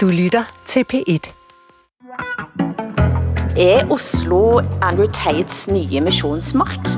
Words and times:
Du 0.00 0.08
lytter 0.08 0.44
til 0.66 0.84
P1. 0.92 1.30
Er 3.58 3.90
Oslo 3.90 4.60
Andrew 4.82 5.06
Tates 5.06 5.68
nye 5.68 6.00
missionsmark? 6.00 6.88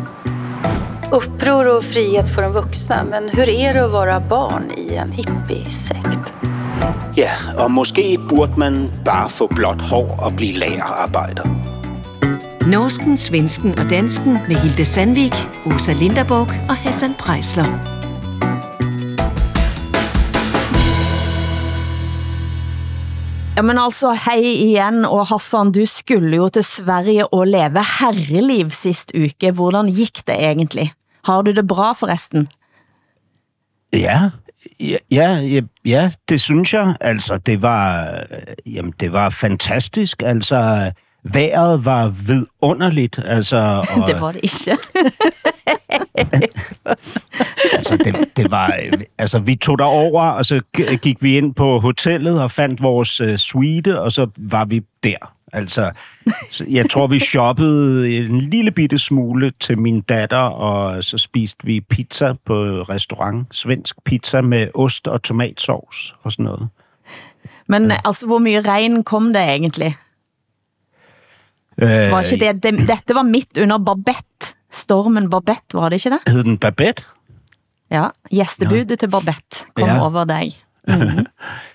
Uppror 1.12 1.76
och 1.76 1.84
frihet 1.84 2.28
för 2.28 2.42
de 2.42 2.52
vuxna, 2.52 3.04
men 3.04 3.28
hur 3.28 3.48
är 3.48 3.72
det 3.72 3.84
att 3.84 3.92
vara 3.92 4.20
barn 4.20 4.70
i 4.76 4.94
en 4.94 5.12
hippiesekt? 5.12 6.34
Ja, 7.16 7.30
og 7.58 7.70
måske 7.70 8.18
burde 8.28 8.52
man 8.56 8.90
bare 9.04 9.28
få 9.28 9.46
blåt 9.46 9.82
hår 9.82 10.20
og 10.22 10.32
blive 10.36 10.58
lagerarbejder. 10.58 11.42
Norsken, 12.66 13.16
svensken 13.16 13.78
og 13.78 13.90
dansken 13.90 14.32
med 14.32 14.56
Hilde 14.56 14.84
Sandvik, 14.84 15.34
Osa 15.66 15.92
Linderborg 15.92 16.50
og 16.68 16.76
Hassan 16.76 17.14
Prejsler. 17.14 18.01
Men 23.62 23.78
altså, 23.78 24.12
hej 24.12 24.42
igen, 24.42 25.04
og 25.04 25.26
Hassan, 25.26 25.72
du 25.72 25.86
skulle 25.86 26.36
jo 26.36 26.48
til 26.48 26.64
Sverige 26.64 27.26
og 27.32 27.46
leve 27.46 27.84
herreliv 27.98 28.70
sidst 28.70 29.12
uke. 29.14 29.52
Hvordan 29.52 29.86
gik 29.86 30.26
det 30.26 30.34
egentlig? 30.34 30.92
Har 31.24 31.42
du 31.42 31.52
det 31.52 31.66
bra 31.66 31.92
forresten? 31.92 32.48
Ja, 33.92 34.30
ja, 34.80 34.96
ja, 35.10 35.60
ja, 35.84 36.10
det 36.28 36.40
synes 36.40 36.74
jeg. 36.74 36.96
Altså, 37.00 37.38
det 37.38 37.62
var, 37.62 38.08
jamen, 38.66 38.92
det 39.00 39.12
var 39.12 39.30
fantastisk. 39.30 40.22
Altså, 40.22 40.92
vejret 41.22 41.84
var 41.84 42.08
vidunderligt. 42.08 43.20
Altså, 43.24 43.56
og, 43.96 44.08
Det 44.08 44.20
var 44.20 44.32
det 44.32 44.40
ikke. 44.42 44.78
altså, 47.76 47.96
det, 47.96 48.36
det 48.36 48.50
var, 48.50 48.78
altså, 49.18 49.38
vi 49.38 49.54
tog 49.54 49.78
derover, 49.78 50.22
og 50.22 50.44
så 50.44 50.60
gik 51.02 51.22
vi 51.22 51.36
ind 51.36 51.54
på 51.54 51.78
hotellet 51.78 52.42
og 52.42 52.50
fandt 52.50 52.82
vores 52.82 53.20
uh, 53.20 53.36
suite, 53.36 54.00
og 54.00 54.12
så 54.12 54.26
var 54.36 54.64
vi 54.64 54.82
der. 55.04 55.34
Altså, 55.52 55.90
så 56.50 56.64
jeg 56.70 56.90
tror, 56.90 57.06
vi 57.06 57.18
shoppede 57.18 58.16
en 58.16 58.38
lille 58.38 58.70
bitte 58.70 58.98
smule 58.98 59.52
til 59.60 59.78
min 59.78 60.00
datter, 60.00 60.38
og 60.38 61.04
så 61.04 61.18
spiste 61.18 61.66
vi 61.66 61.80
pizza 61.80 62.34
på 62.44 62.54
restaurant. 62.64 63.46
Svensk 63.50 63.96
pizza 64.04 64.40
med 64.40 64.68
ost 64.74 65.08
og 65.08 65.22
tomatsovs 65.22 66.16
og 66.22 66.32
sådan 66.32 66.44
noget. 66.44 66.68
Men 67.68 67.92
altså, 68.04 68.26
hvor 68.26 68.38
mye 68.38 68.60
regn 68.60 69.04
kom 69.04 69.32
det 69.32 69.42
egentlig? 69.42 69.96
Øh, 71.82 71.88
Var 71.88 72.32
ikke 72.32 72.44
det, 72.46 72.62
det, 72.62 72.88
dette 72.88 73.14
var 73.14 73.22
midt 73.22 73.58
under 73.58 73.78
Babette. 73.78 74.56
Stormen 74.72 75.30
Babette, 75.30 75.74
var 75.74 75.88
det 75.88 76.06
ikke 76.06 76.16
det? 76.26 76.32
Hed 76.32 76.44
den 76.44 76.58
Babette? 76.58 77.02
Ja, 77.90 78.08
gæstebudet 78.30 78.98
til 78.98 79.10
Babette 79.10 79.56
kom 79.74 79.88
Ja. 79.88 80.04
over 80.06 80.24
dig. 80.24 80.52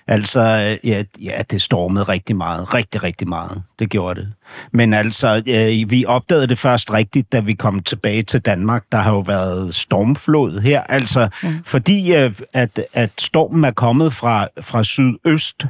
Altså, 0.06 0.40
ja, 0.84 1.04
ja, 1.22 1.42
det 1.50 1.62
stormede 1.62 2.04
rigtig 2.04 2.36
meget. 2.36 2.74
Rigtig, 2.74 3.02
rigtig 3.02 3.28
meget. 3.28 3.62
Det 3.78 3.90
gjorde 3.90 4.20
det. 4.20 4.32
Men 4.72 4.94
altså, 4.94 5.42
øh, 5.46 5.90
vi 5.90 6.04
opdagede 6.06 6.46
det 6.46 6.58
først 6.58 6.92
rigtigt, 6.92 7.32
da 7.32 7.40
vi 7.40 7.54
kom 7.54 7.80
tilbage 7.80 8.22
til 8.22 8.40
Danmark. 8.40 8.84
Der 8.92 8.98
har 8.98 9.12
jo 9.12 9.18
været 9.18 9.74
stormflod 9.74 10.60
her. 10.60 10.80
Altså, 10.80 11.28
mm. 11.42 11.64
fordi 11.64 12.14
øh, 12.14 12.34
at, 12.52 12.80
at 12.92 13.10
stormen 13.18 13.64
er 13.64 13.70
kommet 13.70 14.12
fra, 14.12 14.46
fra 14.60 14.84
sydøst, 14.84 15.66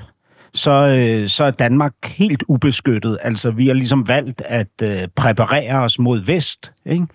så, 0.54 0.70
øh, 0.70 1.28
så 1.28 1.44
er 1.44 1.50
Danmark 1.50 1.92
helt 2.04 2.44
ubeskyttet. 2.48 3.18
Altså, 3.22 3.50
vi 3.50 3.66
har 3.66 3.74
ligesom 3.74 4.08
valgt 4.08 4.42
at 4.44 4.82
øh, 4.82 5.08
præparere 5.16 5.76
os 5.78 5.98
mod 5.98 6.18
vest, 6.24 6.72
ikke? 6.86 7.06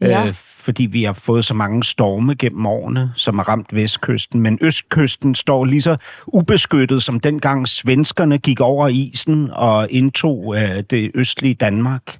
Ja. 0.00 0.26
Øh, 0.26 0.32
fordi 0.34 0.86
vi 0.86 1.04
har 1.04 1.12
fået 1.12 1.44
så 1.44 1.54
mange 1.54 1.84
storme 1.84 2.34
gennem 2.34 2.66
årene, 2.66 3.12
som 3.14 3.38
har 3.38 3.48
ramt 3.48 3.74
vestkysten. 3.74 4.40
Men 4.40 4.58
østkysten 4.60 5.34
står 5.34 5.64
lige 5.64 5.82
så 5.82 5.96
ubeskyttet, 6.26 7.02
som 7.02 7.20
dengang 7.20 7.68
svenskerne 7.68 8.38
gik 8.38 8.60
over 8.60 8.88
isen 8.88 9.50
og 9.52 9.86
indtog 9.90 10.56
øh, 10.56 10.82
det 10.90 11.10
østlige 11.14 11.54
Danmark. 11.54 12.18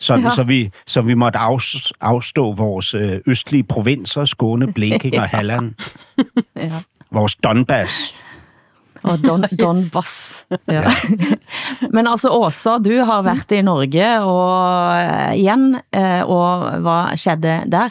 Sådan, 0.00 0.24
Ja. 0.24 0.30
så, 0.30 0.42
vi, 0.42 0.70
så 0.86 1.00
vi 1.02 1.14
måtte 1.14 1.38
afs, 1.38 1.92
afstå 2.00 2.52
vores 2.54 2.94
øh, 2.94 3.20
østlige 3.26 3.62
provinser, 3.62 4.24
Skåne, 4.24 4.72
Blekinge 4.72 5.18
og 5.20 5.28
Halland. 5.36 5.72
Ja. 6.56 6.70
Vores 7.12 7.36
Donbass. 7.36 8.14
Og 9.02 9.18
Don, 9.24 9.44
Donbass. 9.60 10.44
Ja. 10.66 10.90
Men 11.94 12.06
altså, 12.06 12.28
Åsa, 12.30 12.78
du 12.78 12.92
har 13.04 13.22
været 13.22 13.52
i 13.52 13.62
Norge 13.62 14.20
og 14.20 15.00
eh, 15.00 15.34
igen, 15.40 15.78
eh, 15.92 16.22
og 16.22 16.70
hvad 16.84 17.16
skedde 17.16 17.60
der? 17.66 17.90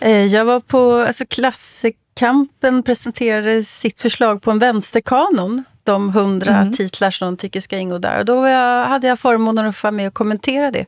Eh, 0.00 0.26
Jag 0.32 0.44
var 0.44 0.60
på, 0.60 0.92
alltså 1.06 1.24
Klassekampen 1.30 2.82
presenterade 2.82 3.64
sitt 3.64 4.00
förslag 4.00 4.42
på 4.42 4.50
en 4.50 4.58
vänsterkanon. 4.58 5.64
De 5.84 6.10
hundra 6.12 6.66
titlar 6.76 7.10
som 7.10 7.26
de 7.26 7.36
tycker 7.36 7.60
ska 7.60 7.78
ingå 7.78 7.98
där. 7.98 8.18
Och 8.18 8.24
då 8.24 8.48
jag, 8.48 8.84
hade 8.84 9.06
jag 9.06 9.18
förmånen 9.18 9.66
att 9.66 9.76
få 9.76 9.86
vara 9.86 9.92
med 9.96 10.06
och 10.08 10.14
kommentera 10.14 10.70
det. 10.70 10.86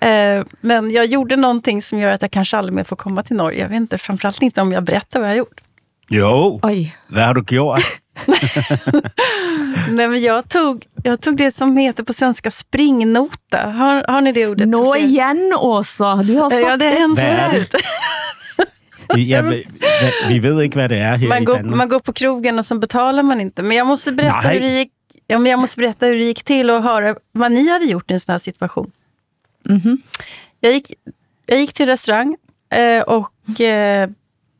Eh, 0.00 0.44
Men 0.60 0.90
jag 0.90 1.06
gjorde 1.06 1.36
någonting 1.36 1.82
som 1.82 1.98
gör 1.98 2.10
att 2.10 2.22
jag 2.22 2.30
kanske 2.30 2.56
aldrig 2.56 2.74
mer 2.74 2.84
får 2.84 2.96
komma 2.96 3.22
till 3.22 3.36
Norge. 3.36 3.60
Jag 3.60 3.68
vet 3.68 3.76
inte, 3.76 3.98
framförallt 3.98 4.42
inte 4.42 4.60
om 4.60 4.72
jag 4.72 4.82
berättar 4.84 5.20
vad 5.20 5.28
jag 5.28 5.32
har 5.32 5.38
gjort. 5.38 5.60
Jo, 6.10 6.60
Oj, 6.62 6.94
hvad 7.08 7.24
har 7.24 7.34
du 7.34 7.42
gjort? 7.44 7.80
Nej, 9.90 10.08
men 10.08 10.20
jag, 10.22 10.48
tog, 10.48 10.86
jag 11.04 11.20
tog 11.20 11.36
det 11.36 11.50
som 11.50 11.76
heter 11.76 12.02
på 12.04 12.12
svenska 12.12 12.50
springnota. 12.50 13.58
Har, 13.66 14.04
har 14.08 14.20
ni 14.20 14.32
det 14.32 14.46
ordet? 14.46 14.68
nå 14.68 14.84
sven- 14.94 15.04
igen, 15.04 15.52
Åsa. 15.58 16.14
Du 16.16 16.36
har 16.36 16.50
sagt 16.50 16.62
Ja, 16.62 16.76
det 16.76 16.90
hänt 16.90 17.18
förut. 17.20 17.74
Ja, 19.16 19.42
vi, 19.42 19.64
vi 20.28 20.38
ved 20.38 20.62
ikke, 20.62 20.76
hvad 20.78 20.88
det 20.88 20.98
er 20.98 21.16
her 21.16 21.28
Man 21.28 21.42
i 21.42 21.44
går, 21.44 21.56
Danmark. 21.56 21.76
man 21.76 21.88
går 21.88 21.98
på 21.98 22.12
krogen 22.12 22.58
och 22.58 22.66
så 22.66 22.74
betalar 22.78 23.22
man 23.22 23.40
inte. 23.40 23.62
Men 23.62 23.76
jag 23.76 23.86
måste 23.86 24.12
berätta, 24.12 24.40
Nej. 24.42 24.54
hur 24.54 24.60
det, 24.60 24.68
gick, 24.78 24.92
ja, 25.26 25.38
men 25.38 25.50
jag 25.50 25.58
måste 25.60 25.76
berätta 25.76 26.06
hur 26.06 26.14
det 26.16 26.24
gick 26.24 26.42
till 26.44 26.70
och 26.70 26.82
höra 26.82 27.14
vad 27.32 27.52
ni 27.52 27.68
hade 27.68 27.84
gjort 27.84 28.10
i 28.10 28.14
en 28.14 28.20
sån 28.20 28.32
här 28.32 28.38
situation. 28.38 28.90
Jag, 30.60 30.72
gick, 30.72 30.92
jag 31.46 31.58
gick 31.60 31.72
till 31.72 31.86
restaurang 31.86 32.36
eh, 32.72 33.02
och 33.02 33.60
eh, 33.60 34.08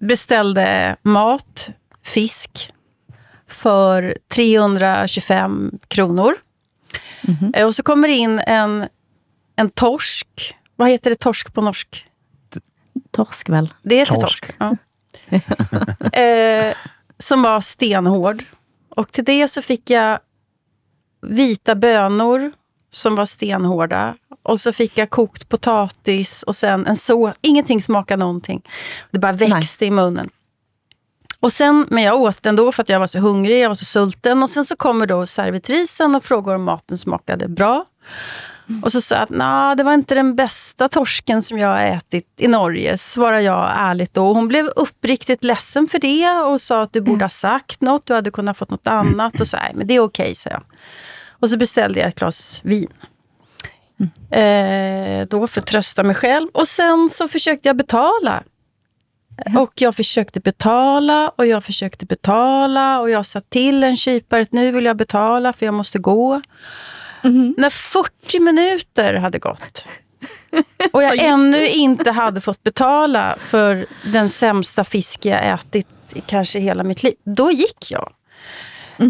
beställde 0.07 0.97
mat, 1.03 1.71
fisk, 2.03 2.73
för 3.49 4.19
325 4.29 5.79
kronor. 5.89 6.35
Eh, 7.55 7.67
och 7.67 7.75
så 7.75 7.83
kommer 7.83 8.09
det 8.09 8.15
in 8.15 8.39
en, 8.39 8.89
en 9.57 9.71
torsk. 9.71 10.57
Vad 10.77 10.91
heter 10.91 11.11
det 11.11 11.17
torsk 11.17 11.55
på 11.55 11.61
norsk? 11.61 12.05
torsk 13.11 13.49
väl? 13.49 13.75
Det 13.83 13.97
heter 13.97 14.15
Torsk. 14.15 14.47
torsk. 14.47 14.57
Ja. 14.59 14.77
eh, 16.21 16.75
som 17.19 17.43
var 17.43 17.61
stenhård. 17.61 18.45
Och 18.89 19.13
till 19.13 19.25
det 19.25 19.49
så 19.49 19.63
fick 19.63 19.91
jag 19.91 20.19
vita 21.23 21.75
bönor 21.75 22.53
som 22.97 23.15
var 23.15 23.27
stenhårda. 23.27 24.15
Och 24.43 24.61
så 24.61 24.73
fick 24.73 24.99
jag 24.99 25.11
kokt 25.11 25.49
potatis 25.49 26.43
och 26.43 26.57
sen 26.57 26.87
en 26.87 26.97
så. 26.97 27.33
Ingenting 27.41 27.81
smakade 27.81 28.21
någonting. 28.21 28.63
Det 29.11 29.19
bara 29.19 29.33
växte 29.33 29.87
i 29.87 29.91
munnen. 29.91 30.31
Och 31.41 31.53
sen, 31.53 31.87
men 31.91 32.03
jag 32.03 32.21
åt 32.21 32.43
den 32.43 32.57
då 32.57 32.73
för 32.73 32.83
att 32.83 32.89
jag 32.89 33.01
var 33.01 33.07
så 33.07 33.19
hungrig, 33.19 33.61
jag 33.63 33.69
var 33.69 33.75
så 33.75 33.85
sulten. 33.85 34.43
Och 34.43 34.51
sen 34.51 34.65
så 34.65 34.77
kommer 34.77 35.07
då 35.07 35.27
servitrisen 35.27 36.15
och 36.15 36.25
frågar 36.25 36.55
om 36.55 36.63
maten 36.63 36.99
smakade 36.99 37.49
bra. 37.49 37.85
Och 38.83 38.93
så 38.93 39.01
sa 39.01 39.17
att 39.17 39.31
"Nå, 39.31 39.75
det 39.77 39.83
var 39.83 39.95
inte 39.95 40.15
den 40.15 40.37
bästa 40.37 40.89
torsken 40.89 41.43
som 41.43 41.59
jag 41.59 41.69
har 41.69 41.81
ätit 41.81 42.27
i 42.37 42.49
Norge, 42.49 42.99
svarar 42.99 43.41
jag 43.41 43.73
ärligt 43.77 44.15
då. 44.15 44.33
Hon 44.33 44.49
blev 44.49 44.67
uppriktigt 44.67 45.45
ledsen 45.45 45.89
för 45.89 45.99
det 45.99 46.31
och 46.31 46.61
sa 46.61 46.83
att 46.83 46.93
du 46.93 47.01
borde 47.01 47.25
ha 47.25 47.29
sagt 47.29 47.81
något, 47.81 48.07
du 48.07 48.15
hade 48.15 48.31
kunnat 48.31 48.57
fått 48.59 48.71
något 48.71 48.87
annat. 48.87 49.41
Och 49.41 49.47
så, 49.49 49.57
nej, 49.57 49.73
men 49.75 49.87
det 49.87 49.95
är 49.95 50.01
okej, 50.01 50.35
sa 50.35 50.51
jag. 50.51 50.63
Och 51.41 51.51
så 51.51 51.57
beställde 51.57 52.01
jag 52.01 52.09
ett 52.09 52.19
glas 52.19 52.61
vin. 52.65 52.93
Eh, 54.31 55.27
då 55.29 55.47
för 55.47 55.61
att 55.61 55.67
trösta 55.67 56.03
mig 56.03 56.15
själv. 56.15 56.49
Och 56.53 56.69
sen 56.69 57.11
så 57.11 57.29
försökte 57.29 57.69
jag 57.69 57.77
betala. 57.77 58.43
Och 59.59 59.73
jag 59.75 59.97
försökte 59.97 60.41
betala 60.41 61.29
och 61.29 61.47
jag 61.47 61.65
försökte 61.65 62.07
betala 62.07 63.01
och 63.01 63.11
jag 63.11 63.27
sa 63.27 63.41
till 63.41 63.85
en 63.85 63.97
kypare 63.97 64.43
att 64.43 64.53
nu 64.53 64.71
vill 64.71 64.85
jag 64.85 64.97
betala 64.97 65.53
för 65.53 65.67
jag 65.67 65.75
måste 65.75 65.99
gå. 65.99 66.43
När 67.57 67.71
40 67.71 68.41
minuter 68.41 69.15
hade 69.15 69.39
gått 69.39 69.87
och 70.93 71.03
jag 71.03 71.19
ännu 71.19 71.69
inte 71.69 72.11
hade 72.11 72.41
fått 72.41 72.63
betala 72.63 73.37
för 73.39 73.87
den 74.05 74.29
sämsta 74.29 74.85
fisk 74.85 75.25
jag 75.25 75.47
ätit 75.47 75.89
i 76.15 76.21
kanske 76.21 76.59
hela 76.59 76.85
mitt 76.85 77.03
liv, 77.03 77.15
då 77.25 77.51
gick 77.51 77.91
jag. 77.91 78.13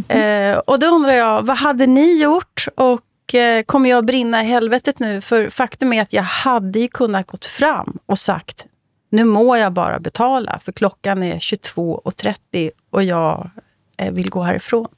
Eh, 0.09 0.59
och 0.59 0.79
då 0.79 0.87
undrar 0.87 1.13
jag, 1.13 1.43
vad 1.43 1.57
hade 1.57 1.87
ni 1.87 2.23
gjort? 2.23 2.67
Och 2.77 3.35
eh, 3.35 3.63
kommer 3.63 3.91
jag 3.91 4.07
brinna 4.07 4.43
i 4.43 4.47
helvetet 4.47 4.99
nu? 4.99 5.21
För 5.21 5.51
faktum 5.51 5.93
är 5.93 6.03
att 6.03 6.13
jag 6.13 6.23
hade 6.23 6.79
ju 6.79 6.89
kunnat 6.89 7.27
gått 7.27 7.47
fram 7.47 7.99
och 8.07 8.19
sagt, 8.19 8.67
nu 9.11 9.25
må 9.25 9.57
jag 9.57 9.73
bara 9.73 10.01
betala, 10.01 10.61
för 10.65 10.73
klockan 10.73 11.23
är 11.23 11.39
22.30 11.39 12.71
och 12.91 13.03
jag 13.03 13.51
eh, 13.97 14.13
vill 14.13 14.31
gå 14.31 14.43
härifrån. 14.43 14.89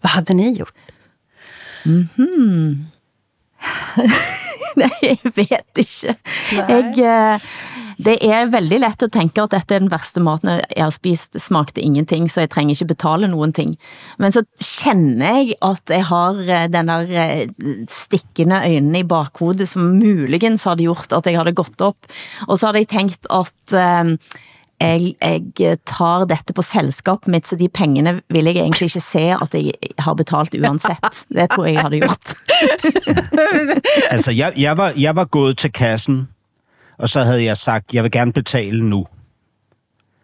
Vad 0.00 0.10
hade 0.10 0.34
ni 0.34 0.52
gjort? 0.52 0.74
Nej, 4.80 4.90
jeg 5.02 5.32
vet 5.36 5.78
ikke. 5.78 6.16
Nej. 6.56 6.66
Jeg, 6.68 7.34
eh, 7.34 7.40
Det 8.04 8.18
er 8.26 8.48
veldig 8.50 8.80
let 8.82 9.02
at 9.06 9.12
tænke, 9.14 9.42
at 9.42 9.52
dette 9.52 9.74
er 9.76 9.78
den 9.78 9.90
værste 9.92 10.20
maten 10.20 10.50
jeg 10.76 10.82
har 10.82 10.90
spist, 10.90 11.38
smagte 11.40 11.80
ingenting, 11.80 12.26
så 12.30 12.42
jeg 12.42 12.50
trænger 12.50 12.74
ikke 12.74 12.88
betale 12.90 13.28
nogen 13.30 13.52
ting. 13.54 13.76
Men 14.18 14.32
så 14.34 14.42
kender 14.58 15.30
jeg, 15.30 15.54
at 15.62 15.94
jeg 15.94 16.04
har 16.06 16.40
eh, 16.42 16.66
den 16.72 16.88
der 16.90 17.06
eh, 17.06 17.46
stikkende 17.88 18.56
øjnene 18.56 19.04
i 19.04 19.06
bakhodet, 19.06 19.68
som 19.68 19.94
muligens 20.02 20.64
havde 20.64 20.82
gjort, 20.82 21.12
at 21.12 21.26
jeg 21.26 21.38
havde 21.38 21.54
gått 21.54 21.80
op. 21.80 21.96
Og 22.48 22.58
så 22.58 22.66
havde 22.66 22.82
jeg 22.82 22.88
tænkt, 22.88 23.26
at 23.30 23.78
jeg, 24.80 25.42
jeg 25.58 25.78
tar 25.86 26.24
dette 26.24 26.52
på 26.54 26.62
selskap 26.62 27.26
mitt, 27.26 27.46
så 27.46 27.56
de 27.56 27.68
pengene 27.68 28.20
vil 28.28 28.44
jeg 28.44 28.56
egentlig 28.56 28.88
ikke 28.90 29.00
se 29.00 29.24
at 29.32 29.54
jeg 29.54 29.72
har 29.98 30.14
betalt 30.14 30.54
uansett. 30.54 31.24
Det 31.36 31.50
tror 31.50 31.64
jeg, 31.64 31.74
jeg 31.74 31.82
havde 31.82 32.00
gjort. 32.00 32.34
altså, 34.14 34.30
jeg, 34.30 34.52
jeg, 34.56 34.76
var, 34.78 34.92
jeg 34.96 35.16
var 35.16 35.24
gået 35.24 35.58
til 35.58 35.72
kassen, 35.72 36.28
og 36.98 37.08
så 37.08 37.24
havde 37.24 37.44
jeg 37.44 37.56
sagt, 37.56 37.94
jeg 37.94 38.02
vil 38.02 38.10
gerne 38.10 38.32
betale 38.32 38.84
nu. 38.84 39.06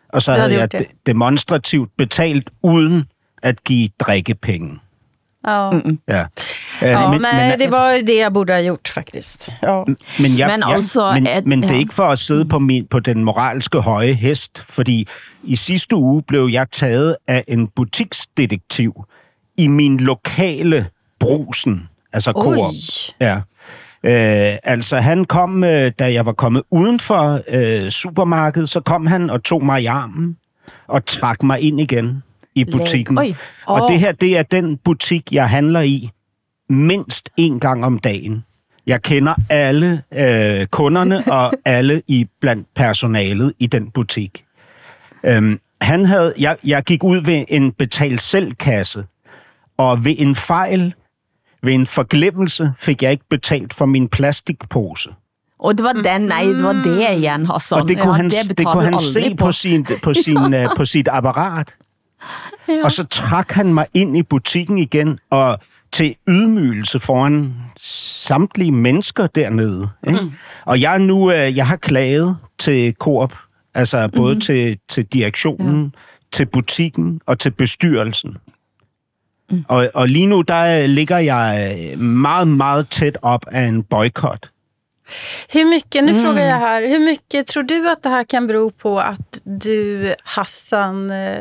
Og 0.09 0.23
så 0.23 0.33
havde 0.33 0.55
jeg 0.55 0.73
det. 0.73 0.87
demonstrativt 1.07 1.91
betalt 1.97 2.51
uden 2.63 3.05
at 3.43 3.65
give 3.65 3.89
drikkepenge. 3.99 4.79
Mm 5.45 5.79
-mm. 5.79 5.97
ja. 6.09 6.27
Ja, 6.83 7.11
men, 7.11 7.21
nej, 7.21 7.49
men, 7.51 7.59
det 7.61 7.71
var 7.71 7.93
det, 7.93 8.17
jeg 8.17 8.33
burde 8.33 8.53
have 8.53 8.65
gjort, 8.65 8.89
faktisk. 8.89 9.49
Ja. 9.63 9.83
Men, 10.21 10.39
jeg, 10.39 10.49
men, 10.49 10.63
altså, 10.75 11.07
jeg, 11.07 11.15
men, 11.15 11.27
at, 11.27 11.47
men 11.47 11.63
det 11.63 11.71
er 11.71 11.79
ikke 11.79 11.95
for 11.95 12.05
at 12.05 12.19
sidde 12.19 12.45
på, 12.45 12.59
min, 12.59 12.87
på 12.87 13.01
den 13.01 13.25
moralske 13.25 13.79
høje 13.79 14.13
hest, 14.13 14.63
fordi 14.69 15.09
i 15.43 15.57
sidste 15.57 15.97
uge 15.97 16.23
blev 16.23 16.49
jeg 16.53 16.67
taget 16.73 17.17
af 17.29 17.45
en 17.49 17.69
butiksdetektiv 17.77 19.05
i 19.59 19.67
min 19.69 20.01
lokale 20.01 20.87
brusen, 21.21 21.89
altså 22.13 22.33
Coop. 22.33 22.75
Ja. 23.21 23.41
Øh, 24.05 24.59
altså, 24.65 24.97
han 24.97 25.25
kom, 25.25 25.65
øh, 25.65 25.93
da 25.99 26.13
jeg 26.13 26.27
var 26.27 26.33
kommet 26.33 26.63
uden 26.71 27.01
for 27.01 27.41
øh, 27.49 27.91
supermarkedet, 27.91 28.69
så 28.69 28.81
kom 28.81 29.07
han 29.07 29.31
og 29.31 29.45
tog 29.45 29.65
mig 29.65 29.83
i 29.83 29.87
armen 29.87 30.37
og 30.87 31.07
trak 31.07 31.43
mig 31.43 31.61
ind 31.61 31.81
igen 31.81 32.23
i 32.55 32.65
butikken. 32.65 33.19
Og 33.67 33.89
det 33.89 34.01
her, 34.01 34.13
det 34.13 34.39
er 34.39 34.43
den 34.43 34.77
butik, 34.77 35.33
jeg 35.33 35.49
handler 35.49 35.81
i 35.81 36.11
mindst 36.71 37.31
en 37.37 37.61
gang 37.61 37.85
om 37.85 37.99
dagen. 37.99 38.45
Jeg 38.87 39.03
kender 39.03 39.35
alle 39.49 40.03
øh, 40.15 40.67
kunderne 40.67 41.25
og 41.41 41.53
alle 41.65 42.03
i 42.09 42.27
blandt 42.41 42.69
personalet 42.75 43.53
i 43.59 43.67
den 43.67 43.91
butik. 43.91 44.45
Øhm, 45.25 45.61
han 45.81 46.05
havde, 46.05 46.35
jeg, 46.39 46.57
jeg 46.67 46.83
gik 46.83 47.05
ud 47.05 47.25
ved 47.25 47.45
en 47.49 47.73
betal 47.73 48.19
selv 48.19 48.55
kasse, 48.55 49.05
og 49.79 50.05
ved 50.05 50.15
en 50.19 50.35
fejl, 50.35 50.95
ved 51.63 51.73
en 51.73 51.87
forglemmelse, 51.87 52.73
fik 52.79 53.03
jeg 53.03 53.11
ikke 53.11 53.25
betalt 53.31 53.75
for 53.75 53.87
min 53.87 54.09
plastikpose. 54.09 55.11
Og 55.59 55.79
det 55.79 55.85
var 55.85 55.93
den, 55.93 56.21
nej, 56.21 56.45
det 56.45 56.63
var 56.63 56.73
det 56.73 57.19
igen, 57.19 57.47
Hassan. 57.47 57.81
Og 57.81 57.89
det 57.89 58.01
kunne 58.01 58.13
ja, 58.13 58.17
han, 58.17 58.31
det 58.31 58.59
det 58.59 58.67
kunne 58.67 58.85
han 58.85 58.99
se 58.99 59.31
på, 59.31 59.45
på, 59.45 59.53
sin, 59.53 59.87
på, 60.03 60.15
sin, 60.25 60.37
uh, 60.37 60.77
på 60.77 60.85
sit 60.85 61.09
apparat. 61.13 61.75
Ja. 62.69 62.85
Og 62.85 62.93
så 62.93 63.07
trak 63.07 63.53
han 63.53 63.75
mig 63.75 63.87
ind 63.95 64.17
i 64.17 64.23
butikken 64.23 64.79
igen, 64.79 65.19
og 65.31 65.59
til 65.93 66.17
ydmygelse 66.29 67.01
foran 67.01 67.55
samtlige 67.83 68.73
mennesker 68.73 69.27
dernede. 69.27 69.89
Ikke? 70.07 70.21
Mm. 70.21 70.33
Og 70.65 70.81
jeg 70.81 70.99
nu, 70.99 71.31
uh, 71.31 71.57
jeg 71.57 71.67
har 71.67 71.77
klaget 71.77 72.37
til 72.59 72.95
Coop, 72.95 73.35
altså 73.75 74.09
både 74.09 74.35
mm. 74.35 74.41
til, 74.41 74.79
til 74.89 75.05
direktionen, 75.05 75.83
ja. 75.83 76.01
til 76.33 76.47
butikken 76.47 77.21
og 77.27 77.39
til 77.39 77.51
bestyrelsen. 77.51 78.37
Mm. 79.51 79.65
Og, 79.69 79.91
og 79.95 80.09
lige 80.09 80.27
nu, 80.27 80.41
der 80.41 80.87
ligger 80.87 81.19
jeg 81.19 81.75
meget, 81.99 82.49
meget 82.49 82.89
tæt 82.89 83.19
op 83.23 83.45
af 83.49 83.63
en 83.63 83.83
boykot. 83.83 84.51
Hur 85.49 85.65
mycket, 85.65 86.05
nu 86.05 86.11
mm. 86.13 86.23
frågar 86.23 86.43
jag 86.43 86.57
här, 86.57 86.83
hur 86.83 86.99
mycket 86.99 87.47
tror 87.47 87.63
du 87.63 87.91
att 87.91 88.03
det 88.03 88.09
här 88.09 88.25
kan 88.25 88.47
bero 88.47 88.71
på 88.71 89.01
att 89.01 89.41
du, 89.45 90.15
Hassan, 90.25 91.11
eh, 91.11 91.39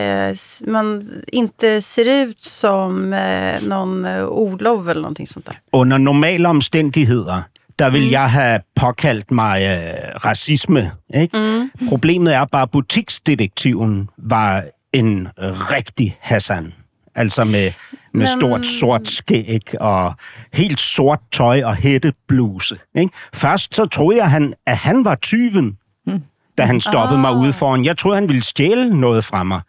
eh 0.00 0.36
man 0.66 1.10
inte 1.26 1.82
ser 1.82 2.24
ut 2.24 2.44
som 2.44 3.12
eh, 3.12 3.62
någon 3.62 4.04
eh, 4.04 4.24
Olof 4.24 4.88
eller 4.88 5.00
någonting 5.00 5.26
sånt 5.26 5.46
där? 5.46 5.60
Under 5.72 5.98
normala 5.98 6.50
omstændigheder, 6.50 7.42
der 7.78 7.90
vil 7.90 8.02
mm. 8.02 8.12
jeg 8.12 8.30
have 8.30 8.60
påkaldt 8.76 9.30
mig 9.30 9.62
øh, 9.62 10.24
racisme. 10.24 10.90
Ikke? 11.14 11.38
Mm. 11.38 11.70
Problemet 11.88 12.34
er 12.34 12.44
bare, 12.44 12.62
at 12.62 12.70
butiksdetektiven 12.70 14.08
var 14.16 14.64
en 14.92 15.28
rigtig 15.70 16.16
Hassan. 16.20 16.72
Altså 17.14 17.44
med, 17.44 17.72
med 18.12 18.26
stort 18.26 18.66
sort 18.66 19.08
skæg 19.08 19.74
og 19.80 20.14
helt 20.52 20.80
sort 20.80 21.20
tøj 21.32 21.62
og 21.64 21.74
hættebluse. 21.74 22.78
Ikke? 22.94 23.12
Først 23.34 23.74
så 23.74 23.86
troede 23.86 24.18
jeg, 24.18 24.30
han, 24.30 24.54
at 24.66 24.76
han 24.76 25.04
var 25.04 25.14
tyven, 25.14 25.78
hmm. 26.06 26.22
da 26.58 26.62
han 26.62 26.80
stoppede 26.80 27.16
oh. 27.16 27.20
mig 27.20 27.34
ude 27.34 27.52
foran. 27.52 27.84
Jeg 27.84 27.98
troede, 27.98 28.16
han 28.16 28.28
ville 28.28 28.42
stjæle 28.42 29.00
noget 29.00 29.24
fra 29.24 29.42
mig. 29.42 29.60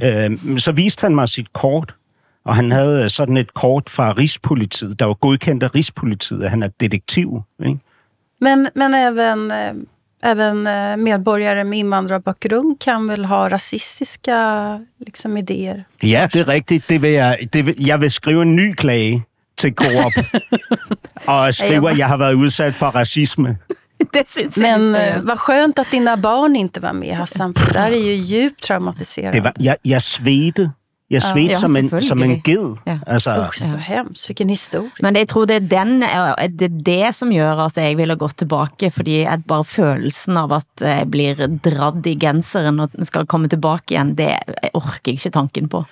Øh, 0.00 0.58
så 0.58 0.72
viste 0.72 1.02
han 1.02 1.14
mig 1.14 1.28
sit 1.28 1.52
kort, 1.52 1.94
og 2.44 2.56
han 2.56 2.70
havde 2.70 3.08
sådan 3.08 3.36
et 3.36 3.54
kort 3.54 3.90
fra 3.90 4.12
Rigspolitiet, 4.12 4.98
der 4.98 5.04
var 5.06 5.14
godkendt 5.14 5.62
af 5.62 5.74
Rigspolitiet, 5.74 6.42
at 6.42 6.50
han 6.50 6.62
er 6.62 6.68
detektiv. 6.80 7.42
Ikke? 7.66 7.78
Men, 8.40 8.68
men 8.74 8.94
även 8.94 9.52
øh, 9.52 9.86
även 10.22 10.66
eh, 10.66 10.96
medborgare 10.96 11.64
med 11.64 11.78
invandrarbakgrund 11.78 12.80
kan 12.80 13.06
väl 13.08 13.24
ha 13.24 13.48
rasistiska 13.48 14.80
liksom, 15.06 15.36
idéer? 15.36 15.84
Ja, 16.00 16.28
det 16.32 16.40
er 16.40 16.44
rigtigt. 16.44 16.88
Det 16.88 16.98
vil 16.98 17.12
jeg, 17.12 17.48
det 17.52 17.62
vil, 17.62 17.74
jeg 17.78 18.00
vil 18.00 18.10
skrive 18.10 18.42
en 18.42 18.56
ny 18.56 18.74
klage 18.74 19.22
til 19.56 19.74
Coop 19.74 20.12
og 21.26 21.54
skrive, 21.54 21.90
at 21.90 21.98
jeg 21.98 22.08
har 22.08 22.16
været 22.16 22.34
udsat 22.34 22.74
for 22.74 22.90
racisme. 22.90 23.58
Det 24.12 24.56
Men 24.56 24.94
uh, 24.94 25.22
vad 25.22 25.38
skönt 25.38 25.78
att 25.78 25.90
dina 25.90 26.16
barn 26.16 26.56
inte 26.56 26.80
var 26.80 26.92
med 26.92 27.16
Hassan, 27.16 27.54
för 27.54 27.66
det 27.66 27.78
där 27.78 27.90
är 27.90 27.96
ju 27.96 28.12
djupt 28.12 28.62
traumatiserande. 28.62 29.38
Det 29.38 29.40
var, 29.40 29.52
jeg, 29.58 29.76
jeg 31.12 31.22
svedte 31.22 31.40
jeg 31.40 31.56
ja, 31.56 31.60
som, 31.60 31.76
en, 31.76 31.90
som 32.02 32.22
en 32.24 32.38
ged. 32.44 32.76
Ja. 32.86 32.98
Altså, 33.06 33.34
oh, 33.38 33.52
så 33.54 33.76
hemskt, 33.76 34.26
hvilken 34.26 34.50
historie. 34.50 34.90
Men 35.04 35.16
jeg 35.16 35.28
tror 35.28 35.44
det 35.50 35.56
er, 35.56 35.66
den, 35.68 36.02
det 36.58 36.68
er 36.68 36.78
det 36.86 37.14
som 37.14 37.32
gør 37.34 37.64
at 37.66 37.76
jeg 37.76 37.96
ville 37.96 38.16
gå 38.16 38.28
tilbage, 38.28 38.90
fordi 38.90 39.18
at 39.22 39.44
bare 39.48 39.64
følelsen 39.64 40.40
av 40.40 40.56
at 40.56 40.86
jeg 40.86 41.10
blir 41.10 41.46
dradd 41.64 42.06
i 42.06 42.16
genseren 42.20 42.80
og 42.80 42.90
skal 43.02 43.26
komme 43.26 43.48
tilbage 43.52 43.92
igen, 43.92 44.16
det 44.18 44.32
jeg 44.32 44.72
orker 44.74 45.12
ikke 45.12 45.30
tanken 45.30 45.68
på. 45.68 45.84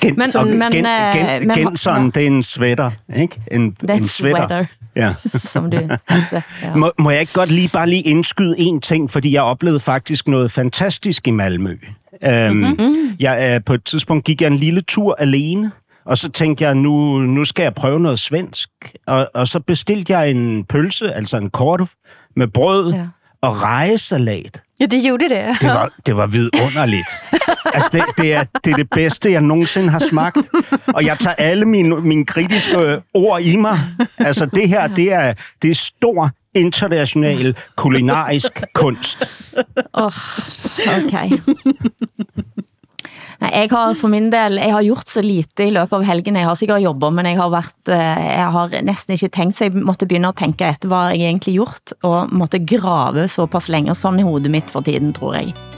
Gen, 0.00 0.16
men, 0.18 0.30
men, 0.34 0.72
gen, 0.72 0.84
gen, 0.84 1.48
men, 1.48 1.56
genseren, 1.56 2.10
det 2.10 2.22
er 2.22 2.26
en 2.26 2.42
sweater, 2.42 2.90
ikke? 3.16 3.40
En, 3.52 3.62
en 3.62 4.08
sweater. 4.08 4.08
sweater. 4.08 4.66
Ja. 4.96 5.14
som 5.52 5.70
du 5.70 5.76
hente, 5.76 6.42
ja. 6.62 6.74
må, 6.74 6.92
må 6.98 7.10
jeg 7.10 7.20
ikke 7.20 7.32
godt 7.32 7.50
lige 7.50 7.68
bare 7.68 7.88
lige 7.88 8.02
indskyde 8.02 8.54
en 8.58 8.80
ting, 8.80 9.10
fordi 9.10 9.32
jeg 9.32 9.42
oplevede 9.42 9.80
faktisk 9.80 10.28
noget 10.28 10.50
fantastisk 10.50 11.28
i 11.28 11.30
Malmø. 11.30 11.76
Um, 12.12 12.56
mm-hmm. 12.56 13.16
jeg, 13.20 13.56
uh, 13.56 13.64
på 13.64 13.74
et 13.74 13.84
tidspunkt 13.84 14.24
gik 14.24 14.42
jeg 14.42 14.46
en 14.46 14.56
lille 14.56 14.80
tur 14.80 15.16
alene, 15.18 15.70
og 16.04 16.18
så 16.18 16.28
tænkte 16.28 16.64
jeg, 16.64 16.74
nu, 16.74 17.18
nu 17.18 17.44
skal 17.44 17.62
jeg 17.62 17.74
prøve 17.74 18.00
noget 18.00 18.18
svensk. 18.18 18.70
Og, 19.06 19.28
og 19.34 19.48
så 19.48 19.60
bestilte 19.60 20.12
jeg 20.12 20.30
en 20.30 20.64
pølse, 20.64 21.12
altså 21.12 21.36
en 21.36 21.50
korv, 21.50 21.88
med 22.36 22.46
brød 22.46 22.92
ja. 22.92 23.06
og 23.42 23.62
rejesalat. 23.62 24.62
Ja, 24.80 24.86
det 24.86 25.02
gjorde 25.02 25.28
det. 25.28 25.56
Det 25.60 25.68
var, 25.68 25.92
det 26.06 26.16
var 26.16 26.26
vidunderligt. 26.26 27.08
altså, 27.74 27.90
det, 27.92 28.02
det, 28.18 28.32
er, 28.34 28.44
det 28.64 28.72
er 28.72 28.76
det 28.76 28.90
bedste, 28.90 29.32
jeg 29.32 29.40
nogensinde 29.40 29.90
har 29.90 29.98
smagt. 29.98 30.38
Og 30.86 31.04
jeg 31.04 31.18
tager 31.18 31.34
alle 31.34 31.64
mine, 31.64 32.00
mine 32.00 32.26
kritiske 32.26 33.02
ord 33.14 33.42
i 33.42 33.56
mig. 33.56 33.78
Altså, 34.18 34.46
det 34.46 34.68
her, 34.68 34.88
det 34.88 35.12
er, 35.12 35.34
det 35.62 35.70
er 35.70 35.74
stor 35.74 36.30
international 36.60 37.54
kulinarisk 37.76 38.62
kunst. 38.74 39.24
Oh, 39.92 40.12
okay. 40.98 41.38
Nej, 43.38 43.52
jeg 43.54 43.70
har 43.70 43.94
for 43.94 44.10
min 44.10 44.32
del, 44.32 44.58
jeg 44.58 44.74
har 44.74 44.82
gjort 44.82 45.10
så 45.10 45.22
lite 45.22 45.68
i 45.68 45.70
løbet 45.70 45.94
av 45.94 46.04
helgen. 46.08 46.40
Jeg 46.40 46.48
har 46.48 46.58
sikkert 46.58 46.82
jobbet, 46.82 47.14
men 47.14 47.28
jeg 47.30 47.38
har, 47.38 47.52
vært, 47.54 47.92
eh, 47.94 48.24
jeg 48.34 48.50
har 48.56 48.76
næsten 48.82 49.14
ikke 49.14 49.30
tænkt, 49.30 49.56
så 49.56 49.68
jeg 49.68 49.78
måtte 49.78 50.10
begynde 50.10 50.32
at 50.32 50.40
tænke 50.42 50.66
efter, 50.66 50.90
hvad 50.90 51.14
jeg 51.14 51.30
egentlig 51.30 51.54
gjort, 51.54 51.94
og 52.02 52.34
måtte 52.34 52.58
grave 52.66 53.28
såpass 53.30 53.70
længe 53.70 53.94
sådan 53.94 54.20
i 54.20 54.26
hovedet 54.26 54.50
mitt 54.50 54.70
for 54.70 54.82
tiden, 54.82 55.12
tror 55.14 55.38
jeg. 55.38 55.77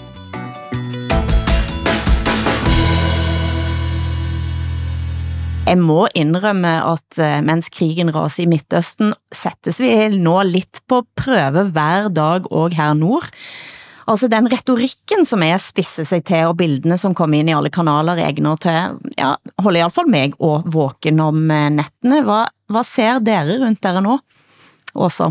Jeg 5.71 5.79
må 5.79 6.09
indrømme 6.19 6.71
at 6.83 7.19
eh, 7.23 7.37
mens 7.47 7.69
krigen 7.71 8.09
raser 8.11 8.43
i 8.43 8.49
Midtøsten, 8.51 9.13
sættes 9.31 9.79
vi 9.79 9.93
nå 10.19 10.41
lidt 10.43 10.81
på 10.91 11.05
prøve 11.15 11.69
hver 11.71 12.09
dag 12.11 12.49
og 12.51 12.75
her 12.75 12.97
nord. 12.99 13.29
Altså 14.11 14.27
den 14.27 14.49
retorikken, 14.51 15.23
som 15.23 15.45
er 15.47 15.61
spisse 15.63 16.03
sig 16.09 16.25
til, 16.27 16.49
og 16.51 16.57
bildene, 16.59 16.99
som 16.99 17.15
kommer 17.15 17.39
ind 17.39 17.53
i 17.53 17.55
alle 17.55 17.71
kanaler, 17.71 18.19
egner 18.19 18.59
til, 18.59 18.99
ja, 19.15 19.37
holder 19.63 19.79
i 19.79 19.85
hvert 19.85 19.95
fall 19.95 20.11
mig 20.11 20.35
og 20.43 20.67
våken 20.67 21.23
om 21.23 21.39
eh, 21.55 21.69
nettene. 21.77 22.25
Hvad, 22.27 22.51
hvad 22.67 22.91
ser 22.91 23.23
dere 23.23 23.61
rundt 23.63 23.83
dere 23.87 24.03
nu? 24.03 24.19
Også. 24.99 25.31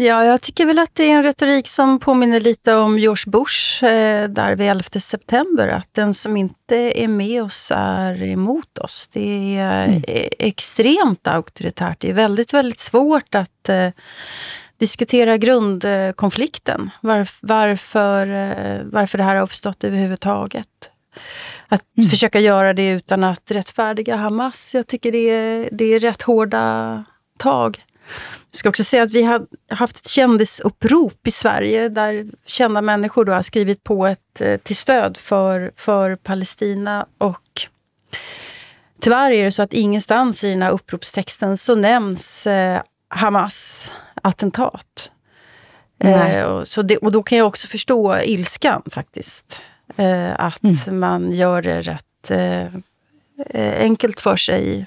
Ja, 0.00 0.24
jag 0.24 0.42
tycker 0.42 0.66
väl 0.66 0.78
att 0.78 0.94
det 0.94 1.04
är 1.04 1.14
en 1.14 1.22
retorik 1.22 1.68
som 1.68 1.98
påminner 1.98 2.40
lite 2.40 2.74
om 2.74 2.98
George 2.98 3.30
Bush 3.30 3.84
eh, 3.84 4.28
där 4.28 4.56
vid 4.56 4.68
11 4.68 5.00
september. 5.00 5.68
Att 5.68 5.94
den 5.94 6.14
som 6.14 6.36
inte 6.36 7.02
är 7.02 7.08
med 7.08 7.42
oss 7.42 7.72
är 7.74 8.22
emot 8.22 8.78
oss. 8.78 9.08
Det 9.12 9.56
är 9.56 9.84
mm. 9.84 10.02
extremt 10.38 11.26
auktoritärt. 11.26 12.00
Det 12.00 12.10
är 12.10 12.14
väldigt, 12.14 12.54
väldigt 12.54 12.78
svårt 12.78 13.34
att 13.34 13.68
eh, 13.68 13.88
diskutera 14.78 15.36
grundkonflikten. 15.36 16.90
Var, 17.00 17.28
varför, 17.40 18.26
eh, 18.26 18.80
varför 18.84 19.18
det 19.18 19.24
här 19.24 19.34
har 19.34 19.42
uppstått 19.42 19.84
överhuvudtaget. 19.84 20.90
Att 21.68 21.84
mm. 21.98 22.10
försöka 22.10 22.40
göra 22.40 22.72
det 22.72 22.90
utan 22.90 23.24
att 23.24 23.50
rättfärdiga 23.50 24.16
Hamas. 24.16 24.74
Jag 24.74 24.86
tycker 24.86 25.12
det 25.12 25.30
är, 25.30 25.68
det 25.72 25.84
är 25.84 26.00
rätt 26.00 26.22
hårda 26.22 27.04
tag. 27.38 27.84
Jag 28.50 28.58
ska 28.58 28.68
också 28.68 28.84
säga 28.84 29.02
att 29.02 29.10
vi 29.10 29.22
har 29.22 29.46
haft 29.68 29.96
ett 29.96 30.08
kändisupprop 30.08 31.26
i 31.26 31.30
Sverige 31.30 31.88
där 31.88 32.26
kända 32.46 32.82
människor 32.82 33.24
då 33.24 33.32
har 33.32 33.42
skrivit 33.42 33.84
på 33.84 34.06
ett 34.06 34.40
eh, 34.40 34.56
till 34.56 34.76
stöd 34.76 35.16
för, 35.16 35.72
för 35.76 36.16
Palestina. 36.16 37.06
Och 37.18 37.66
tyvärr 39.00 39.30
är 39.30 39.44
det 39.44 39.50
så 39.50 39.62
att 39.62 39.72
ingenstans 39.72 40.44
i 40.44 40.50
den 40.50 40.62
här 40.62 40.70
uppropstexten 40.70 41.56
så 41.56 41.74
nämns 41.74 42.46
eh, 42.46 42.82
Hamas 43.08 43.92
attentat. 44.22 45.12
Eh, 46.00 46.42
och, 46.42 46.68
så 46.68 46.82
det, 46.82 46.96
och 46.96 47.12
då 47.12 47.22
kan 47.22 47.38
jag 47.38 47.46
också 47.46 47.68
förstå 47.68 48.18
ilskan 48.18 48.82
faktiskt. 48.90 49.62
Eh, 49.96 50.40
att 50.40 50.62
mm. 50.62 51.00
man 51.00 51.32
gör 51.32 51.62
det 51.62 51.82
rätt 51.82 52.30
eh, 52.30 52.66
eh, 53.46 53.80
enkelt 53.80 54.20
för 54.20 54.36
sig. 54.36 54.86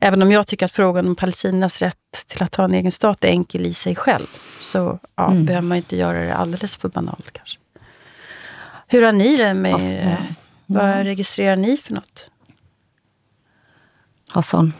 Även 0.00 0.22
om 0.22 0.32
jag 0.32 0.46
tycker 0.46 0.66
att 0.66 0.72
frågan 0.72 1.06
om 1.06 1.16
Palestinas 1.16 1.82
rätt 1.82 1.96
till 2.16 2.42
att 2.42 2.54
ha 2.54 2.64
en 2.64 2.74
egen 2.74 2.92
stat 2.92 3.24
är 3.24 3.28
enkel 3.28 3.66
i 3.66 3.74
sig 3.74 3.96
själv. 3.96 4.26
Så 4.60 4.98
ja, 5.16 5.30
mm. 5.30 5.44
behöver 5.44 5.68
man 5.68 5.76
inte 5.76 5.96
göra 5.96 6.24
det 6.24 6.34
alldeles 6.34 6.76
för 6.76 6.88
banalt 6.88 7.30
kanske. 7.32 7.58
Hur 8.86 9.02
har 9.02 9.12
ni 9.12 9.36
det 9.36 9.54
med... 9.54 9.74
Alltså, 9.74 9.96
ja. 9.96 10.16
Vad 10.66 11.04
registrerar 11.04 11.56
ni 11.56 11.76
för 11.76 11.94
något? 11.94 12.30
Hassan? 14.32 14.72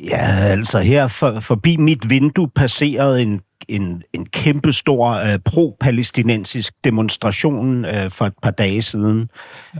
Ja, 0.00 0.52
altså 0.52 0.78
her 0.78 1.08
for, 1.08 1.40
forbi 1.40 1.76
mit 1.76 2.04
vindue 2.04 2.48
passerede 2.48 3.22
en, 3.22 3.40
en, 3.70 4.02
en 4.12 4.26
kæmpestor 4.26 5.14
uh, 5.14 5.40
pro-palæstinensisk 5.44 6.74
demonstration 6.84 7.84
uh, 7.84 8.10
for 8.10 8.26
et 8.26 8.32
par 8.42 8.50
dage 8.50 8.82
siden. 8.82 9.30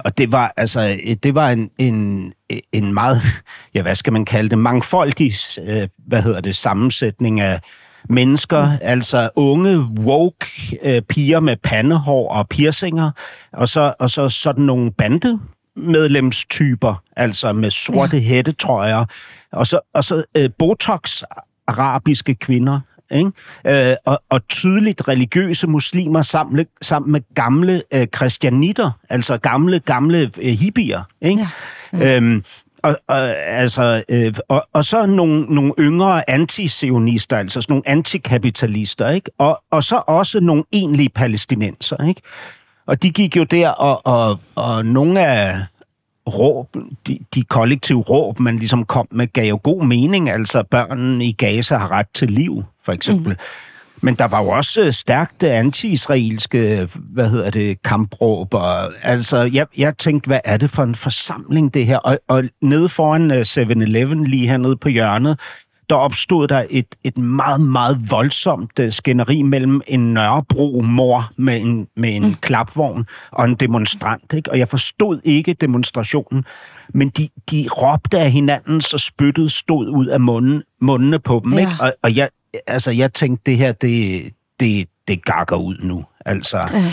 Og 0.04 0.18
det 0.18 0.32
var 0.32 0.52
altså 0.56 0.98
det 1.22 1.34
var 1.34 1.50
en, 1.50 1.70
en, 1.78 2.32
en 2.72 2.94
meget, 2.94 3.22
ja 3.74 3.82
hvad 3.82 3.94
skal 3.94 4.12
man 4.12 4.24
kalde 4.24 4.48
det, 4.48 4.58
mangfoldig, 4.58 5.32
uh, 5.60 5.82
hvad 6.06 6.22
hedder 6.22 6.40
det, 6.40 6.56
sammensætning 6.56 7.40
af 7.40 7.60
mennesker, 8.08 8.66
mm. 8.66 8.78
altså 8.82 9.30
unge, 9.36 9.78
woke 9.78 10.46
uh, 10.84 10.98
piger 11.08 11.40
med 11.40 11.56
pandehår 11.56 12.32
og 12.32 12.48
piercinger, 12.48 13.10
og 13.52 13.68
så, 13.68 13.94
og 13.98 14.10
så 14.10 14.28
sådan 14.28 14.64
nogle 14.64 14.92
bande 14.92 15.38
medlemstyper, 15.76 17.02
altså 17.16 17.52
med 17.52 17.70
sorte 17.70 18.16
ja. 18.16 18.22
hættetrøjer, 18.22 19.04
og 19.52 19.66
så, 19.66 19.80
og 19.94 20.04
så 20.04 20.22
øh, 20.36 20.50
botox-arabiske 20.58 22.34
kvinder, 22.34 22.80
ikke? 23.10 23.90
Øh, 23.90 23.96
og, 24.06 24.22
og 24.28 24.48
tydeligt 24.48 25.08
religiøse 25.08 25.66
muslimer 25.66 26.22
sammen, 26.22 26.66
sammen 26.82 27.12
med 27.12 27.20
gamle 27.34 27.82
øh, 27.94 28.06
kristianitter, 28.12 28.90
altså 29.08 29.38
gamle, 29.38 29.80
gamle 29.80 30.30
øh, 30.42 30.52
hippier. 30.60 31.02
Ikke? 31.20 31.48
Ja. 31.92 31.98
Ja. 31.98 32.16
Øhm, 32.16 32.44
og, 32.82 32.96
og, 33.08 33.18
altså, 33.36 34.02
øh, 34.08 34.34
og, 34.48 34.62
og 34.72 34.84
så 34.84 35.06
nogle, 35.06 35.42
nogle 35.42 35.72
yngre 35.78 36.30
antisionister, 36.30 37.36
altså 37.36 37.62
sådan 37.62 37.72
nogle 37.72 37.88
antikapitalister, 37.88 39.08
ikke? 39.08 39.30
Og, 39.38 39.62
og 39.70 39.84
så 39.84 40.02
også 40.06 40.40
nogle 40.40 40.64
egentlige 40.72 41.08
palæstinenser, 41.08 42.08
ikke? 42.08 42.20
Og 42.86 43.02
de 43.02 43.10
gik 43.10 43.36
jo 43.36 43.44
der, 43.44 43.68
og, 43.68 44.06
og, 44.06 44.40
og 44.54 44.86
nogle 44.86 45.26
af 45.26 45.56
råb, 46.28 46.76
de, 47.06 47.18
de 47.34 47.42
kollektive 47.42 48.00
råb, 48.00 48.40
man 48.40 48.56
ligesom 48.56 48.84
kom 48.84 49.08
med, 49.10 49.26
gav 49.32 49.48
jo 49.48 49.60
god 49.62 49.84
mening. 49.84 50.30
Altså, 50.30 50.62
børnene 50.70 51.24
i 51.24 51.32
Gaza 51.32 51.76
har 51.76 51.90
ret 51.90 52.06
til 52.14 52.30
liv, 52.30 52.64
for 52.84 52.92
eksempel. 52.92 53.32
Mm. 53.32 53.38
Men 54.02 54.14
der 54.14 54.24
var 54.24 54.42
jo 54.42 54.48
også 54.48 54.92
stærkt 54.92 55.42
anti-israelske, 55.42 56.88
hvad 56.94 57.30
hedder 57.30 57.50
det, 57.50 57.82
kampråb. 57.82 58.54
Og, 58.54 58.92
altså, 59.02 59.50
jeg, 59.52 59.66
jeg 59.78 59.98
tænkte, 59.98 60.26
hvad 60.26 60.40
er 60.44 60.56
det 60.56 60.70
for 60.70 60.82
en 60.82 60.94
forsamling, 60.94 61.74
det 61.74 61.86
her? 61.86 61.98
Og, 61.98 62.18
og 62.28 62.44
nede 62.62 62.88
foran 62.88 63.30
7-Eleven, 63.30 64.20
øh, 64.20 64.26
lige 64.26 64.46
hernede 64.46 64.76
på 64.76 64.88
hjørnet, 64.88 65.40
der 65.90 65.96
opstod 65.96 66.48
der 66.48 66.64
et, 66.70 66.86
et 67.04 67.18
meget, 67.18 67.60
meget 67.60 68.10
voldsomt 68.10 68.78
uh, 68.78 68.90
skænderi 68.90 69.42
mellem 69.42 69.80
en 69.86 70.14
Nørrebro-mor 70.14 71.32
med 71.36 71.60
en, 71.60 71.86
med 71.96 72.16
en 72.16 72.24
mm. 72.24 72.34
klapvogn 72.34 73.06
og 73.30 73.44
en 73.44 73.54
demonstrant. 73.54 74.32
Ikke? 74.32 74.50
Og 74.50 74.58
jeg 74.58 74.68
forstod 74.68 75.20
ikke 75.24 75.52
demonstrationen, 75.52 76.44
men 76.94 77.08
de, 77.08 77.28
de 77.50 77.66
råbte 77.70 78.18
af 78.18 78.30
hinanden, 78.30 78.80
så 78.80 78.98
spyttet 78.98 79.52
stod 79.52 79.88
ud 79.88 80.06
af 80.06 80.20
munden, 80.20 80.62
mundene 80.80 81.18
på 81.18 81.40
dem. 81.44 81.52
Ja. 81.52 81.60
Ikke? 81.60 81.72
Og, 81.80 81.92
og 82.02 82.16
jeg, 82.16 82.28
altså, 82.66 82.90
jeg 82.90 83.12
tænkte, 83.12 83.50
det 83.50 83.58
her, 83.58 83.72
det, 83.72 84.22
det, 84.60 84.88
det 85.08 85.24
gakker 85.24 85.56
ud 85.56 85.76
nu. 85.82 86.04
Altså, 86.26 86.58
ja. 86.72 86.92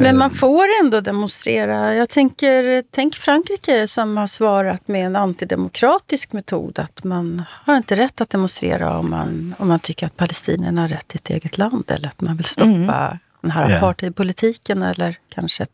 Men 0.00 0.18
man 0.18 0.30
ehm. 0.30 0.36
får 0.36 0.66
ändå 0.82 1.00
demonstrera. 1.00 1.94
Jag 1.94 2.08
tänker, 2.08 2.84
tänk 2.90 3.14
Frankrike 3.14 3.88
som 3.88 4.16
har 4.16 4.26
svarat 4.26 4.88
med 4.88 5.06
en 5.06 5.16
antidemokratisk 5.16 6.32
metod. 6.32 6.78
Att 6.78 7.04
man 7.04 7.44
har 7.50 7.76
inte 7.76 7.96
rätt 7.96 8.20
att 8.20 8.30
demonstrera 8.30 8.98
om 8.98 9.10
man, 9.10 9.54
om 9.58 9.68
man 9.68 9.78
tycker 9.78 10.06
att 10.06 10.16
palestinierna 10.16 10.80
har 10.80 10.88
rätt 10.88 11.08
till 11.08 11.20
ett 11.24 11.30
eget 11.30 11.58
land. 11.58 11.90
Eller 11.90 12.08
att 12.08 12.20
man 12.20 12.36
vill 12.36 12.46
stoppa 12.46 12.70
mm. 12.70 13.18
den 13.40 13.50
här 13.50 13.76
apartheidpolitiken 13.76 14.82
eller 14.82 15.18
kanske 15.28 15.62
ett, 15.62 15.70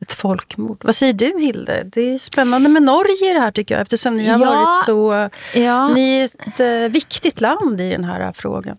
ett 0.00 0.12
folkmord. 0.12 0.82
Vad 0.84 0.94
säger 0.94 1.12
du 1.12 1.40
Hilde? 1.40 1.82
Det 1.84 2.14
är 2.14 2.18
spännande 2.18 2.68
med 2.68 2.82
Norge 2.82 3.30
i 3.30 3.32
det 3.32 3.40
här 3.40 3.50
tycker 3.50 3.74
jag. 3.74 3.82
Eftersom 3.82 4.16
ni 4.16 4.28
har 4.28 4.40
ja. 4.40 4.54
varit 4.54 4.84
så... 4.84 5.28
Ja. 5.58 5.88
Ni 5.88 6.20
är 6.20 6.24
ett 6.24 6.60
uh, 6.60 6.92
viktigt 6.92 7.40
land 7.40 7.80
i 7.80 7.90
den 7.90 8.04
här 8.04 8.32
frågan. 8.32 8.76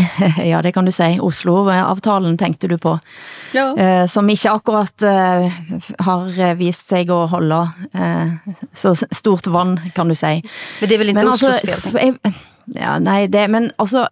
ja, 0.50 0.62
det 0.62 0.72
kan 0.72 0.84
du 0.84 0.92
sige. 0.92 1.20
Oslo-avtalen 1.22 2.38
tenkte 2.38 2.68
du 2.68 2.78
på. 2.78 2.98
Ja. 3.54 3.72
Eh, 3.76 4.06
som 4.06 4.30
ikke 4.30 4.50
akkurat 4.50 5.02
eh, 5.02 5.52
har 5.98 6.54
vist 6.58 6.88
sig 6.88 7.10
at 7.10 7.28
holde 7.32 7.60
eh, 7.94 8.32
så 8.72 8.94
stort 9.10 9.46
vand, 9.46 9.78
kan 9.94 10.08
du 10.08 10.14
sige. 10.14 10.42
Men 10.80 10.88
det 10.88 10.96
er 10.96 11.04
vel 11.04 11.14
ikke 11.14 11.28
Oslo-spil? 11.28 12.18
Ja, 12.74 12.98
nej, 13.02 13.26
det, 13.26 13.48
men 13.50 13.72
altså, 13.82 14.06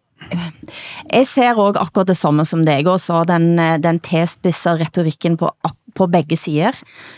jeg 1.12 1.26
ser 1.26 1.54
også 1.54 1.80
akkurat 1.80 2.08
det 2.10 2.16
samme 2.18 2.44
som 2.44 2.64
deg, 2.66 2.88
og 2.90 3.00
så 3.00 3.22
den, 3.24 3.54
den 3.80 4.00
tilspidser 4.00 4.80
retorikken 4.82 5.38
på 5.38 5.52
på 5.94 6.08
begge 6.10 6.36
sider. 6.38 6.76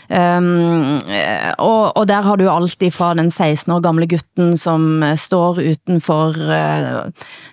Um, 0.09 0.99
og, 1.57 1.93
og 1.97 2.07
der 2.09 2.25
har 2.25 2.39
du 2.39 2.47
alt 2.51 2.83
fra 2.93 3.13
den 3.17 3.29
16 3.31 3.71
år 3.73 3.83
gamle 3.83 4.07
gutten, 4.09 4.55
som 4.57 5.03
eh, 5.03 5.15
står 5.19 5.61
utenfor 5.61 6.39
eh, 6.57 6.89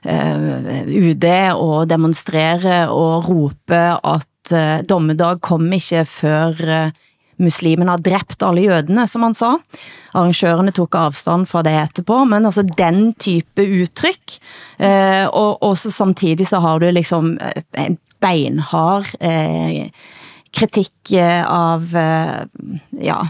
eh, 0.04 0.32
uh, 0.32 0.70
uh, 0.70 0.90
UD 1.10 1.28
og 1.54 1.90
demonstrerer 1.90 2.90
og 2.90 3.28
roper 3.28 4.00
at 4.00 4.54
uh, 4.54 4.80
dommedag 4.88 5.40
kom 5.44 5.70
ikke 5.76 6.04
før 6.08 6.66
uh, 6.66 6.98
muslimen 7.40 7.88
har 7.90 8.02
dræbt 8.04 8.42
alle 8.44 8.64
jødene, 8.66 9.06
som 9.08 9.24
han 9.26 9.36
sa. 9.36 9.54
Arrangørerne 10.12 10.74
tog 10.76 10.96
afstand 10.98 11.48
fra 11.50 11.62
det 11.66 11.74
etterpå, 11.80 12.22
men 12.28 12.46
altså 12.48 12.64
den 12.64 13.12
type 13.20 13.64
udtryk, 13.64 14.38
eh, 14.78 15.26
og, 15.26 15.62
og 15.64 15.76
så 15.78 15.92
samtidig 15.94 16.48
så 16.50 16.60
har 16.64 16.80
du 16.80 16.90
liksom 16.92 17.36
en 17.40 17.98
beinhard 18.20 19.08
eh, 19.20 19.88
kritik 20.56 21.12
eh, 21.12 21.44
av, 21.46 21.96
eh, 21.96 22.44
ja, 23.02 23.26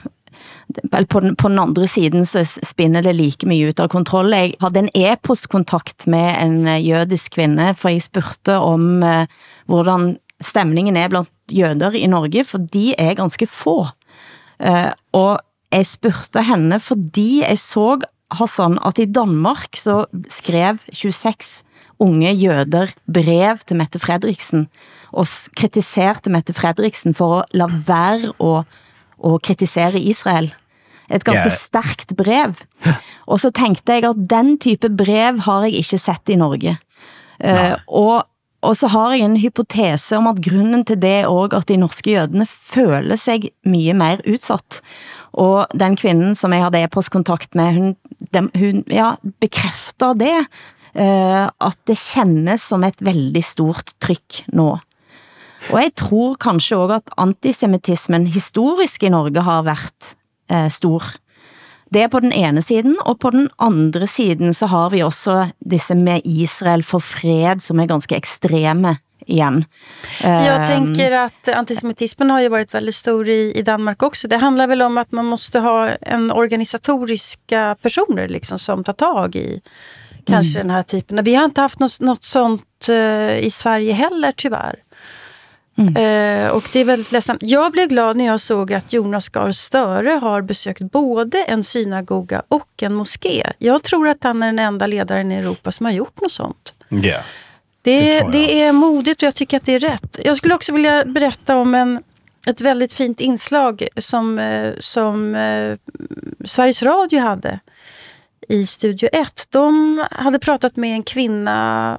på 1.09 1.21
den, 1.21 1.37
på 1.37 1.49
den 1.49 1.59
andre 1.59 1.89
siden 1.89 2.27
så 2.27 2.45
spinner 2.45 3.03
det 3.05 3.17
like 3.19 3.49
mye 3.49 3.71
ut 3.71 3.81
av 3.83 3.91
kontroll. 3.93 4.33
Jeg 4.35 4.57
havde 4.63 4.85
en 4.85 4.93
e-postkontakt 4.97 6.07
med 6.11 6.31
en 6.39 6.67
eh, 6.67 6.83
jødisk 6.85 7.39
kvinde, 7.39 7.73
for 7.79 7.93
jeg 7.93 8.07
spurgte 8.07 8.59
om 8.63 9.03
uh, 9.05 9.27
hvordan 9.71 10.15
stemningen 10.41 10.97
er 10.97 11.11
blandt 11.13 11.33
jøder 11.53 11.97
i 11.99 12.07
Norge, 12.11 12.45
for 12.47 12.63
de 12.73 12.95
er 12.99 13.19
ganske 13.19 13.49
få. 13.51 13.83
Uh, 14.61 14.93
og 15.17 15.41
jeg 15.73 15.87
spurgte 15.87 16.45
henne, 16.47 16.81
fordi 16.83 17.43
jeg 17.43 17.59
så 17.59 17.99
Hassan, 18.31 18.79
at 18.87 18.99
i 19.03 19.09
Danmark 19.11 19.75
så 19.79 20.05
skrev 20.31 20.79
26 20.93 21.65
unge 22.01 22.33
jøder 22.33 22.95
brev 23.13 23.61
til 23.67 23.79
Mette 23.81 24.01
Fredriksen, 24.03 24.67
og 25.11 25.29
kritiserte 25.59 26.33
Mette 26.33 26.55
Fredriksen 26.57 27.17
for 27.17 27.43
at 27.43 27.55
la 27.57 27.69
være 27.69 28.33
å, 28.39 28.63
å 29.19 29.37
kritisere 29.43 30.01
Israel. 30.01 30.51
Et 31.11 31.25
ganske 31.27 31.49
yeah. 31.49 31.59
stærkt 31.59 32.15
brev. 32.19 32.61
Og 33.27 33.41
så 33.43 33.51
tænkte 33.51 33.99
jeg 33.99 34.07
at 34.07 34.27
den 34.31 34.55
type 34.63 34.89
brev 34.95 35.43
har 35.47 35.67
jeg 35.67 35.83
ikke 35.83 35.99
sett 35.99 36.31
i 36.31 36.39
Norge. 36.39 36.77
Uh, 37.43 37.75
og, 37.89 38.29
og 38.63 38.77
så 38.79 38.91
har 38.93 39.17
jeg 39.17 39.27
en 39.27 39.39
hypotese 39.41 40.19
om 40.19 40.29
at 40.31 40.43
grunden 40.45 40.85
til 40.87 41.01
det 41.03 41.17
er 41.25 41.57
at 41.57 41.67
de 41.67 41.79
norske 41.81 42.13
jødene 42.13 42.47
føler 42.47 43.19
sig 43.19 43.51
mye 43.67 43.97
mer 43.97 44.23
utsatt. 44.29 44.81
Og 45.33 45.67
den 45.75 45.97
kvinden, 45.99 46.35
som 46.35 46.53
jeg 46.55 46.63
havde 46.63 46.85
e-postkontakt 46.85 47.55
med, 47.59 47.75
hun, 47.75 47.97
dem, 48.35 48.51
hun 48.55 48.85
ja, 48.91 49.15
bekræfter 49.43 50.15
det, 50.15 50.37
at 50.95 51.79
det 51.87 51.99
kännes 51.99 52.65
som 52.69 52.85
et 52.85 53.03
veldig 53.03 53.45
stort 53.45 53.93
tryk 54.03 54.45
nå. 54.53 54.79
Og 55.69 55.77
jeg 55.83 55.93
tror 55.99 56.39
kanskje 56.41 56.79
også 56.79 57.01
at 57.01 57.13
antisemitismen 57.21 58.27
historisk 58.33 59.05
i 59.05 59.13
Norge 59.13 59.45
har 59.45 59.67
været 59.69 60.15
eh, 60.51 60.69
stor. 60.73 61.05
Det 61.91 62.05
er 62.05 62.09
på 62.09 62.21
den 62.23 62.33
ene 62.33 62.63
siden, 62.63 62.97
og 63.03 63.19
på 63.19 63.31
den 63.35 63.49
andre 63.59 64.07
siden 64.07 64.55
så 64.55 64.67
har 64.71 64.91
vi 64.91 65.03
også 65.03 65.51
disse 65.61 65.95
med 65.95 66.23
Israel 66.25 66.83
for 66.87 67.03
fred, 67.03 67.61
som 67.61 67.81
er 67.81 67.91
ganske 67.91 68.17
ekstreme 68.17 68.97
igen. 69.27 69.65
Jag 70.23 70.67
tänker 70.67 71.13
att 71.13 71.49
antisemitismen 71.49 72.31
har 72.31 72.41
ju 72.41 72.49
varit 72.49 72.75
väldigt 72.75 72.95
stor 72.95 73.29
i, 73.29 73.53
i 73.57 73.63
Danmark 73.63 74.03
också. 74.03 74.29
Det 74.29 74.37
handlar 74.37 74.67
väl 74.67 74.83
om 74.83 74.99
att 74.99 75.13
man 75.13 75.27
måste 75.27 75.59
ha 75.59 75.89
en 75.89 76.31
organisatoriska 76.31 77.77
personer 77.83 78.29
liksom 78.29 78.59
som 78.59 78.85
tar 78.85 78.93
tag 78.93 79.37
i 79.37 79.61
kanske 80.25 80.59
mm. 80.59 80.69
den 80.69 80.77
här 80.77 80.83
typen. 80.83 81.25
Vi 81.25 81.35
har 81.35 81.45
inte 81.45 81.61
haft 81.61 81.79
något, 81.79 82.01
något 82.01 82.25
sånt 82.25 82.87
uh, 82.89 83.39
i 83.39 83.51
Sverige 83.51 83.93
heller 83.93 84.33
tyvärr. 84.37 84.77
Mm. 85.79 85.97
Uh, 85.97 86.51
och 86.51 86.69
det 86.73 86.81
är 86.81 86.85
väldigt 86.85 87.13
ledsamt. 87.13 87.43
Jag 87.43 87.73
blev 87.73 87.89
glad 87.89 88.17
när 88.17 88.25
jag 88.25 88.41
såg 88.41 88.73
att 88.73 88.93
Jonas 88.93 89.29
Gahr 89.29 89.53
Störe 89.53 90.11
har 90.11 90.43
besökt 90.43 90.81
både 90.81 91.45
en 91.45 91.65
synagoga 91.65 92.43
och 92.49 92.83
en 92.83 92.95
moské. 92.95 93.43
Jag 93.59 93.83
tror 93.83 94.09
att 94.09 94.25
han 94.25 94.43
är 94.43 94.47
den 94.47 94.59
enda 94.59 94.87
ledaren 94.87 95.33
i 95.33 95.35
Europa 95.35 95.71
som 95.71 95.87
har 95.87 95.93
gjort 95.93 96.21
något 96.21 96.33
sånt. 96.33 96.75
Yeah. 96.91 97.25
Det, 97.83 98.21
det, 98.21 98.29
det 98.33 98.63
är 98.63 98.73
modigt 98.73 99.23
och 99.23 99.27
jag 99.27 99.35
tycker 99.35 99.57
att 99.57 99.65
det 99.65 99.73
är 99.73 99.81
rätt. 99.81 100.19
Jag 100.25 100.37
skulle 100.37 100.55
också 100.55 100.73
vilja 100.73 101.05
berätta 101.05 101.57
om 101.57 101.75
en, 101.75 102.03
ett 102.47 102.61
väldigt 102.61 102.93
fint 102.93 103.21
inslag 103.21 103.87
som, 103.97 104.39
eh, 104.39 104.73
som 104.79 105.35
eh, 105.35 105.77
Sveriges 106.45 106.83
Radio 106.83 107.21
hade 107.21 107.61
i 108.49 108.67
Studio 108.67 109.09
1. 109.13 109.47
De 109.51 110.05
hade 110.11 110.39
pratat 110.39 110.77
med 110.77 110.95
en 110.95 111.03
kvinna 111.03 111.99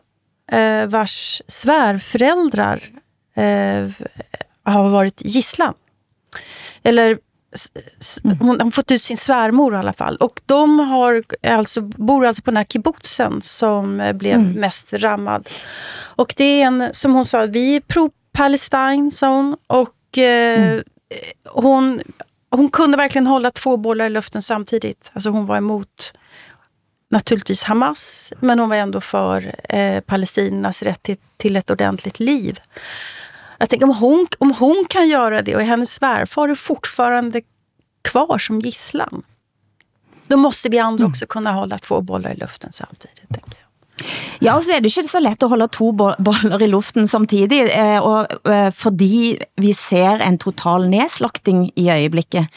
eh, 0.51 0.85
vars 0.85 1.41
svärföräldrar 1.47 2.83
eh, 3.35 3.89
har 4.63 4.89
varit 4.89 5.21
gisslan. 5.25 5.73
Eller 6.83 7.17
Mm. 8.23 8.37
Hon 8.39 8.61
har 8.61 8.71
fått 8.71 8.91
ut 8.91 9.03
sin 9.03 9.17
svärmor 9.17 9.73
i 9.73 9.77
alla 9.77 9.93
fall. 9.93 10.15
Och 10.17 10.41
de 10.45 10.79
har 10.79 11.23
alltså, 11.47 11.81
bor 11.81 12.25
alltså 12.25 12.43
på 12.43 12.51
den 12.51 12.57
här 12.57 12.63
kibbutzen 12.63 13.41
som 13.43 13.99
eh, 13.99 14.13
blev 14.13 14.35
mm. 14.35 14.51
mest 14.51 14.93
rammad. 14.93 15.49
Och 15.99 16.33
det 16.37 16.43
är 16.43 16.67
en, 16.67 16.89
som 16.93 17.13
hon 17.13 17.25
sa, 17.25 17.45
vi 17.45 17.75
är 17.75 17.79
pro-Palestine, 17.79 19.11
sa 19.11 19.27
hon. 19.27 19.57
Och 19.67 20.17
eh, 20.17 20.71
mm. 20.71 20.83
hon, 21.45 22.01
hon 22.51 22.69
kunde 22.69 22.97
verkligen 22.97 23.27
hålla 23.27 23.51
två 23.51 23.77
bollar 23.77 24.05
i 24.05 24.09
luften 24.09 24.41
samtidigt. 24.41 25.11
Alltså 25.13 25.29
hon 25.29 25.45
var 25.45 25.57
emot 25.57 26.13
naturligtvis 27.09 27.63
Hamas, 27.63 28.33
men 28.39 28.59
hon 28.59 28.69
var 28.69 28.75
ändå 28.75 29.01
för 29.01 29.55
eh, 29.69 30.01
palestiniernas 30.01 30.83
rätt 30.83 31.03
till, 31.03 31.17
till 31.37 31.55
ett 31.55 31.69
ordentligt 31.69 32.19
liv. 32.19 32.59
Jag 33.57 33.69
tänker 33.69 33.85
om 33.85 33.95
hon, 33.95 34.27
om 34.37 34.53
hon 34.53 34.85
kan 34.89 35.09
göra 35.09 35.41
det 35.41 35.55
och 35.55 35.61
hennes 35.61 35.93
svärfar 35.93 36.49
är 36.49 36.55
fortfarande 36.55 37.41
kvar 38.01 38.37
som 38.37 38.59
gisslan. 38.59 39.23
Då 40.27 40.37
måste 40.37 40.69
vi 40.69 40.79
andra 40.79 41.01
mm. 41.01 41.11
också 41.11 41.25
kunna 41.25 41.51
hålla 41.51 41.77
två 41.77 42.01
bollar 42.01 42.31
i 42.31 42.35
luften 42.35 42.71
samtidigt. 42.71 43.29
Tänker 43.29 43.57
jag. 43.59 43.60
Ja, 44.41 44.55
altså, 44.55 44.57
og 44.57 44.63
så 44.63 44.75
er 44.75 44.83
det 44.83 44.91
ikke 44.91 45.09
så 45.09 45.21
let 45.23 45.43
at 45.43 45.49
holde 45.49 45.67
to 45.73 45.91
boller 45.95 46.61
i 46.61 46.69
luften 46.71 47.07
samtidig, 47.07 47.63
eh, 47.69 47.99
og, 47.99 48.27
eh, 48.45 48.69
fordi 48.73 49.37
vi 49.61 49.73
ser 49.73 50.21
en 50.21 50.37
total 50.37 50.89
nedslagting 50.89 51.71
i 51.75 51.89
øjeblikket 51.89 52.47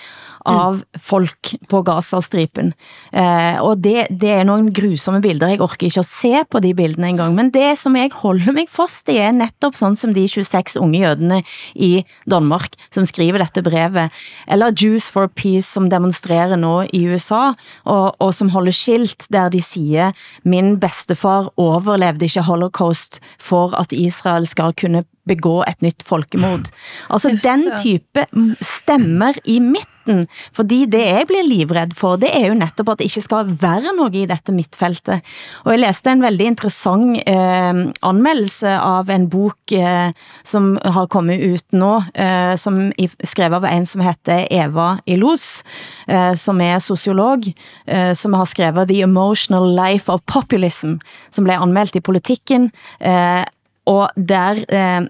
av 0.45 0.83
folk 1.01 1.55
på 1.69 1.81
Gazastripen. 1.87 2.73
Eh, 3.13 3.57
og 3.65 3.81
det, 3.85 4.07
det 4.11 4.31
er 4.35 4.47
nogle 4.47 4.73
grusomme 4.75 5.23
bilder. 5.25 5.55
Jeg 5.55 5.63
orker 5.65 5.89
ikke 5.89 6.03
at 6.05 6.09
se 6.09 6.43
på 6.51 6.61
de 6.65 6.75
bildene 6.77 7.13
engang. 7.15 7.35
Men 7.37 7.51
det 7.55 7.75
som 7.81 7.97
jeg 7.97 8.13
holder 8.13 8.53
mig 8.57 8.69
fast 8.73 9.09
i 9.13 9.17
er 9.23 9.33
netop 9.33 9.79
sådan 9.79 9.97
som 9.97 10.13
de 10.17 10.27
26 10.29 10.83
unge 10.83 11.01
jødene 11.01 11.41
i 11.75 12.05
Danmark, 12.31 12.77
som 12.93 13.09
skriver 13.09 13.41
dette 13.41 13.65
brevet. 13.65 14.13
Eller 14.49 14.75
Jews 14.77 15.09
for 15.11 15.33
Peace, 15.33 15.71
som 15.73 15.89
demonstrerer 15.93 16.59
nå 16.61 16.75
i 16.93 17.05
USA, 17.09 17.55
og, 17.85 18.15
og 18.21 18.35
som 18.37 18.53
holder 18.53 18.75
skilt 18.75 19.29
der 19.33 19.49
de 19.49 19.63
siger, 19.63 20.13
min 20.45 20.77
bedstefar 20.81 21.51
overlevede 21.57 22.29
ikke 22.29 22.45
holocaust 22.45 23.21
for 23.41 23.75
at 23.81 23.93
Israel 23.93 24.47
skal 24.47 24.77
kunne 24.77 25.05
begå 25.29 25.63
et 25.69 25.83
nyt 25.83 26.05
folkemord. 26.05 26.69
Altså 27.09 27.33
den 27.43 27.71
type 27.81 28.27
stemmer 28.61 29.41
i 29.45 29.59
mitt 29.59 29.89
midten, 30.05 30.29
fordi 30.53 30.87
det 30.87 31.01
jeg 31.01 31.27
bliver 31.27 31.47
livredd 31.47 31.95
for, 31.95 32.17
det 32.17 32.31
er 32.33 32.49
jo 32.49 32.55
netop 32.55 32.89
at 32.89 32.99
det 32.99 33.09
ikke 33.09 33.25
skal 33.25 33.51
være 33.61 33.95
noget 33.97 34.15
i 34.15 34.27
dette 34.27 34.53
midtfeltet. 34.53 35.23
Og 35.65 35.73
jeg 35.73 35.81
læste 35.81 36.11
en 36.11 36.23
veldig 36.23 36.47
interessant 36.47 37.19
eh, 37.27 37.93
anmeldelse 38.03 38.69
av 38.79 39.11
en 39.11 39.29
bok 39.31 39.73
eh, 39.73 40.13
som 40.45 40.79
har 40.83 41.07
kommet 41.07 41.41
ut 41.41 41.73
nå, 41.73 42.03
eh, 42.15 42.55
som 42.57 42.93
skrev 43.25 43.55
av 43.55 43.65
en 43.65 43.87
som 43.87 44.01
heter 44.05 44.47
Eva 44.51 44.99
Ilos, 45.07 45.65
eh, 46.09 46.35
som 46.35 46.61
er 46.61 46.79
sociolog, 46.79 47.47
eh, 47.87 48.13
som 48.15 48.35
har 48.35 48.47
skrevet 48.47 48.89
The 48.89 49.03
Emotional 49.03 49.75
Life 49.75 50.11
of 50.13 50.23
Populism, 50.27 50.99
som 51.31 51.45
blev 51.45 51.61
anmeldt 51.61 51.97
i 51.97 52.05
politikken, 52.05 52.71
eh, 53.01 53.45
og 53.87 54.09
der 54.17 54.63
eh, 54.73 55.07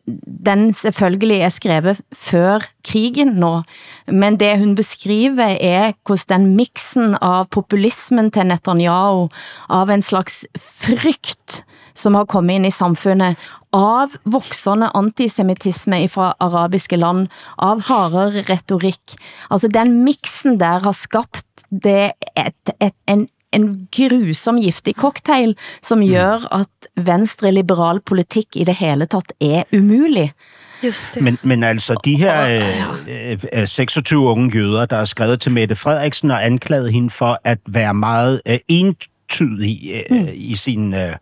den 0.47 0.73
selvfølgelig 0.75 1.41
er 1.47 1.53
skrevet 1.55 2.01
før 2.13 2.65
krigen 2.85 3.37
nå, 3.39 3.63
men 4.11 4.39
det 4.41 4.59
hun 4.59 4.75
beskriver 4.75 5.57
er 5.61 5.93
hvordan 6.07 6.25
den 6.35 6.57
mixen 6.57 7.15
av 7.23 7.47
populismen 7.55 8.33
til 8.35 8.49
Netanyahu, 8.51 9.29
av 9.71 9.91
en 9.91 10.03
slags 10.03 10.43
frygt, 10.59 11.63
som 11.95 12.17
har 12.19 12.27
kommet 12.27 12.59
ind 12.59 12.67
i 12.67 12.75
samfundet, 12.75 13.39
av 13.75 14.17
voksende 14.27 14.91
antisemitisme 14.95 16.01
fra 16.11 16.33
arabiske 16.43 16.99
land, 16.99 17.29
av 17.59 17.85
hardere 17.87 18.43
retorik. 18.49 19.15
Altså 19.51 19.71
den 19.71 20.01
mixen 20.05 20.59
der 20.59 20.83
har 20.83 20.97
skabt 20.99 21.67
det 21.71 22.15
et, 22.35 22.75
et, 22.81 22.97
en 23.07 23.29
en 23.55 23.89
grusom 23.97 24.61
giftig 24.61 24.95
cocktail, 24.95 25.57
som 25.83 25.99
mm. 25.99 26.09
gør 26.09 26.55
at 26.55 27.07
venstre 27.07 27.53
liberal 27.53 28.01
politik 28.07 28.47
i 28.55 28.65
det 28.65 28.75
hele 28.75 29.07
taget 29.07 29.33
er 29.41 29.63
umulig. 29.73 30.33
Just 30.85 31.15
det. 31.15 31.23
Men, 31.23 31.39
men 31.43 31.63
altså, 31.63 32.01
de 32.05 32.17
her 32.17 32.63
øh, 33.09 33.39
øh, 33.53 33.67
26 33.67 34.21
unge 34.21 34.59
jøder, 34.59 34.87
der 34.87 34.97
er 34.97 35.05
skrevet 35.05 35.41
til 35.41 35.53
Mette 35.53 35.75
Frederiksen 35.75 36.31
og 36.31 36.47
anklaget 36.47 36.93
hende 36.93 37.11
for 37.11 37.39
at 37.45 37.59
være 37.67 37.95
meget 37.95 38.41
øh, 38.49 38.59
entydig 38.69 39.79
øh, 39.95 40.03
mm. 40.21 40.29
i 40.35 40.55
sin 40.55 40.95
øh, 40.95 41.17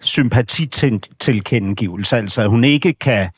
sympatitilkendegivelse. 0.00 2.16
Altså, 2.16 2.46
hun 2.46 2.64
ikke 2.64 2.92
kan 2.92 3.28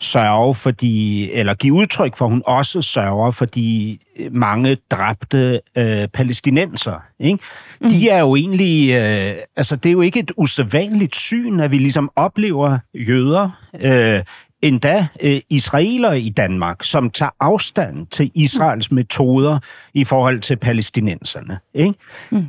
sørge 0.00 0.54
for 0.54 0.70
de, 0.70 1.32
eller 1.32 1.54
give 1.54 1.74
udtryk 1.74 2.16
for, 2.16 2.24
at 2.24 2.30
hun 2.30 2.42
også 2.46 2.82
sørger 2.82 3.30
for 3.30 3.44
de 3.44 3.98
mange 4.30 4.76
dræbte 4.90 5.60
øh, 5.78 6.08
palæstinenser. 6.08 7.04
Ikke? 7.18 7.38
Mm. 7.80 7.90
De 7.90 8.08
er 8.08 8.18
jo 8.18 8.36
egentlig, 8.36 8.94
øh, 8.94 9.36
altså 9.56 9.76
det 9.76 9.88
er 9.88 9.92
jo 9.92 10.00
ikke 10.00 10.20
et 10.20 10.32
usædvanligt 10.36 11.16
syn, 11.16 11.60
at 11.60 11.70
vi 11.70 11.78
ligesom 11.78 12.10
oplever 12.16 12.78
jøder, 12.94 13.50
øh, 13.80 14.22
endda 14.62 15.06
øh, 15.22 15.40
israeler 15.50 16.12
i 16.12 16.28
Danmark, 16.28 16.84
som 16.84 17.10
tager 17.10 17.30
afstand 17.40 18.06
til 18.06 18.30
Israels 18.34 18.90
metoder 18.90 19.58
i 19.94 20.04
forhold 20.04 20.40
til 20.40 20.56
palæstinenserne. 20.56 21.58
Ikke? 21.74 21.94
Mm 22.30 22.46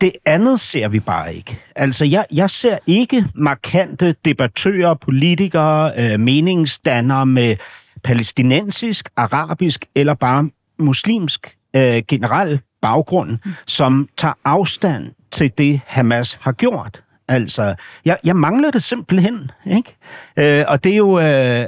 det 0.00 0.12
andet 0.24 0.60
ser 0.60 0.88
vi 0.88 1.00
bare 1.00 1.34
ikke. 1.34 1.62
Altså, 1.76 2.04
jeg, 2.04 2.26
jeg 2.32 2.50
ser 2.50 2.78
ikke 2.86 3.24
markante 3.34 4.14
debattører, 4.24 4.94
politikere, 4.94 5.92
øh, 5.98 6.20
meningsdannere 6.20 7.26
med 7.26 7.56
palæstinensisk, 8.04 9.08
arabisk 9.16 9.84
eller 9.94 10.14
bare 10.14 10.50
muslimsk 10.78 11.56
øh, 11.76 12.02
generel 12.08 12.60
baggrund, 12.82 13.38
som 13.66 14.08
tager 14.16 14.34
afstand 14.44 15.10
til 15.32 15.52
det, 15.58 15.80
Hamas 15.86 16.38
har 16.40 16.52
gjort. 16.52 17.03
Altså, 17.28 17.74
jeg, 18.04 18.18
jeg 18.24 18.36
mangler 18.36 18.70
det 18.70 18.82
simpelthen, 18.82 19.50
ikke? 19.66 19.96
Øh, 20.36 20.64
og 20.68 20.84
det 20.84 20.92
er 20.92 20.96
jo... 20.96 21.20
Øh, 21.20 21.66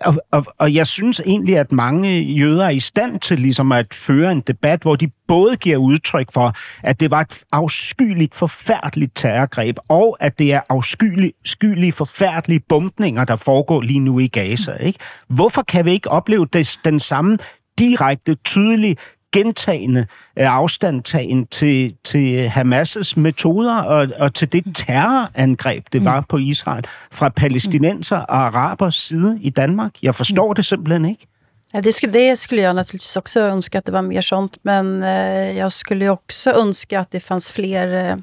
og, 0.00 0.14
og, 0.32 0.44
og 0.58 0.74
jeg 0.74 0.86
synes 0.86 1.22
egentlig, 1.26 1.58
at 1.58 1.72
mange 1.72 2.20
jøder 2.20 2.64
er 2.64 2.70
i 2.70 2.80
stand 2.80 3.20
til 3.20 3.38
ligesom 3.38 3.72
at 3.72 3.94
føre 3.94 4.32
en 4.32 4.40
debat, 4.40 4.82
hvor 4.82 4.96
de 4.96 5.10
både 5.28 5.56
giver 5.56 5.76
udtryk 5.76 6.32
for, 6.32 6.52
at 6.82 7.00
det 7.00 7.10
var 7.10 7.20
et 7.20 7.44
afskyeligt, 7.52 8.34
forfærdeligt 8.34 9.12
terrorgreb, 9.14 9.76
og 9.88 10.16
at 10.20 10.38
det 10.38 10.52
er 10.52 10.60
afskyelige, 10.68 11.92
forfærdelige 11.92 12.60
bombninger, 12.68 13.24
der 13.24 13.36
foregår 13.36 13.80
lige 13.80 14.00
nu 14.00 14.18
i 14.18 14.26
Gaza. 14.26 14.72
Ikke? 14.72 14.98
Hvorfor 15.28 15.62
kan 15.62 15.84
vi 15.84 15.90
ikke 15.90 16.10
opleve 16.10 16.46
det, 16.52 16.78
den 16.84 17.00
samme 17.00 17.38
direkte, 17.78 18.34
tydelige 18.34 18.96
gentagende 19.32 20.00
øh, 20.38 20.56
afstandtagen 20.56 21.46
til, 21.46 21.96
til 22.04 22.48
Hamas' 22.48 23.12
metoder 23.16 23.76
og, 23.82 24.08
og 24.18 24.34
til 24.34 24.52
det 24.52 24.64
terrorangreb, 24.74 25.84
det 25.92 26.04
var 26.04 26.20
mm. 26.20 26.26
på 26.28 26.36
Israel 26.36 26.86
fra 27.12 27.28
palæstinenser 27.28 28.16
og 28.18 28.36
arabers 28.36 28.94
side 28.94 29.38
i 29.42 29.50
Danmark. 29.50 29.92
Jeg 30.02 30.14
forstår 30.14 30.48
mm. 30.48 30.54
det 30.54 30.64
simpelthen 30.64 31.04
ikke. 31.04 31.26
Ja, 31.74 31.80
det, 31.80 31.94
skulle, 31.94 32.12
det 32.12 32.38
skulle 32.38 32.62
jag 32.62 32.76
naturligtvis 32.76 33.16
också 33.16 33.40
önska 33.40 33.78
att 33.78 33.84
det 33.84 33.92
var 33.92 34.02
mer 34.02 34.20
sånt, 34.20 34.56
men 34.62 35.02
eh, 35.02 35.58
jag 35.58 35.72
skulle 35.72 36.08
också 36.08 36.50
önska 36.50 37.00
att 37.00 37.10
det 37.10 37.20
fanns 37.20 37.52
fler 37.52 38.10
eh, 38.10 38.16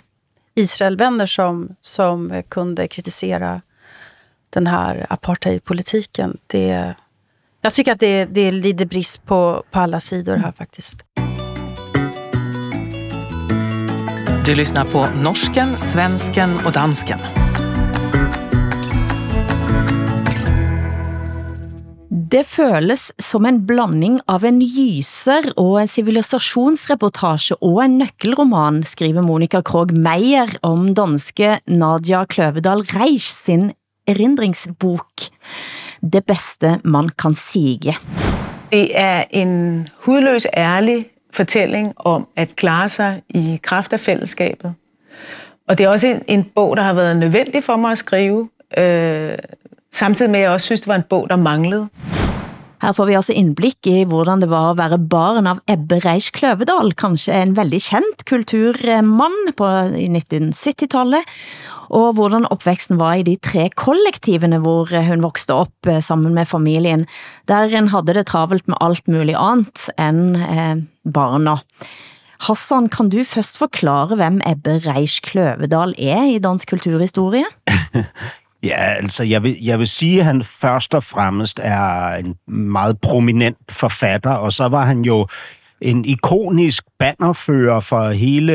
Israelvänner 0.56 1.26
som, 1.26 1.76
som 1.82 2.43
kunde 2.50 2.88
kritisera 2.88 3.62
den 4.50 4.67
här 4.67 5.06
apartheidpolitiken. 5.10 6.38
Det, 6.48 6.96
jag 7.68 7.74
tycker 7.74 7.92
att 7.92 8.00
det, 8.00 8.26
det 8.26 8.52
lider 8.52 8.86
brist 8.86 9.26
på, 9.26 9.64
på 9.72 9.80
alla 9.80 10.00
sidor 10.00 10.36
här 10.36 10.52
faktiskt. 10.52 11.04
Du 14.46 14.56
lyssnar 14.56 14.86
på 14.86 15.08
norsken, 15.24 15.78
svensken 15.78 16.50
och 16.66 16.72
dansken. 16.72 17.20
Det 22.10 22.44
føles 22.44 23.14
som 23.18 23.46
en 23.46 23.66
blanding 23.66 24.22
av 24.26 24.46
en 24.46 24.62
gyser 24.62 25.52
og 25.60 25.82
en 25.82 25.92
civilisationsreportage 25.92 27.56
og 27.60 27.82
en 27.84 27.98
nøkkelroman, 28.00 28.84
skriver 28.84 29.22
Monika 29.22 29.62
Krog 29.62 29.92
Meyer 29.92 30.56
om 30.62 30.94
danske 30.96 31.60
Nadia 31.66 32.24
Kløvedal 32.26 32.86
Reich 32.96 33.28
sin 33.28 33.74
erindringsbok 34.08 35.28
det 36.02 36.26
bedste 36.26 36.80
man 36.84 37.10
kan 37.10 37.34
sige. 37.34 37.98
Det 38.72 39.00
er 39.00 39.24
en 39.32 39.88
hudløs 40.00 40.48
ærlig 40.58 41.06
fortælling 41.34 41.94
om 41.96 42.28
at 42.36 42.56
klare 42.56 42.90
sig 42.90 43.22
i 43.30 43.60
kraft 43.64 43.94
af 43.94 44.00
fællesskabet. 44.00 44.74
Og 45.68 45.78
det 45.78 45.84
er 45.84 45.90
også 45.90 46.08
en, 46.08 46.22
en 46.28 46.46
bog, 46.56 46.78
der 46.78 46.84
har 46.84 46.94
været 46.94 47.18
nødvendig 47.18 47.64
for 47.64 47.76
mig 47.76 47.92
at 47.92 47.98
skrive, 47.98 48.50
øh, 48.78 49.32
samtidig 49.92 50.32
med 50.32 50.40
at 50.40 50.44
jeg 50.44 50.52
også 50.52 50.66
synes, 50.66 50.82
det 50.82 50.88
var 50.88 50.96
en 50.96 51.04
bog, 51.10 51.30
der 51.30 51.36
manglede. 51.36 51.88
Her 52.78 52.94
får 52.94 53.08
vi 53.10 53.16
altså 53.18 53.34
indblik 53.34 53.88
i 53.90 54.04
hvordan 54.06 54.44
det 54.44 54.50
var 54.52 54.72
at 54.72 54.78
være 54.78 55.00
barn 55.10 55.50
av 55.50 55.62
Ebbe 55.70 55.98
Reich 56.04 56.30
Kløvedal, 56.36 56.92
kanskje 56.98 57.34
en 57.34 57.56
veldig 57.58 57.80
kendt 57.88 58.26
kulturmann 58.30 59.54
på 59.58 59.70
i 59.98 60.06
1970-tallet, 60.12 61.26
og 61.90 62.12
hvordan 62.20 62.46
opvæksten 62.54 63.00
var 63.02 63.18
i 63.18 63.26
de 63.26 63.38
tre 63.42 63.70
kollektivene, 63.74 64.60
hvor 64.62 64.92
hun 65.10 65.26
voksede 65.26 65.58
op 65.63 65.90
eh, 65.90 66.02
sammen 66.04 66.36
med 66.38 66.46
familien, 66.46 67.08
der 67.50 67.74
en 67.74 67.90
havde 67.94 68.13
det 68.20 68.28
travelt 68.30 68.68
med 68.68 68.78
alt 68.82 69.08
muligt 69.08 69.40
andet 69.40 69.90
end 69.98 70.38
eh, 70.38 70.76
barna. 71.13 71.58
Hassan, 72.46 72.90
kan 72.94 73.10
du 73.10 73.24
først 73.26 73.58
forklare, 73.58 74.16
hvem 74.20 74.42
Ebbe 74.46 74.78
Reich 74.86 75.22
Kløvedal 75.26 75.96
er 75.98 76.28
i 76.30 76.38
dansk 76.44 76.70
kulturhistorie? 76.76 77.48
Ja, 78.63 78.93
altså 78.93 79.24
jeg 79.24 79.43
vil, 79.43 79.58
jeg 79.63 79.80
vil 79.80 79.88
sige, 79.88 80.20
at 80.20 80.26
han 80.26 80.43
først 80.43 80.93
og 80.93 81.04
fremmest 81.04 81.60
er 81.63 82.15
en 82.15 82.36
meget 82.56 83.02
prominent 83.02 83.72
forfatter, 83.72 84.32
og 84.32 84.54
så 84.54 84.67
var 84.67 84.86
han 84.86 85.02
jo 85.02 85.28
en 85.82 86.06
ikonisk 86.06 86.84
bannerfører 87.00 87.80
for 87.80 88.10
hele 88.10 88.54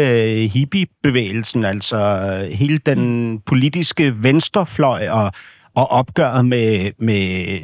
hippiebevægelsen, 0.49 1.65
altså 1.65 1.99
øh, 1.99 2.51
hele 2.51 2.79
den 2.79 3.39
politiske 3.47 4.23
venstrefløj 4.23 5.09
og, 5.09 5.33
og 5.75 5.91
opgøret 5.91 6.45
med, 6.47 6.91
med 6.99 7.59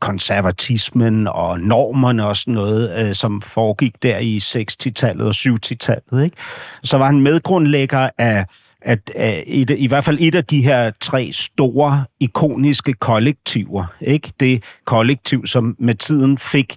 konservatismen 0.00 1.28
og 1.28 1.60
normerne 1.60 2.26
og 2.26 2.36
sådan 2.36 2.54
noget, 2.54 3.06
øh, 3.08 3.14
som 3.14 3.40
foregik 3.40 4.02
der 4.02 4.18
i 4.18 4.38
60-tallet 4.38 5.26
og 5.26 5.34
70-tallet. 5.34 6.24
Ikke? 6.24 6.36
Så 6.82 6.98
var 6.98 7.06
han 7.06 7.20
medgrundlægger 7.20 8.08
af 8.18 8.46
at, 8.84 9.10
et, 9.46 9.70
i 9.70 9.86
hvert 9.86 10.04
fald 10.04 10.18
et 10.20 10.34
af 10.34 10.44
de 10.44 10.62
her 10.62 10.90
tre 11.00 11.30
store, 11.32 12.04
ikoniske 12.20 12.92
kollektiver, 12.92 13.84
ikke? 14.00 14.32
det 14.40 14.64
kollektiv, 14.84 15.46
som 15.46 15.76
med 15.78 15.94
tiden 15.94 16.38
fik 16.38 16.76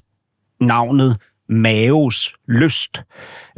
navnet 0.61 1.17
Maves 1.49 2.33
Lyst. 2.47 3.03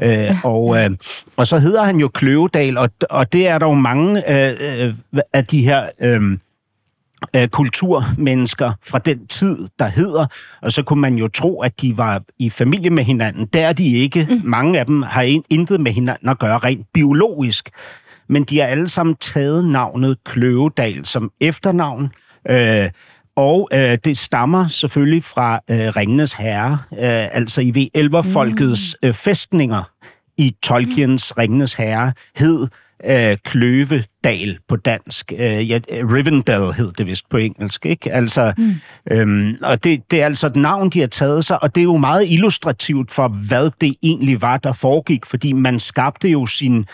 Øh, 0.02 0.46
og, 0.46 0.78
øh, 0.78 0.90
og 1.38 1.48
så 1.48 1.60
hedder 1.60 1.84
han 1.84 1.98
jo 1.98 2.08
Kløvedal, 2.08 2.78
og, 2.78 2.90
og 3.10 3.34
det 3.34 3.48
er 3.48 3.60
der 3.60 3.66
jo 3.66 3.74
mange 3.74 4.32
øh, 4.32 4.88
øh, 4.88 4.94
af 5.34 5.46
de 5.46 5.62
her... 5.62 5.90
Øh, 6.02 6.38
øh, 7.36 7.48
kulturmennesker 7.48 8.72
fra 8.84 9.00
den 9.00 9.28
tid, 9.28 9.68
der 9.80 9.88
hedder, 9.88 10.26
og 10.62 10.72
så 10.72 10.84
kunne 10.84 11.02
man 11.02 11.16
jo 11.16 11.28
tro, 11.28 11.62
at 11.62 11.82
de 11.82 11.98
var 11.98 12.22
i 12.40 12.50
familie 12.50 12.90
med 12.90 13.04
hinanden. 13.04 13.46
Der 13.46 13.68
er 13.68 13.74
de 13.74 13.94
ikke. 13.94 14.28
Mm. 14.30 14.42
Mange 14.44 14.80
af 14.80 14.86
dem 14.86 15.02
har 15.02 15.42
intet 15.50 15.80
med 15.80 15.92
hinanden 15.92 16.30
at 16.30 16.40
gøre 16.40 16.58
rent 16.58 16.88
biologisk 16.94 17.70
men 18.30 18.44
de 18.44 18.60
har 18.60 18.66
alle 18.66 18.88
sammen 18.88 19.16
taget 19.16 19.66
navnet 19.66 20.18
Kløvedal 20.26 21.06
som 21.06 21.32
efternavn. 21.42 22.12
Øh, 22.50 22.90
og 23.36 23.70
øh, 23.74 23.98
det 24.04 24.18
stammer 24.18 24.68
selvfølgelig 24.68 25.24
fra 25.24 25.60
øh, 25.72 25.96
Ringenes 25.96 26.34
Herre, 26.34 26.72
øh, 26.94 27.36
altså 27.36 27.62
i 27.62 27.72
v 27.72 27.88
elverfolkets 27.94 28.98
mm. 29.02 29.08
øh, 29.08 29.13
fæstninger 29.13 29.92
i 30.38 30.56
Tolkiens 30.63 31.34
mm. 31.36 31.42
Ringenes 31.42 31.74
Herre 31.74 32.13
hed 32.36 32.68
øh, 33.06 33.38
Kløvedal 33.44 34.58
på 34.68 34.76
dansk. 34.76 35.34
Øh, 35.38 35.70
ja, 35.70 35.80
Rivendell 35.90 36.74
hed 36.74 36.92
det 36.92 37.08
vist 37.08 37.30
på 37.30 37.38
engelsk, 37.38 37.86
ikke? 37.86 38.12
Altså, 38.12 38.54
mm. 38.58 38.74
øhm, 39.12 39.58
og 39.63 39.84
det, 39.84 40.12
det 40.12 40.22
er 40.22 40.26
altså 40.26 40.48
et 40.48 40.56
navn, 40.56 40.90
de 40.90 41.00
har 41.00 41.08
taget 41.08 41.46
sig, 41.46 41.63
og 41.63 41.76
det 41.76 41.82
er 41.82 41.86
jo 41.86 41.98
meget 41.98 42.26
illustrativt 42.30 43.12
for, 43.12 43.28
hvad 43.28 43.70
det 43.82 43.96
egentlig 44.04 44.42
var, 44.42 44.58
der 44.58 44.74
foregik, 44.74 45.26
fordi 45.26 45.54
man 45.54 45.80
skabte 45.80 46.30
jo 46.30 46.46
sin 46.46 46.86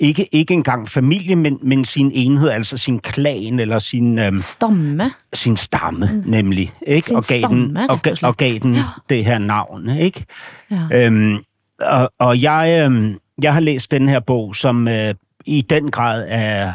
ikke, 0.00 0.28
ikke 0.32 0.54
engang 0.54 0.88
familie, 0.88 1.36
men, 1.36 1.58
men 1.62 1.84
sin 1.84 2.10
enhed, 2.14 2.48
altså 2.48 2.78
sin 2.78 2.98
klan 2.98 3.60
eller 3.60 3.78
sin... 3.78 4.18
Øhm, 4.18 4.40
stamme. 4.40 5.12
Sin 5.32 5.56
stamme, 5.56 6.10
mm. 6.12 6.30
nemlig. 6.30 6.72
Ikke? 6.86 7.06
Sin 7.06 7.16
og 7.16 7.24
gav 7.24 7.40
stamme, 7.40 7.68
den, 7.68 7.76
og, 7.76 8.00
og, 8.04 8.16
og 8.22 8.36
gav 8.36 8.58
den 8.58 8.74
ja. 8.74 8.84
det 9.08 9.24
her 9.24 9.38
navn. 9.38 9.88
Ikke? 9.88 10.24
Ja. 10.70 11.06
Øhm, 11.06 11.38
og, 11.80 12.12
og 12.18 12.42
jeg, 12.42 12.82
øhm, 12.84 13.18
jeg 13.42 13.54
har 13.54 13.60
læst 13.60 13.90
den 13.90 14.08
her 14.08 14.20
bog, 14.20 14.56
som 14.56 14.88
øh, 14.88 15.14
i 15.46 15.60
den 15.60 15.90
grad 15.90 16.26
er 16.28 16.72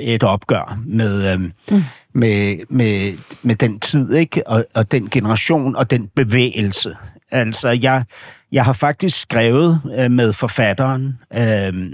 et 0.00 0.22
opgør 0.22 0.78
med, 0.86 1.32
øhm, 1.32 1.52
mm. 1.70 1.84
med, 2.14 2.56
med, 2.68 3.18
med 3.42 3.56
den 3.56 3.80
tid, 3.80 4.14
ikke? 4.14 4.48
Og, 4.48 4.64
og 4.74 4.92
den 4.92 5.10
generation 5.10 5.76
og 5.76 5.90
den 5.90 6.08
bevægelse. 6.16 6.96
Altså, 7.30 7.68
jeg, 7.68 8.04
jeg 8.52 8.64
har 8.64 8.72
faktisk 8.72 9.20
skrevet 9.20 9.80
øh, 9.98 10.10
med 10.10 10.32
forfatteren... 10.32 11.18
Øh, 11.34 11.92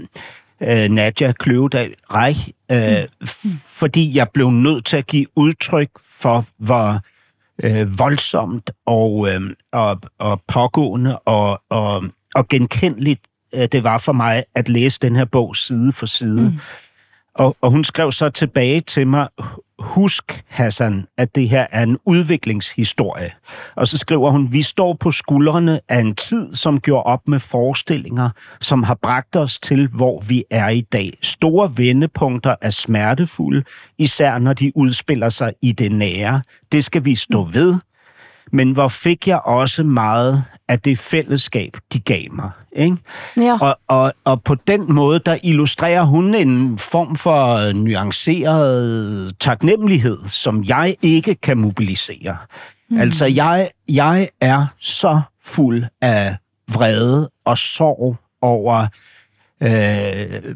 øh, 0.63 0.89
Nadja 0.89 1.31
Kløvedal 1.31 1.93
Reich, 2.13 2.49
øh, 2.71 3.07
mm. 3.21 3.27
fordi 3.65 4.17
jeg 4.17 4.29
blev 4.29 4.49
nødt 4.49 4.85
til 4.85 4.97
at 4.97 5.07
give 5.07 5.25
udtryk 5.35 5.89
for, 6.19 6.45
hvor 6.57 6.99
øh, 7.63 7.99
voldsomt 7.99 8.71
og, 8.85 9.29
øh, 9.29 9.41
og, 9.71 10.01
og 10.19 10.41
pågående 10.47 11.19
og, 11.19 11.61
og, 11.69 12.03
og 12.35 12.47
genkendeligt 12.47 13.21
øh, 13.55 13.67
det 13.71 13.83
var 13.83 13.97
for 13.97 14.13
mig 14.13 14.43
at 14.55 14.69
læse 14.69 14.99
den 14.99 15.15
her 15.15 15.25
bog 15.25 15.55
side 15.55 15.93
for 15.93 16.05
side. 16.05 16.41
Mm. 16.41 16.59
Og, 17.35 17.57
og 17.61 17.71
hun 17.71 17.83
skrev 17.83 18.11
så 18.11 18.29
tilbage 18.29 18.79
til 18.79 19.07
mig, 19.07 19.27
husk, 19.81 20.43
Hassan, 20.47 21.05
at 21.17 21.35
det 21.35 21.49
her 21.49 21.67
er 21.71 21.83
en 21.83 21.97
udviklingshistorie. 22.05 23.31
Og 23.75 23.87
så 23.87 23.97
skriver 23.97 24.31
hun, 24.31 24.53
vi 24.53 24.61
står 24.61 24.93
på 24.93 25.11
skuldrene 25.11 25.79
af 25.89 25.99
en 25.99 26.15
tid, 26.15 26.53
som 26.53 26.79
gjorde 26.79 27.03
op 27.03 27.27
med 27.27 27.39
forestillinger, 27.39 28.29
som 28.61 28.83
har 28.83 28.97
bragt 29.01 29.35
os 29.35 29.59
til, 29.59 29.87
hvor 29.87 30.21
vi 30.21 30.43
er 30.49 30.69
i 30.69 30.81
dag. 30.81 31.11
Store 31.21 31.71
vendepunkter 31.77 32.55
er 32.61 32.69
smertefulde, 32.69 33.63
især 33.97 34.37
når 34.37 34.53
de 34.53 34.71
udspiller 34.75 35.29
sig 35.29 35.53
i 35.61 35.71
det 35.71 35.91
nære. 35.91 36.41
Det 36.71 36.85
skal 36.85 37.05
vi 37.05 37.15
stå 37.15 37.43
ved, 37.43 37.75
men 38.53 38.71
hvor 38.71 38.87
fik 38.87 39.27
jeg 39.27 39.39
også 39.39 39.83
meget 39.83 40.43
af 40.67 40.79
det 40.79 40.99
fællesskab, 40.99 41.77
de 41.93 41.99
gav 41.99 42.23
mig. 42.31 42.49
Ikke? 42.75 42.97
Ja. 43.37 43.57
Og, 43.61 43.79
og, 43.87 44.13
og 44.23 44.43
på 44.43 44.55
den 44.55 44.93
måde, 44.93 45.19
der 45.25 45.37
illustrerer 45.43 46.03
hun 46.03 46.35
en 46.35 46.77
form 46.77 47.15
for 47.15 47.71
nuanceret 47.73 49.31
taknemmelighed, 49.39 50.17
som 50.27 50.63
jeg 50.63 50.95
ikke 51.01 51.35
kan 51.35 51.57
mobilisere. 51.57 52.37
Mm. 52.89 52.97
Altså, 52.97 53.25
jeg, 53.25 53.69
jeg 53.89 54.29
er 54.41 54.65
så 54.79 55.21
fuld 55.43 55.83
af 56.01 56.35
vrede 56.73 57.29
og 57.45 57.57
sorg 57.57 58.17
over 58.41 58.87
øh, 59.63 60.55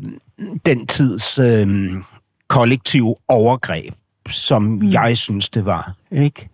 den 0.65 0.88
tids 0.88 1.39
øh, 1.39 1.93
kollektive 2.47 3.15
overgreb 3.27 3.93
som 4.30 4.64
mm. 4.64 4.90
jeg 4.92 5.18
synes, 5.18 5.50
det 5.50 5.66
var. 5.66 5.94
Ikke? 6.12 6.50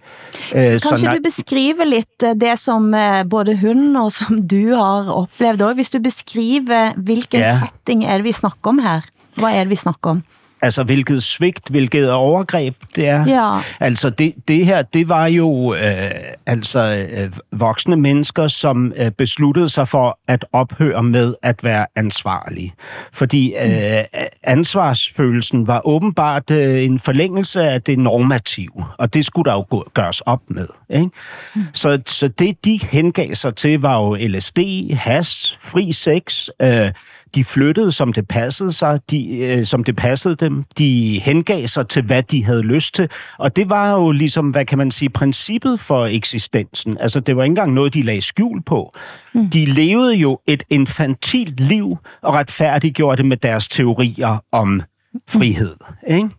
Øh, 0.56 0.78
Kanskje 0.80 0.98
så, 0.98 1.16
du 1.16 1.24
beskriver 1.24 1.86
lidt 1.86 2.24
øh, 2.24 2.36
det, 2.36 2.60
som 2.60 2.94
øh, 2.94 3.30
både 3.30 3.58
hun 3.58 3.96
og 3.96 4.12
som 4.12 4.44
du 4.48 4.76
har 4.76 5.10
oplevet 5.10 5.62
også, 5.62 5.76
hvis 5.76 5.90
du 5.90 6.00
beskriver, 6.00 6.94
hvilken 6.98 7.40
ja. 7.40 7.60
setting 7.60 8.06
er 8.06 8.18
det, 8.18 8.24
vi 8.24 8.32
snakker 8.32 8.70
om 8.70 8.80
her? 8.80 9.02
Hvad 9.36 9.56
er 9.56 9.64
det, 9.64 9.70
vi 9.70 9.76
snakker 9.76 10.10
om? 10.10 10.24
Altså, 10.62 10.84
hvilket 10.84 11.24
svigt, 11.24 11.70
hvilket 11.70 12.12
overgreb 12.12 12.76
det 12.96 13.08
er. 13.08 13.26
Ja. 13.28 13.62
Altså, 13.80 14.10
det, 14.10 14.34
det 14.48 14.66
her, 14.66 14.82
det 14.82 15.10
var 15.10 15.26
jo 15.26 15.74
øh, 15.74 16.12
altså 16.46 17.08
øh, 17.12 17.32
voksne 17.52 17.96
mennesker, 17.96 18.48
som 18.48 18.94
øh, 18.96 19.12
besluttede 19.12 19.70
sig 19.70 19.88
for 19.88 20.20
at 20.28 20.46
ophøre 20.54 21.04
med 21.04 21.36
at 21.44 21.64
være 21.64 21.86
ansvarlige. 21.96 22.74
Fordi 23.14 23.54
øh, 23.62 24.04
ansvarsfølelsen 24.44 25.68
var 25.68 25.82
åbenbart 25.88 26.52
øh, 26.52 26.84
en 26.84 27.00
forlængelse 27.00 27.64
af 27.64 27.82
det 27.82 28.00
normative, 28.00 28.86
og 28.98 29.14
det 29.14 29.26
skulle 29.26 29.52
der 29.52 29.56
jo 29.56 29.86
gøres 29.94 30.22
op 30.22 30.42
med. 30.48 30.68
Ikke? 30.90 31.10
Mm. 31.56 31.62
Så, 31.74 32.02
så 32.06 32.28
det, 32.28 32.66
de 32.66 32.80
hengav 32.92 33.34
sig 33.34 33.56
til, 33.56 33.82
var 33.82 33.98
jo 33.98 34.16
LSD, 34.16 34.60
has, 34.94 35.58
fri 35.62 35.92
sex, 35.92 36.48
øh, 36.62 36.92
de 37.36 37.44
flyttede, 37.44 37.92
som 37.92 38.14
det 38.14 38.28
passede 38.28 38.72
sig, 38.72 39.00
de, 39.10 39.38
øh, 39.38 39.66
som 39.66 39.84
det 39.84 39.96
passede 39.96 40.36
dem. 40.36 40.64
De 40.78 41.20
hengav 41.24 41.68
sig 41.68 41.88
til, 41.88 42.04
hvad 42.04 42.24
de 42.24 42.46
havde 42.46 42.62
lyst 42.62 42.96
til. 42.96 43.10
Og 43.38 43.56
det 43.56 43.70
var 43.70 43.92
jo 43.92 44.12
ligesom, 44.12 44.50
hvad 44.50 44.66
kan 44.66 44.78
man 44.78 44.92
sige, 44.92 45.10
princippet 45.10 45.80
for 45.80 46.06
eksistensen. 46.06 46.98
Altså, 47.00 47.20
det 47.20 47.38
var 47.38 47.44
ikke 47.44 47.52
engang 47.52 47.74
noget, 47.74 47.94
de 47.94 48.02
lagde 48.02 48.22
skjul 48.22 48.64
på. 48.64 48.94
Mm. 49.34 49.50
De 49.50 49.66
levede 49.66 50.16
jo 50.16 50.40
et 50.48 50.64
infantilt 50.70 51.60
liv 51.60 51.98
og 52.22 52.34
retfærdiggjorde 52.34 53.18
det 53.18 53.26
med 53.26 53.38
deres 53.38 53.68
teorier 53.68 54.44
om 54.52 54.82
frihed. 55.30 55.76
Ikke? 56.08 56.30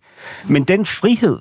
Men 0.44 0.64
den 0.64 0.86
frihed, 0.86 1.38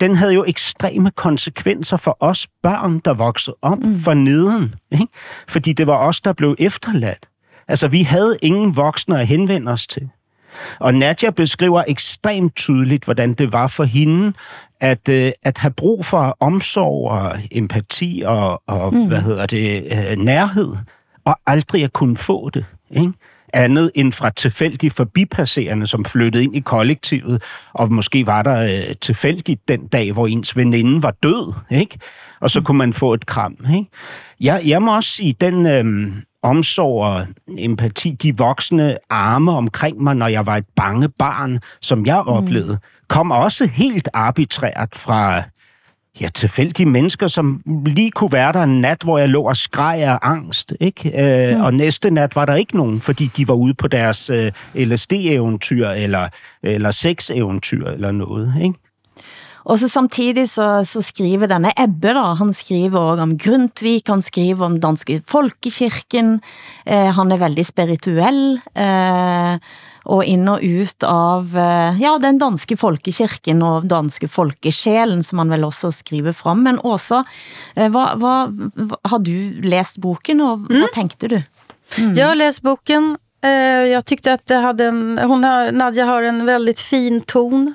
den 0.00 0.16
havde 0.16 0.34
jo 0.34 0.44
ekstreme 0.46 1.10
konsekvenser 1.10 1.96
for 1.96 2.16
os 2.20 2.46
børn, 2.62 2.98
der 2.98 3.14
voksede 3.14 3.56
op 3.62 3.78
mm. 3.78 3.98
for 3.98 4.14
neden. 4.14 4.74
Ikke? 4.92 5.06
Fordi 5.48 5.72
det 5.72 5.86
var 5.86 5.96
os, 5.96 6.20
der 6.20 6.32
blev 6.32 6.56
efterladt. 6.58 7.28
Altså, 7.68 7.88
vi 7.88 8.02
havde 8.02 8.36
ingen 8.42 8.76
voksne 8.76 9.20
at 9.20 9.26
henvende 9.26 9.72
os 9.72 9.86
til. 9.86 10.08
Og 10.78 10.94
Nadja 10.94 11.30
beskriver 11.30 11.84
ekstremt 11.88 12.56
tydeligt, 12.56 13.04
hvordan 13.04 13.34
det 13.34 13.52
var 13.52 13.66
for 13.66 13.84
hende 13.84 14.32
at, 14.80 15.08
øh, 15.08 15.32
at 15.42 15.58
have 15.58 15.72
brug 15.72 16.04
for 16.04 16.36
omsorg 16.40 17.10
og 17.10 17.36
empati 17.52 18.22
og, 18.26 18.62
og 18.66 18.94
mm. 18.94 19.06
hvad 19.06 19.20
hedder 19.20 19.46
det, 19.46 19.84
øh, 20.10 20.16
nærhed, 20.18 20.76
og 21.24 21.36
aldrig 21.46 21.84
at 21.84 21.92
kunne 21.92 22.16
få 22.16 22.50
det. 22.50 22.64
Ikke? 22.90 23.12
andet 23.54 23.90
end 23.94 24.12
fra 24.12 24.30
tilfældige 24.30 24.90
forbipasserende, 24.90 25.86
som 25.86 26.04
flyttede 26.04 26.44
ind 26.44 26.56
i 26.56 26.60
kollektivet, 26.60 27.42
og 27.72 27.92
måske 27.92 28.26
var 28.26 28.42
der 28.42 28.62
øh, 28.62 28.94
tilfældigt 29.00 29.68
den 29.68 29.86
dag, 29.86 30.12
hvor 30.12 30.26
ens 30.26 30.56
veninde 30.56 31.02
var 31.02 31.14
død, 31.22 31.52
ikke? 31.70 31.98
og 32.40 32.50
så 32.50 32.60
kunne 32.60 32.78
man 32.78 32.92
få 32.92 33.14
et 33.14 33.26
kram. 33.26 33.56
Ikke? 33.74 33.90
Jeg, 34.40 34.62
jeg 34.66 34.82
må 34.82 34.96
også 34.96 35.10
sige, 35.10 35.34
den 35.40 35.66
øh, 35.66 36.12
omsorg 36.44 37.04
og 37.04 37.26
empati, 37.58 38.16
de 38.22 38.36
voksne 38.36 38.96
arme 39.10 39.52
omkring 39.52 40.02
mig, 40.02 40.16
når 40.16 40.26
jeg 40.26 40.46
var 40.46 40.56
et 40.56 40.66
bange 40.76 41.08
barn, 41.08 41.58
som 41.80 42.06
jeg 42.06 42.22
mm. 42.26 42.32
oplevede, 42.32 42.78
kom 43.08 43.30
også 43.30 43.66
helt 43.66 44.08
arbitrært 44.12 44.88
fra 44.94 45.42
ja, 46.20 46.28
tilfældige 46.28 46.86
mennesker, 46.86 47.26
som 47.26 47.62
lige 47.86 48.10
kunne 48.10 48.32
være 48.32 48.52
der 48.52 48.62
en 48.62 48.80
nat, 48.80 49.02
hvor 49.02 49.18
jeg 49.18 49.28
lå 49.28 49.42
og 49.42 49.56
skreg 49.56 50.02
af 50.02 50.18
angst. 50.22 50.74
Ikke? 50.80 51.12
Øh, 51.24 51.56
mm. 51.56 51.64
Og 51.64 51.74
næste 51.74 52.10
nat 52.10 52.36
var 52.36 52.44
der 52.44 52.54
ikke 52.54 52.76
nogen, 52.76 53.00
fordi 53.00 53.30
de 53.36 53.48
var 53.48 53.54
ude 53.54 53.74
på 53.74 53.88
deres 53.88 54.30
øh, 54.30 54.52
LSD-eventyr 54.74 55.88
eller, 55.88 56.28
eller 56.62 56.90
sex-eventyr 56.90 57.86
eller 57.86 58.12
noget. 58.12 58.54
Ikke? 58.62 58.74
Og 59.64 59.78
så 59.80 59.88
samtidig 59.88 60.44
så, 60.52 60.82
så 60.84 61.00
skriver 61.04 61.48
denne 61.48 61.72
Ebbe 61.80 62.12
da, 62.16 62.26
han 62.36 62.52
skriver 62.56 63.00
også 63.00 63.24
om 63.24 63.32
Grundtvig, 63.40 64.02
han 64.10 64.22
skriver 64.24 64.66
om 64.66 64.76
danske 64.80 65.22
folkekirken, 65.26 66.36
eh, 66.84 67.08
han 67.16 67.32
er 67.32 67.40
veldig 67.40 67.64
spirituel, 67.64 68.60
eh, 68.76 69.56
og 70.04 70.20
ind 70.28 70.50
og 70.52 70.60
ut 70.60 71.06
av 71.08 71.56
eh, 71.56 72.00
ja, 72.02 72.12
den 72.20 72.38
danske 72.42 72.76
folkekirken 72.76 73.62
og 73.64 73.88
danske 73.88 74.28
folkesjælen, 74.28 75.24
som 75.24 75.40
man 75.40 75.54
vel 75.54 75.64
også 75.64 75.94
skriver 75.96 76.36
frem. 76.36 76.60
Men 76.68 76.80
også, 76.84 77.22
eh, 77.76 77.88
hvad, 77.88 78.20
hvad, 78.20 78.98
har 79.08 79.24
du 79.24 79.64
læst 79.64 80.00
boken, 80.00 80.44
og 80.44 80.58
mm. 80.58 80.76
hvad 80.76 80.92
tænkte 80.94 81.28
du? 81.28 81.40
Mm. 81.98 82.14
Jag 82.14 82.28
har 82.28 82.34
läst 82.34 82.62
boken. 82.62 83.16
Eh, 83.44 83.92
jag 83.92 84.04
tyckte 84.04 84.32
att 84.32 84.46
det 84.46 84.54
hade 84.54 84.84
en, 84.84 85.18
hon 85.18 85.44
har, 85.44 85.72
Nadja 85.72 86.04
har 86.04 86.22
en 86.22 86.46
väldigt 86.46 86.80
fin 86.80 87.20
ton 87.20 87.74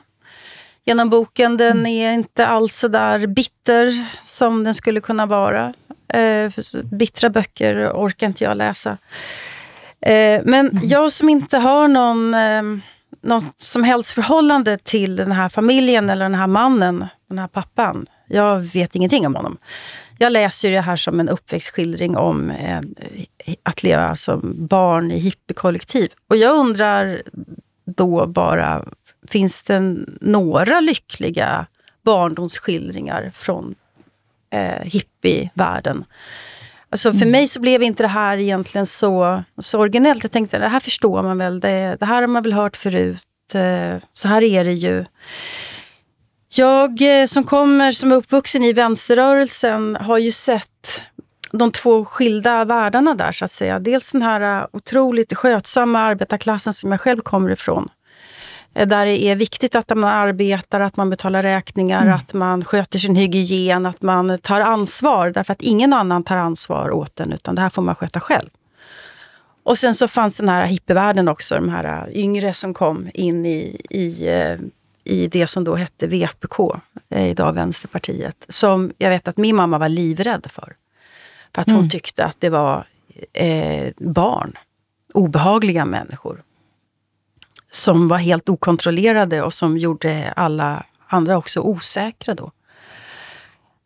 genom 0.90 1.10
boken. 1.10 1.58
Den 1.58 1.72
mm. 1.80 1.86
är 1.86 2.14
inte 2.14 2.48
alls 2.48 2.76
så 2.76 2.88
där 2.88 3.28
bitter 3.28 4.08
som 4.24 4.64
den 4.64 4.74
skulle 4.74 5.02
kunna 5.02 5.26
vara. 5.26 5.74
Bittra 6.84 7.30
böcker 7.30 7.92
orkar 7.94 8.28
inte 8.28 8.44
jag 8.44 8.58
läsa. 8.58 8.98
Eh, 10.02 10.42
men 10.46 10.70
mm. 10.70 10.88
jag 10.88 11.12
som 11.12 11.30
inte 11.30 11.58
har 11.58 11.88
någon, 11.88 12.34
eh, 12.34 12.62
något 13.22 13.62
som 13.62 13.84
helst 13.84 14.12
förhållande 14.12 14.78
till 14.78 15.16
den 15.16 15.32
här 15.32 15.50
familjen 15.50 16.10
eller 16.10 16.26
den 16.26 16.36
här 16.36 16.48
mannen, 16.48 17.08
den 17.30 17.40
här 17.40 17.48
pappan. 17.48 18.06
Jag 18.28 18.60
vet 18.60 18.96
ingenting 18.96 19.28
om 19.28 19.36
honom. 19.36 19.58
Jag 20.18 20.32
läser 20.32 20.72
det 20.72 20.82
här 20.82 20.96
som 20.96 21.20
en 21.20 21.30
uppväxtskildring 21.30 22.18
om 22.18 22.50
eh, 22.50 22.80
att 23.64 23.84
leva 23.84 24.16
som 24.16 24.68
barn 24.68 25.12
i 25.12 25.20
hippiekollektiv. 25.20 26.10
Och 26.30 26.38
jag 26.38 26.56
undrar 26.56 27.22
då 27.86 28.26
bara, 28.26 28.86
finns 29.28 29.64
det 29.64 29.80
några 30.22 30.80
lyckliga 30.80 31.66
barndomsskildringar 32.02 33.32
från 33.36 33.76
eh, 34.50 34.84
hippievärlden? 34.84 36.06
Alltså 36.90 37.12
för 37.12 37.18
mm. 37.18 37.32
mig 37.32 37.48
så 37.48 37.60
blev 37.60 37.84
inte 37.84 38.04
det 38.04 38.08
här 38.08 38.38
egentligen 38.38 38.86
så, 38.86 39.44
så 39.58 39.80
originellt. 39.80 40.24
Jag 40.24 40.32
tänkte, 40.32 40.60
det 40.60 40.68
här 40.68 40.80
förstår 40.80 41.24
man 41.24 41.38
väl, 41.38 41.60
det, 41.60 41.98
det 42.00 42.06
här 42.06 42.22
har 42.22 42.28
man 42.28 42.44
väl 42.44 42.54
hört 42.54 42.78
förut. 42.78 43.26
Eh, 43.54 43.96
så 44.14 44.28
här 44.28 44.44
är 44.44 44.66
det 44.66 44.74
ju. 44.74 45.06
Jag 46.50 47.22
eh, 47.22 47.26
som 47.26 47.44
kommer, 47.44 47.92
som 47.92 48.12
är 48.12 48.16
uppvuxen 48.16 48.64
i 48.64 48.74
vänsterrörelsen, 48.74 49.96
har 49.96 50.18
ju 50.18 50.32
sett 50.32 51.04
de 51.52 51.72
två 51.72 52.06
skilda 52.06 52.66
världarna 52.66 53.16
där, 53.16 53.32
så 53.32 53.46
att 53.46 53.52
säga. 53.52 53.80
Dels 53.80 54.12
den 54.12 54.22
här 54.22 54.68
otroligt 54.72 55.34
skötsamma 55.34 56.00
arbetarklassen 56.00 56.74
som 56.74 56.92
jag 56.92 57.02
själv 57.02 57.22
kommer 57.22 57.52
ifrån. 57.52 57.90
Eh, 58.74 58.88
där 58.88 59.06
det 59.06 59.24
är 59.24 59.36
viktigt 59.36 59.76
att 59.76 59.90
man 59.90 60.04
arbetar, 60.04 60.80
att 60.80 60.98
man 60.98 61.10
betalar 61.10 61.42
räkningar, 61.42 62.02
mm. 62.02 62.14
att 62.14 62.34
man 62.34 62.66
sköter 62.66 63.00
sin 63.00 63.16
hygien, 63.16 63.86
att 63.86 64.02
man 64.02 64.38
tar 64.38 64.60
ansvar. 64.60 65.30
Därför 65.30 65.54
att 65.54 65.62
ingen 65.62 65.94
annan 65.94 66.24
tar 66.24 66.38
ansvar 66.38 66.92
åt 66.92 67.20
en, 67.20 67.34
utan 67.34 67.56
det 67.56 67.62
här 67.62 67.70
får 67.70 67.82
man 67.82 67.96
sköta 67.96 68.20
själv. 68.20 68.50
Och 69.64 69.78
sen 69.78 69.96
så 69.96 70.08
fanns 70.08 70.36
den 70.36 70.50
här 70.50 70.66
hippievärlden 70.66 71.28
också, 71.28 71.56
de 71.56 71.70
här 71.70 72.08
eh, 72.08 72.20
yngre 72.20 72.54
som 72.54 72.74
kom 72.74 73.10
in 73.14 73.46
i, 73.46 73.82
i, 73.90 74.28
eh, 74.28 74.58
i 75.04 75.28
det 75.28 75.48
som 75.48 75.64
då 75.64 75.76
hette 75.76 76.08
VPK, 76.08 76.76
idag 77.16 77.54
Vänsterpartiet. 77.54 78.46
Som 78.50 78.94
jag 78.98 79.10
vet 79.10 79.28
att 79.28 79.38
min 79.38 79.56
mamma 79.56 79.78
var 79.78 79.90
livrädd 79.90 80.48
för. 80.52 80.76
För 81.56 81.62
att 81.62 81.70
hon 81.70 81.80
mm. 81.80 81.90
tyckte 81.90 82.26
att 82.26 82.38
det 82.40 82.50
var 82.50 82.88
eh, 83.34 83.92
barn, 83.98 84.58
obehagliga 85.14 85.86
människor 85.86 86.42
som 87.72 88.08
var 88.08 88.18
helt 88.18 88.50
okontrollerade 88.50 89.42
och 89.42 89.54
som 89.54 89.78
gjorde 89.78 90.34
alla 90.36 90.86
andra 91.08 91.38
också 91.38 91.62
osäkra 91.62 92.34
då. 92.34 92.52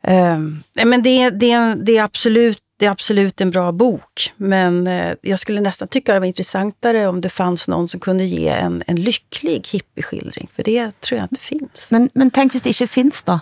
Um, 0.07 0.63
men 0.73 1.03
det, 1.03 1.29
det, 1.29 1.75
det, 1.75 1.97
är 1.97 2.03
absolut, 2.03 2.59
det 2.79 2.85
är 2.85 2.89
absolut 2.89 3.41
en 3.41 3.51
bra 3.51 3.71
bok, 3.71 4.33
men 4.37 4.87
uh, 4.87 5.13
jag 5.21 5.39
skulle 5.39 5.61
nästan 5.61 5.87
tycka 5.87 6.13
det 6.13 6.19
var 6.19 6.27
intressantare 6.27 7.07
om 7.07 7.21
det 7.21 7.29
fanns 7.29 7.67
någon 7.67 7.87
som 7.87 7.99
kunde 7.99 8.23
ge 8.23 8.47
en, 8.47 8.83
en 8.87 8.95
lycklig 8.95 9.67
hippieskildring, 9.71 10.49
för 10.55 10.63
det 10.63 11.01
tror 11.01 11.19
jag 11.19 11.25
inte 11.25 11.41
finns. 11.41 11.91
Men, 11.91 12.09
men 12.13 12.31
tänk 12.31 12.53
hvis 12.53 12.61
det 12.61 12.69
inte 12.69 12.87
finns 12.87 13.23
då? 13.23 13.39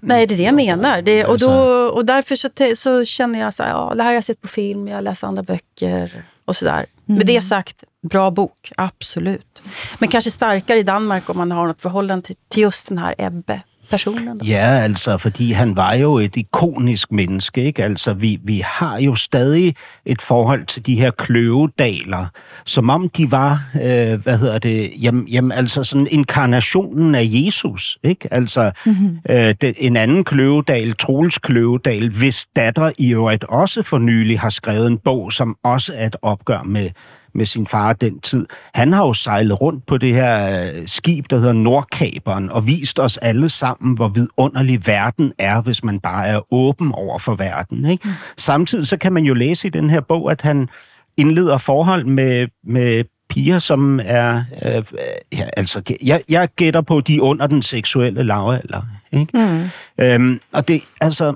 Nej, 0.00 0.26
det 0.26 0.34
är 0.34 0.36
det 0.36 0.42
jag 0.42 0.54
menar. 0.54 1.02
Det, 1.02 1.24
och, 1.24 1.38
då, 1.38 1.52
och 1.88 2.04
därför 2.04 2.36
så, 2.36 2.48
så 2.76 3.04
känner 3.04 3.40
jag 3.40 3.54
så 3.54 3.62
här, 3.62 3.70
ja, 3.70 3.92
det 3.94 4.02
här 4.02 4.08
har 4.08 4.14
jag 4.14 4.24
sett 4.24 4.40
på 4.40 4.48
film, 4.48 4.88
jag 4.88 5.04
läst 5.04 5.24
andra 5.24 5.42
böcker 5.42 6.24
och 6.44 6.56
sådär. 6.56 6.86
Mm. 7.08 7.18
Med 7.18 7.26
det 7.26 7.40
sagt, 7.40 7.84
bra 8.02 8.30
bok, 8.30 8.72
absolut. 8.76 9.62
Men 9.98 10.08
kanske 10.08 10.30
starkare 10.30 10.78
i 10.78 10.82
Danmark 10.82 11.30
om 11.30 11.36
man 11.36 11.52
har 11.52 11.66
något 11.66 11.82
förhållande 11.82 12.26
till, 12.26 12.36
till 12.48 12.62
just 12.62 12.88
den 12.88 12.98
här 12.98 13.14
Ebbe 13.18 13.62
personen? 13.90 14.40
Ja, 14.44 14.78
altså, 14.82 15.18
fordi 15.18 15.52
han 15.52 15.76
var 15.76 15.94
jo 15.94 16.18
et 16.18 16.36
ikonisk 16.36 17.12
menneske, 17.12 17.64
ikke? 17.64 17.84
Altså, 17.84 18.14
vi, 18.14 18.38
vi 18.44 18.62
har 18.64 19.00
jo 19.00 19.14
stadig 19.14 19.74
et 20.06 20.22
forhold 20.22 20.66
til 20.66 20.86
de 20.86 20.94
her 20.94 21.10
kløvedaler, 21.10 22.26
som 22.64 22.90
om 22.90 23.08
de 23.08 23.30
var, 23.30 23.64
øh, 23.74 24.22
hvad 24.22 24.38
hedder 24.38 24.58
det, 24.58 24.90
jamen, 25.02 25.28
jamen, 25.28 25.52
altså 25.52 25.84
sådan 25.84 26.08
inkarnationen 26.10 27.14
af 27.14 27.24
Jesus, 27.24 27.98
ikke? 28.02 28.34
Altså, 28.34 28.70
mm-hmm. 28.86 29.18
øh, 29.30 29.54
det, 29.60 29.74
en 29.78 29.96
anden 29.96 30.24
kløvedal, 30.24 30.92
Troels 30.96 31.38
Kløvedal, 31.38 32.10
hvis 32.10 32.46
datter 32.56 32.92
i 32.98 33.12
øvrigt 33.12 33.44
også 33.44 33.82
for 33.82 33.98
nylig 33.98 34.40
har 34.40 34.50
skrevet 34.50 34.86
en 34.86 34.98
bog, 34.98 35.32
som 35.32 35.56
også 35.62 35.92
er 35.96 36.06
et 36.06 36.16
opgør 36.22 36.62
med 36.62 36.90
med 37.36 37.46
sin 37.46 37.66
far 37.66 37.92
den 37.92 38.20
tid. 38.20 38.46
Han 38.74 38.92
har 38.92 39.06
jo 39.06 39.12
sejlet 39.12 39.60
rundt 39.60 39.86
på 39.86 39.98
det 39.98 40.14
her 40.14 40.62
øh, 40.62 40.86
skib, 40.86 41.30
der 41.30 41.38
hedder 41.38 41.52
Nordkaberen, 41.52 42.50
og 42.50 42.66
vist 42.66 42.98
os 42.98 43.16
alle 43.18 43.48
sammen, 43.48 43.94
hvor 43.94 44.08
vidunderlig 44.08 44.86
verden 44.86 45.32
er, 45.38 45.60
hvis 45.60 45.84
man 45.84 46.00
bare 46.00 46.26
er 46.26 46.54
åben 46.54 46.92
over 46.92 47.18
for 47.18 47.34
verden. 47.34 47.84
Ikke? 47.84 48.08
Mm. 48.08 48.14
Samtidig 48.36 48.86
så 48.86 48.96
kan 48.96 49.12
man 49.12 49.24
jo 49.24 49.34
læse 49.34 49.66
i 49.68 49.70
den 49.70 49.90
her 49.90 50.00
bog, 50.00 50.30
at 50.30 50.42
han 50.42 50.68
indleder 51.16 51.58
forhold 51.58 52.04
med, 52.04 52.48
med 52.64 53.04
piger, 53.28 53.58
som 53.58 54.00
er... 54.04 54.44
Øh, 54.66 54.84
ja, 55.32 55.48
altså, 55.56 55.82
jeg, 56.02 56.22
jeg 56.28 56.48
gætter 56.56 56.80
på, 56.80 57.00
de 57.00 57.16
er 57.16 57.20
under 57.20 57.46
den 57.46 57.62
seksuelle 57.62 58.22
lavalder. 58.22 58.82
Ikke? 59.12 59.38
Mm. 59.38 60.04
Øhm, 60.04 60.40
og 60.52 60.68
det, 60.68 60.82
altså... 61.00 61.34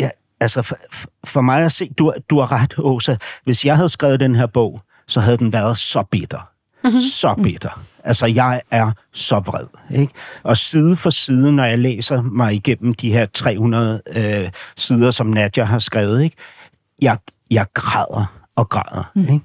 Ja, 0.00 0.08
altså, 0.40 0.62
for, 0.62 0.76
for 1.24 1.40
mig 1.40 1.64
at 1.64 1.72
se, 1.72 1.90
du, 1.98 2.12
du 2.30 2.38
har 2.40 2.52
ret, 2.52 2.74
Åsa. 2.78 3.16
Hvis 3.44 3.64
jeg 3.64 3.76
havde 3.76 3.88
skrevet 3.88 4.20
den 4.20 4.34
her 4.34 4.46
bog, 4.46 4.80
så 5.10 5.20
havde 5.20 5.38
den 5.38 5.52
været 5.52 5.78
så 5.78 6.02
bitter. 6.10 6.50
Mm-hmm. 6.84 6.98
Så 6.98 7.34
bitter. 7.42 7.82
Altså, 8.04 8.26
jeg 8.26 8.60
er 8.70 8.92
så 9.12 9.38
vred. 9.38 9.66
Ikke? 10.00 10.12
Og 10.42 10.56
side 10.56 10.96
for 10.96 11.10
side, 11.10 11.52
når 11.52 11.64
jeg 11.64 11.78
læser 11.78 12.22
mig 12.22 12.54
igennem 12.54 12.92
de 12.92 13.12
her 13.12 13.26
300 13.26 14.02
øh, 14.16 14.50
sider, 14.76 15.10
som 15.10 15.26
Nadja 15.26 15.64
har 15.64 15.78
skrevet, 15.78 16.22
ikke? 16.22 16.36
Jeg, 17.02 17.18
jeg 17.50 17.66
græder 17.74 18.40
og 18.56 18.68
græder. 18.68 19.10
Mm. 19.14 19.22
Ikke? 19.22 19.40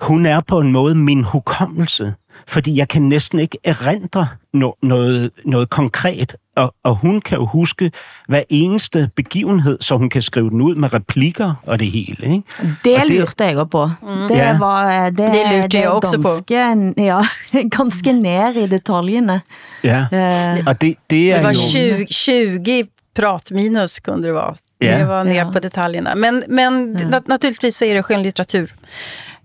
Hun 0.00 0.26
er 0.26 0.40
på 0.40 0.60
en 0.60 0.72
måde 0.72 0.94
min 0.94 1.24
hukommelse, 1.24 2.14
fordi 2.48 2.76
jeg 2.76 2.88
kan 2.88 3.02
næsten 3.02 3.38
ikke 3.38 3.58
erindre 3.64 4.28
no- 4.56 4.78
noget, 4.82 5.30
noget 5.44 5.70
konkret, 5.70 6.36
og, 6.62 6.74
og 6.84 6.94
hun 6.96 7.20
kan 7.20 7.38
jo 7.38 7.46
huske 7.46 7.92
hver 8.28 8.42
eneste 8.50 9.10
begivenhed, 9.16 9.78
så 9.80 9.96
hun 9.96 10.10
kan 10.10 10.22
skrive 10.22 10.50
den 10.50 10.60
ud 10.60 10.74
med 10.74 10.92
replikker 10.94 11.54
og 11.66 11.78
det 11.78 11.90
hele. 11.90 12.16
Ikke? 12.22 12.42
Det 12.84 12.94
Og 12.96 13.06
lurte 13.10 13.44
jeg 13.44 13.56
også 13.58 13.64
på. 13.70 13.90
Det 14.28 14.36
Ja. 14.36 14.58
var 14.58 15.10
det, 15.10 15.18
Det 15.18 15.26
lurte 15.26 15.68
det 15.68 15.74
jeg 15.74 15.82
er 15.82 15.88
også 15.88 16.16
på. 16.22 16.28
ganske, 16.54 17.04
Ja, 17.04 17.20
ganske 17.78 18.12
ned 18.12 18.56
i 18.56 18.66
detaljerne. 18.66 19.40
Ja. 19.84 20.06
Eh, 20.12 20.58
Og 20.66 20.80
det, 20.80 20.94
det 21.10 21.32
er 21.32 21.36
Det 21.36 21.44
var 21.44 21.52
jo... 21.52 22.04
20, 22.04 22.04
20 22.06 22.84
pratminus 23.14 23.98
kunde 24.00 24.22
det 24.26 24.34
vara. 24.34 24.54
Ja. 24.80 24.98
Det 24.98 25.08
var 25.08 25.24
ner 25.24 25.34
Ja. 25.34 25.50
på 25.52 25.58
detaljerna. 25.58 26.14
Men, 26.14 26.42
men 26.48 26.96
nat- 26.96 27.28
naturligtvis 27.28 27.76
så 27.76 27.84
är 27.84 27.94
det 27.94 28.02
skönlitteratur. 28.02 28.70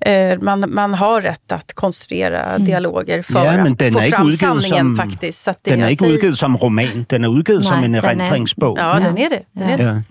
Eh, 0.05 0.39
Man, 0.41 0.63
man 0.67 0.93
har 0.93 1.21
rätt 1.21 1.51
att 1.51 1.73
konstruera 1.73 2.57
dialoger 2.57 3.21
för 3.21 3.45
Ja, 3.45 3.63
men 3.63 3.75
den 3.75 3.87
att 3.87 3.93
få 3.93 3.99
er 3.99 4.05
ikke 4.05 4.15
fram 4.17 4.27
udgivet 4.27 4.39
sanningen 4.63 4.95
som- 4.97 5.09
faktiskt. 5.09 5.43
Så 5.43 5.49
att 5.51 5.63
det 5.63 5.71
Den 5.71 5.81
er 5.81 5.87
ikke 5.87 5.99
säger- 6.05 6.13
udgivet 6.17 6.37
som 6.37 6.57
roman, 6.57 7.05
den 7.09 7.25
udgivet 7.25 7.59
Nej, 7.63 7.63
som 7.69 7.83
en 7.83 7.93
den 7.93 7.95
er- 7.95 8.07
erindringsbog. 8.07 8.77
Ja, 8.77 8.99
den 8.99 9.17
är 9.17 9.29
det. 9.29 9.41
Den 9.53 9.69
är 9.69 9.77
det. 9.77 9.83
Ja. 9.83 10.01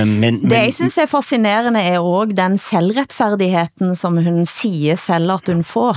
Øh, 0.00 0.06
men, 0.06 0.34
Det 0.34 0.42
men, 0.42 0.52
jeg 0.52 0.72
synes 0.74 0.98
er 0.98 1.06
fascinerende 1.06 1.80
er 1.80 1.98
også 1.98 2.32
den 2.36 2.58
selvretfærdigheden, 2.58 3.94
som 3.96 4.16
hun 4.24 4.46
siger 4.46 4.96
selv 4.96 5.30
at 5.32 5.40
hun 5.46 5.64
får. 5.64 5.96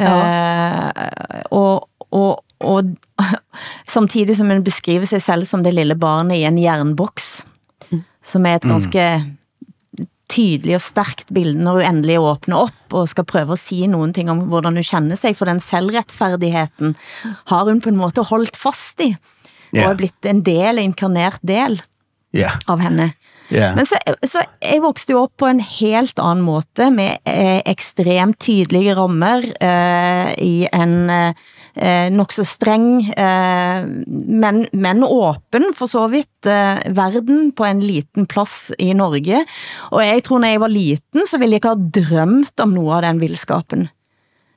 Eh, 0.00 0.90
og, 1.50 1.88
og, 2.10 2.44
og 2.60 2.82
samtidig 3.88 4.36
som 4.36 4.50
hun 4.50 4.64
beskriver 4.64 5.04
sig 5.04 5.22
selv 5.22 5.44
som 5.44 5.64
det 5.64 5.74
lille 5.74 5.96
barnet 5.96 6.36
i 6.36 6.42
en 6.44 6.58
jernboks, 6.62 7.46
som 8.24 8.46
er 8.46 8.54
et 8.54 8.62
ganske 8.62 9.24
tydelig 10.30 10.76
og 10.78 10.84
stærkt 10.84 11.28
billede, 11.34 11.58
når 11.64 11.78
hun 11.80 11.86
endelig 11.88 12.18
åbner 12.22 12.56
op 12.68 12.94
og 12.96 13.08
skal 13.10 13.26
prøve 13.28 13.52
at 13.56 13.58
sige 13.62 13.86
nogen 13.90 14.14
ting 14.16 14.30
om, 14.30 14.44
hvordan 14.52 14.78
hun 14.78 14.86
kender 14.86 15.18
sig, 15.18 15.36
for 15.36 15.48
den 15.48 15.60
selvretfærdigheden 15.60 16.96
har 17.50 17.64
hun 17.68 17.80
på 17.82 17.88
en 17.92 17.98
måde 18.00 18.24
holdt 18.30 18.56
fast 18.56 19.00
i, 19.00 19.14
Ja. 19.70 19.84
og 19.84 19.92
er 19.92 19.98
blitt 20.00 20.26
en 20.26 20.40
del, 20.42 20.78
en 20.80 20.90
inkarnert 20.90 21.38
del 21.46 21.76
ja, 22.34 22.50
av 22.66 22.80
henne. 22.82 23.12
ja. 23.50 23.68
Men 23.76 23.86
så, 23.86 23.94
så 24.26 24.42
jeg 24.62 24.82
vokste 24.82 25.12
jo 25.14 25.20
op 25.22 25.32
på 25.38 25.46
en 25.46 25.60
helt 25.60 26.18
anden 26.18 26.42
måde, 26.44 26.90
med 26.90 27.16
eh, 27.26 27.60
ekstremt 27.70 28.40
tydelige 28.40 28.94
rammer 28.98 29.46
eh, 29.60 30.32
i 30.42 30.66
en 30.74 31.10
eh, 31.10 31.34
Eh, 31.80 32.10
nok 32.12 32.34
så 32.36 32.44
streng, 32.44 33.06
eh, 33.16 33.84
men, 34.06 34.66
men 34.72 35.04
åben 35.06 35.70
for 35.76 35.88
så 35.88 36.02
vidt 36.12 36.44
eh, 36.44 36.82
verden 36.92 37.54
på 37.56 37.64
en 37.64 37.80
liten 37.80 38.26
plads 38.28 38.68
i 38.76 38.90
Norge. 38.92 39.46
Og 39.88 40.02
jeg 40.04 40.26
tror, 40.26 40.42
når 40.42 40.52
jeg 40.52 40.60
var 40.60 40.74
liten, 40.74 41.24
så 41.24 41.40
ville 41.40 41.56
jeg 41.56 41.62
ikke 41.62 41.72
ha 41.72 41.88
drømt 42.02 42.60
om 42.60 42.76
noget 42.76 42.98
af 42.98 43.06
den 43.08 43.22
vildskapen. 43.24 43.88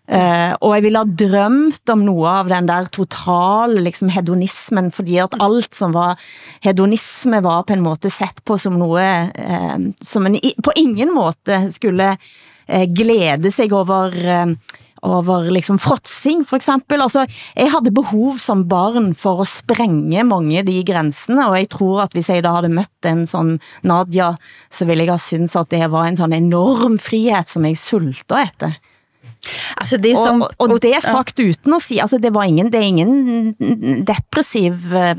Uh, 0.04 0.20
eh, 0.20 0.54
og 0.60 0.74
jeg 0.76 0.84
ville 0.84 1.00
ha 1.00 1.08
drømt 1.08 1.90
om 1.94 2.02
noget 2.04 2.42
av 2.42 2.50
den 2.52 2.68
der 2.68 2.90
totale 2.92 3.86
liksom, 3.86 4.10
hedonismen, 4.12 4.92
fordi 4.92 5.16
at 5.24 5.38
alt 5.40 5.72
som 5.76 5.94
var 5.96 6.20
hedonisme 6.66 7.40
var 7.40 7.64
på 7.64 7.78
en 7.78 7.86
måte 7.86 8.12
sett 8.12 8.44
på 8.44 8.58
som 8.60 8.76
noget, 8.82 9.32
uh, 9.40 9.72
eh, 9.72 9.78
som 10.04 10.28
en 10.28 10.36
på 10.60 10.76
ingen 10.76 11.16
måte 11.16 11.62
skulle 11.72 12.18
uh, 12.20 12.84
glæde 12.92 13.52
sig 13.52 13.72
over, 13.72 14.12
uh, 14.12 14.58
over 15.04 15.50
liksom 15.52 15.80
fråtsing 15.80 16.46
for 16.48 16.56
eksempel. 16.56 17.02
Altså, 17.02 17.26
jeg 17.56 17.72
havde 17.72 17.92
behov 17.92 18.40
som 18.40 18.68
barn 18.70 19.14
for 19.16 19.42
at 19.42 19.48
sprænge 19.48 20.24
mange 20.24 20.58
af 20.58 20.66
de 20.66 20.84
grænsene, 20.88 21.48
og 21.50 21.58
jeg 21.58 21.70
tror 21.70 22.02
at 22.02 22.16
hvis 22.16 22.30
jeg 22.30 22.44
da 22.44 22.56
havde 22.56 22.70
mødt 22.70 23.06
en 23.06 23.26
sådan 23.28 23.60
Nadia, 23.84 24.36
så 24.72 24.86
ville 24.86 25.04
jeg 25.04 25.12
have 25.12 25.20
synes 25.20 25.56
at 25.56 25.72
det 25.72 25.92
var 25.92 26.08
en 26.08 26.18
sådan 26.18 26.44
enorm 26.44 27.00
frihed, 27.00 27.48
som 27.48 27.66
jeg 27.66 27.78
sulter 27.78 28.44
efter. 28.44 28.80
Alltså 29.78 29.98
det 29.98 30.12
är 30.12 30.16
som, 30.16 30.42
Og, 30.42 30.52
og, 30.58 30.70
og 30.72 30.82
det 30.82 30.96
er 30.96 31.02
sagt 31.02 31.40
uden 31.40 31.74
at 31.74 31.82
sige, 31.82 32.02
altså 32.02 32.18
det 32.18 32.34
var 32.34 32.44
ingen, 32.44 32.72
det 32.72 32.80
er 32.80 32.88
ingen 32.88 33.54
depressiv 34.08 34.74
eh, 34.96 35.16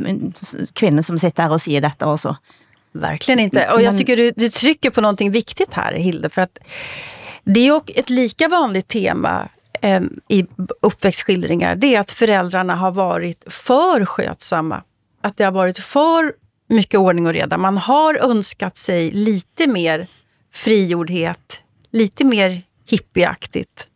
kvinde, 0.75 1.03
som 1.03 1.18
sitter 1.18 1.42
her 1.42 1.51
og 1.51 1.61
siger 1.61 1.81
dette 1.81 2.07
også. 2.07 2.35
Verkligen 2.94 3.40
inte. 3.40 3.66
Och 3.75 3.83
jag 3.83 3.99
tycker 3.99 4.16
du, 4.16 4.31
du 4.37 4.49
trycker 4.49 4.90
på 4.90 5.01
någonting 5.01 5.31
viktigt 5.31 5.75
här, 5.75 5.92
Hilde. 5.92 6.29
För 6.29 6.42
att 6.42 6.59
det 7.44 7.61
är 7.61 7.64
ju 7.64 7.81
ett 7.94 8.11
lika 8.11 8.49
vanligt 8.49 8.88
tema 8.88 9.49
eh, 9.82 10.00
i 10.28 10.46
uppväxtskildringar. 10.82 11.76
Det 11.76 11.94
är 11.94 12.00
att 12.00 12.10
föräldrarna 12.12 12.74
har 12.74 12.90
varit 12.90 13.44
för 13.52 14.04
skötsamma. 14.04 14.82
Att 15.22 15.37
det 15.37 15.44
har 15.44 15.52
varit 15.52 15.78
för 15.78 16.32
mycket 16.68 17.00
ordning 17.00 17.26
och 17.26 17.32
reda. 17.32 17.58
Man 17.58 17.76
har 17.76 18.30
önskat 18.30 18.76
sig 18.76 19.10
lite 19.10 19.66
mer 19.68 20.06
frigjordhet. 20.52 21.60
Lite 21.90 22.24
mer 22.24 22.62
hippieaktigt. 22.87 23.87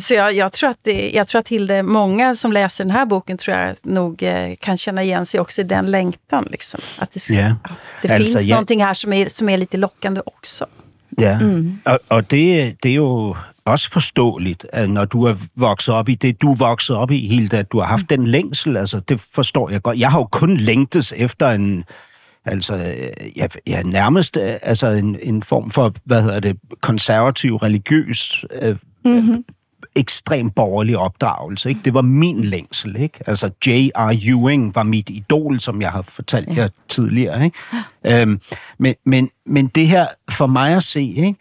Så 0.00 0.14
jag, 0.14 0.32
jag, 0.32 0.52
tror 0.52 0.70
att 0.70 0.78
det, 0.82 1.10
jag 1.10 1.28
tror 1.28 1.40
att 1.40 1.48
Hilde, 1.48 1.82
många 1.82 2.36
som 2.36 2.52
läser 2.52 2.84
den 2.84 2.90
här 2.90 3.06
boken 3.06 3.38
tror 3.38 3.56
jag 3.56 3.76
nog 3.82 4.22
eh, 4.22 4.54
kan 4.60 4.76
känna 4.76 5.02
igen 5.02 5.26
sig 5.26 5.40
också 5.40 5.60
i 5.60 5.64
den 5.64 5.90
längtan. 5.90 6.46
Liksom. 6.50 6.80
Att 6.98 7.12
det, 7.12 7.30
Ja. 7.30 7.46
att 7.62 7.78
det 8.02 8.08
Altså, 8.08 8.24
finns 8.32 8.42
jeg- 8.46 8.50
någonting 8.50 8.82
här 8.84 8.94
som 8.94 9.12
är, 9.12 9.28
som 9.28 9.48
är 9.48 9.56
lite 9.58 9.76
lockande 9.76 10.20
också. 10.26 10.66
Ja, 11.16 11.28
mm. 11.30 11.80
og, 11.84 11.98
og 12.08 12.24
det, 12.30 12.76
det 12.82 12.88
er 12.88 12.94
jo 12.94 13.36
også 13.64 13.90
forståeligt, 13.90 14.66
at 14.72 14.90
når 14.90 15.04
du 15.04 15.22
er 15.22 15.34
vokset 15.56 15.94
op 15.94 16.08
i 16.08 16.14
det, 16.14 16.42
du 16.42 16.52
er 16.52 16.56
vokset 16.56 16.96
op 16.96 17.10
i, 17.10 17.26
Hilda, 17.26 17.56
at 17.56 17.72
du 17.72 17.78
har 17.78 17.86
haft 17.86 18.10
den 18.10 18.26
længsel, 18.26 18.76
altså 18.76 19.00
det 19.00 19.20
forstår 19.20 19.70
jeg 19.70 19.82
godt. 19.82 19.98
Jeg 19.98 20.10
har 20.10 20.18
jo 20.18 20.24
kun 20.24 20.56
længtes 20.56 21.14
efter 21.16 21.50
en, 21.50 21.84
altså, 22.44 22.94
ja, 23.36 23.46
ja, 23.66 23.82
nærmest 23.82 24.36
altså 24.36 24.90
en, 24.90 25.18
en 25.22 25.42
form 25.42 25.70
for, 25.70 25.94
hvad 26.04 26.22
hedder 26.22 26.40
det, 26.40 26.56
konservativ, 26.80 27.56
religiøs, 27.56 28.44
øh, 28.62 28.76
mm-hmm. 29.04 29.44
ekstrem 29.96 30.50
borgerlig 30.50 30.98
opdragelse. 30.98 31.68
Ikke? 31.68 31.80
Det 31.84 31.94
var 31.94 32.02
min 32.02 32.44
længsel. 32.44 32.96
Ikke? 32.96 33.18
Altså 33.26 33.50
J.R. 33.66 34.18
Ewing 34.28 34.74
var 34.74 34.82
mit 34.82 35.10
idol, 35.10 35.60
som 35.60 35.80
jeg 35.80 35.90
har 35.90 36.02
fortalt 36.02 36.56
jer 36.56 36.68
tidligere. 36.88 37.44
Ikke? 37.44 37.56
Øhm, 38.06 38.40
men, 38.78 38.94
men, 39.04 39.30
men 39.46 39.66
det 39.66 39.88
her, 39.88 40.06
for 40.30 40.46
mig 40.46 40.76
at 40.76 40.82
se, 40.82 41.02
ikke? 41.02 41.36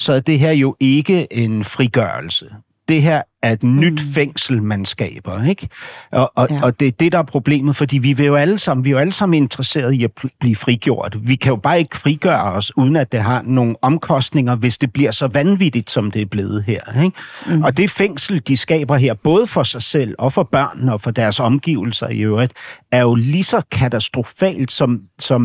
Så 0.00 0.12
er 0.12 0.20
det 0.20 0.38
her 0.38 0.52
jo 0.52 0.76
ikke 0.80 1.32
en 1.32 1.64
frigørelse. 1.64 2.46
Det 2.88 3.02
her 3.02 3.22
er 3.42 3.52
et 3.52 3.62
nyt 3.62 4.00
fængsel, 4.14 4.62
man 4.62 4.84
skaber. 4.84 5.44
Ikke? 5.44 5.68
Og, 6.12 6.32
og, 6.36 6.48
Ja. 6.50 6.62
og 6.62 6.80
det 6.80 6.88
er 6.88 6.92
det, 6.92 7.12
der 7.12 7.18
er 7.18 7.22
problemet, 7.22 7.76
fordi 7.76 7.98
vi, 7.98 8.12
vil 8.12 8.26
jo 8.26 8.34
alle 8.34 8.58
sammen, 8.58 8.84
vi 8.84 8.90
er 8.90 8.92
jo 8.92 8.98
alle 8.98 9.12
sammen 9.12 9.42
interesserede 9.42 9.96
i 9.96 10.04
at 10.04 10.10
blive 10.40 10.56
frigjort. 10.56 11.16
Vi 11.28 11.34
kan 11.34 11.50
jo 11.50 11.56
bare 11.56 11.78
ikke 11.78 11.96
frigøre 11.96 12.42
os, 12.42 12.76
uden 12.76 12.96
at 12.96 13.12
det 13.12 13.20
har 13.22 13.42
nogle 13.42 13.76
omkostninger, 13.82 14.56
hvis 14.56 14.78
det 14.78 14.92
bliver 14.92 15.10
så 15.10 15.26
vanvittigt, 15.26 15.90
som 15.90 16.10
det 16.10 16.22
er 16.22 16.26
blevet 16.26 16.64
her. 16.66 17.02
Ikke? 17.04 17.16
Mm. 17.46 17.62
Og 17.62 17.76
det 17.76 17.90
fængsel, 17.90 18.42
de 18.48 18.56
skaber 18.56 18.96
her, 18.96 19.14
både 19.14 19.46
for 19.46 19.62
sig 19.62 19.82
selv 19.82 20.14
og 20.18 20.32
for 20.32 20.42
børnene 20.52 20.92
og 20.92 21.00
for 21.00 21.10
deres 21.10 21.40
omgivelser 21.40 22.08
i 22.08 22.20
øvrigt, 22.20 22.52
er 22.92 23.00
jo 23.00 23.14
lige 23.14 23.44
så 23.44 23.62
katastrofalt 23.70 24.72
som, 24.72 25.00
som 25.18 25.42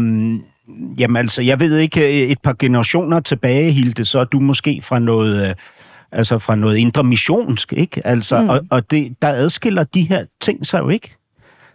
Jamen 0.97 1.17
altså, 1.17 1.41
jeg 1.41 1.59
ved 1.59 1.77
ikke, 1.77 2.27
et 2.27 2.41
par 2.43 2.55
generationer 2.59 3.19
tilbage, 3.19 3.71
Hilde, 3.71 4.05
så 4.05 4.19
er 4.19 4.23
du 4.23 4.39
måske 4.39 4.81
fra 4.83 4.99
noget, 4.99 5.49
øh, 5.49 5.55
altså 6.11 6.39
fra 6.39 6.55
noget 6.55 6.77
indre 6.77 7.03
missionsk, 7.03 7.73
ikke? 7.73 8.07
Altså, 8.07 8.41
mm. 8.41 8.49
og, 8.49 8.61
og 8.71 8.91
det, 8.91 9.21
der 9.21 9.27
adskiller 9.27 9.83
de 9.83 10.01
her 10.01 10.25
ting 10.41 10.65
sig 10.65 10.79
jo 10.79 10.89
ikke. 10.89 11.15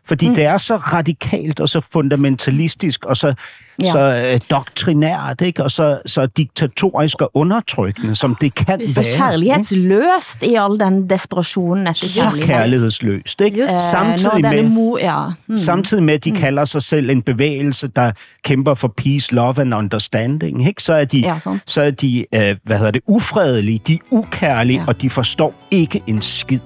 Fordi 0.06 0.28
mm. 0.28 0.34
det 0.34 0.44
er 0.44 0.58
så 0.58 0.76
radikalt 0.76 1.60
og 1.60 1.68
så 1.68 1.80
fundamentalistisk 1.92 3.04
og 3.04 3.16
så, 3.16 3.34
Ja. 3.82 3.90
så 3.92 3.98
øh, 4.34 4.40
doktrinært, 4.50 5.40
ikke? 5.40 5.62
Og 5.62 5.70
så, 5.70 6.00
så 6.06 6.26
diktatorisk 6.26 7.22
og 7.22 7.30
undertrykkende, 7.34 8.14
som 8.14 8.34
det 8.40 8.54
kan 8.54 8.66
være. 8.78 9.04
ikke? 9.04 9.16
kærlighedsløst 9.16 10.42
i 10.42 10.54
all 10.54 10.80
den 10.80 11.10
desperationen 11.10 11.86
efter 11.86 12.06
Så 12.06 12.20
kærlighed. 12.20 12.46
kærlighedsløst, 12.48 13.40
ikke? 13.40 13.62
Eh, 13.62 13.68
Samtidig 13.90 14.40
når 14.42 14.50
denne 14.50 14.62
med, 14.62 14.70
mo, 14.70 14.96
ja. 14.98 15.24
Mm. 15.46 15.56
Samtidig 15.58 16.02
med, 16.02 16.14
at 16.14 16.24
de 16.24 16.30
mm. 16.30 16.36
kalder 16.36 16.64
sig 16.64 16.82
selv 16.82 17.10
en 17.10 17.22
bevægelse, 17.22 17.88
der 17.96 18.12
kæmper 18.44 18.74
for 18.74 18.94
peace, 18.96 19.34
love 19.34 19.60
and 19.60 19.74
understanding, 19.74 20.66
ikke? 20.68 20.82
så 20.82 20.92
er 20.92 21.04
de, 21.04 21.18
Ja, 21.18 21.38
så 21.66 21.82
er 21.82 21.90
de 21.90 22.24
øh, 22.34 22.56
hvad 22.64 22.76
hedder 22.76 22.90
det, 22.92 23.02
ufredelige, 23.06 23.80
de 23.86 23.94
er 23.94 23.98
ukærlige, 24.10 24.78
ja. 24.80 24.84
og 24.88 25.02
de 25.02 25.10
forstår 25.10 25.54
ikke 25.70 26.02
en 26.06 26.22
skid. 26.22 26.60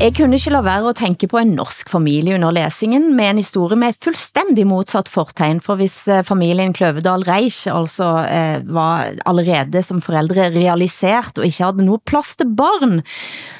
Jeg 0.00 0.10
kunne 0.16 0.34
ikke 0.34 0.50
lade 0.50 0.64
være 0.66 0.88
at 0.90 0.96
tænke 0.98 1.28
på 1.30 1.38
en 1.38 1.52
norsk 1.54 1.90
familie 1.90 2.34
under 2.34 2.50
læsingen 2.50 3.14
med 3.14 3.30
en 3.30 3.38
historie 3.38 3.76
med 3.78 3.88
et 3.88 3.98
fuldstændig 4.02 4.66
modsat 4.66 5.08
fortegn, 5.08 5.60
for 5.62 5.78
hvis 5.78 6.08
eh, 6.08 6.24
familien 6.26 6.72
Kløvedal 6.74 7.22
Reich 7.22 7.68
altså 7.70 8.08
eh, 8.26 8.74
var 8.74 9.06
allerede 9.26 9.82
som 9.82 10.02
forældre 10.02 10.50
realisert 10.50 11.38
og 11.38 11.46
ikke 11.46 11.62
havde 11.62 11.84
noget 11.86 12.02
plads 12.06 12.34
til 12.36 12.50
barn, 12.56 13.02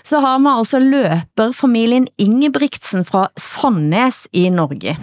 så 0.05 0.21
har 0.21 0.39
man 0.39 0.59
altså 0.59 0.79
løperfamilien 0.79 2.09
Ingebrigtsen 2.19 3.05
fra 3.05 3.29
Sandnes 3.39 4.27
i 4.33 4.49
Norge. 4.49 4.99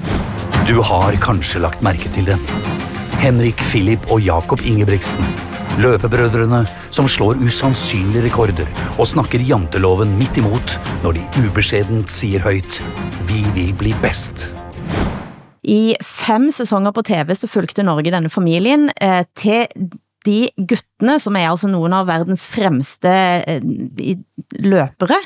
Du 0.68 0.82
har 0.82 1.16
kanskje 1.16 1.62
lagt 1.64 1.82
mærke 1.82 2.10
til 2.12 2.26
det. 2.26 2.38
Henrik, 3.24 3.56
Philip 3.72 4.12
og 4.12 4.22
Jakob 4.22 4.62
Ingebrigtsen. 4.66 5.51
Løpebrødrene 5.80 6.66
som 6.92 7.08
slår 7.08 7.40
usannsynlige 7.46 8.26
rekorder 8.26 8.68
og 8.98 9.08
snakker 9.08 9.44
janteloven 9.48 10.12
midt 10.20 10.42
imot 10.42 10.76
når 11.06 11.16
de 11.16 11.46
ubeskjedent 11.46 12.12
sier 12.12 12.44
høyt 12.44 12.82
Vi 13.30 13.46
vil 13.56 13.72
bli 13.80 13.94
best. 14.04 14.50
I 15.64 15.96
fem 16.04 16.50
sæsoner 16.52 16.92
på 16.92 17.04
TV 17.08 17.32
så 17.38 17.48
fulgte 17.48 17.86
Norge 17.86 18.12
denne 18.12 18.32
familien 18.34 18.90
eh, 19.00 19.24
til 19.38 19.70
de 20.26 20.50
guttene, 20.58 21.16
som 21.22 21.38
er 21.38 21.48
altså 21.50 21.70
nogle 21.72 22.02
av 22.02 22.10
verdens 22.10 22.44
fremste 22.50 23.12
eh, 23.48 23.64
løpere, 24.60 25.22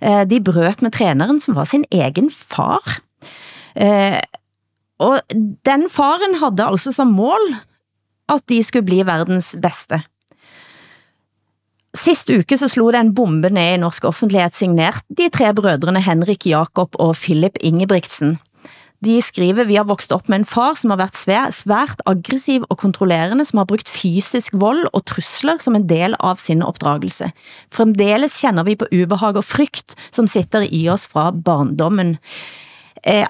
eh, 0.00 0.22
de 0.28 0.40
brøt 0.44 0.84
med 0.84 0.94
træneren, 0.94 1.40
som 1.40 1.56
var 1.58 1.68
sin 1.68 1.84
egen 1.90 2.30
far. 2.30 3.00
Eh, 3.74 4.20
og 5.02 5.18
den 5.66 5.88
faren 5.90 6.38
havde 6.38 6.68
altså 6.70 6.92
som 6.94 7.12
mål, 7.16 7.54
at 8.30 8.44
de 8.48 8.62
skulle 8.62 8.86
bli 8.86 9.02
verdens 9.06 9.54
bedste. 9.62 10.02
Sist 11.92 12.30
uke 12.32 12.56
så 12.56 12.70
slog 12.72 12.94
det 12.94 13.02
en 13.02 13.12
bombe 13.14 13.50
ned 13.52 13.74
i 13.74 13.80
norsk 13.82 14.06
offentlighed 14.08 14.54
signert 14.56 15.04
de 15.12 15.28
tre 15.32 15.50
brødrene 15.52 16.00
Henrik 16.00 16.46
Jakob 16.48 16.96
og 16.96 17.18
Philip 17.20 17.58
Ingebrigtsen. 17.60 18.38
De 19.02 19.16
skriver, 19.20 19.66
vi 19.66 19.74
har 19.74 19.88
vokst 19.88 20.12
op 20.14 20.28
med 20.30 20.38
en 20.38 20.46
far, 20.46 20.76
som 20.78 20.92
har 20.94 21.00
været 21.00 21.18
svær, 21.18 21.50
svært 21.50 22.02
aggressiv 22.06 22.62
og 22.70 22.78
kontrollerende, 22.78 23.44
som 23.44 23.58
har 23.58 23.66
brugt 23.66 23.90
fysisk 23.90 24.54
vold 24.54 24.86
og 24.92 25.02
trusler 25.10 25.58
som 25.58 25.74
en 25.74 25.88
del 25.90 26.14
av 26.22 26.38
sin 26.38 26.62
opdragelse. 26.62 27.32
Fremdeles 27.74 28.38
kender 28.38 28.64
vi 28.68 28.78
på 28.78 28.86
ubehag 28.94 29.40
og 29.40 29.44
frygt, 29.44 29.96
som 30.14 30.30
sitter 30.30 30.62
i 30.70 30.86
oss 30.88 31.08
fra 31.10 31.32
barndommen. 31.34 32.14
Eh, 33.04 33.26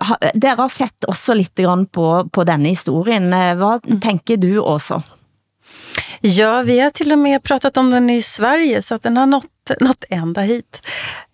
ha- 0.00 0.18
dere 0.34 0.56
har 0.56 0.68
sett 0.68 1.04
også 1.08 1.34
lidt 1.34 1.54
grann 1.54 1.86
på, 1.86 2.28
på 2.32 2.44
denne 2.44 2.68
historien. 2.68 3.32
Eh, 3.32 3.56
Hvad 3.56 3.80
tænker 4.02 4.36
du 4.36 4.60
også? 4.62 5.00
Ja, 6.20 6.62
vi 6.62 6.78
har 6.80 6.90
till 6.90 7.12
och 7.12 7.18
med 7.18 7.42
pratat 7.42 7.76
om 7.76 7.90
den 7.90 8.10
i 8.10 8.22
Sverige 8.22 8.82
så 8.82 8.94
att 8.94 9.02
den 9.02 9.16
har 9.16 9.26
nått, 9.26 9.70
nått 9.80 10.04
ända 10.10 10.40
hit. 10.40 10.80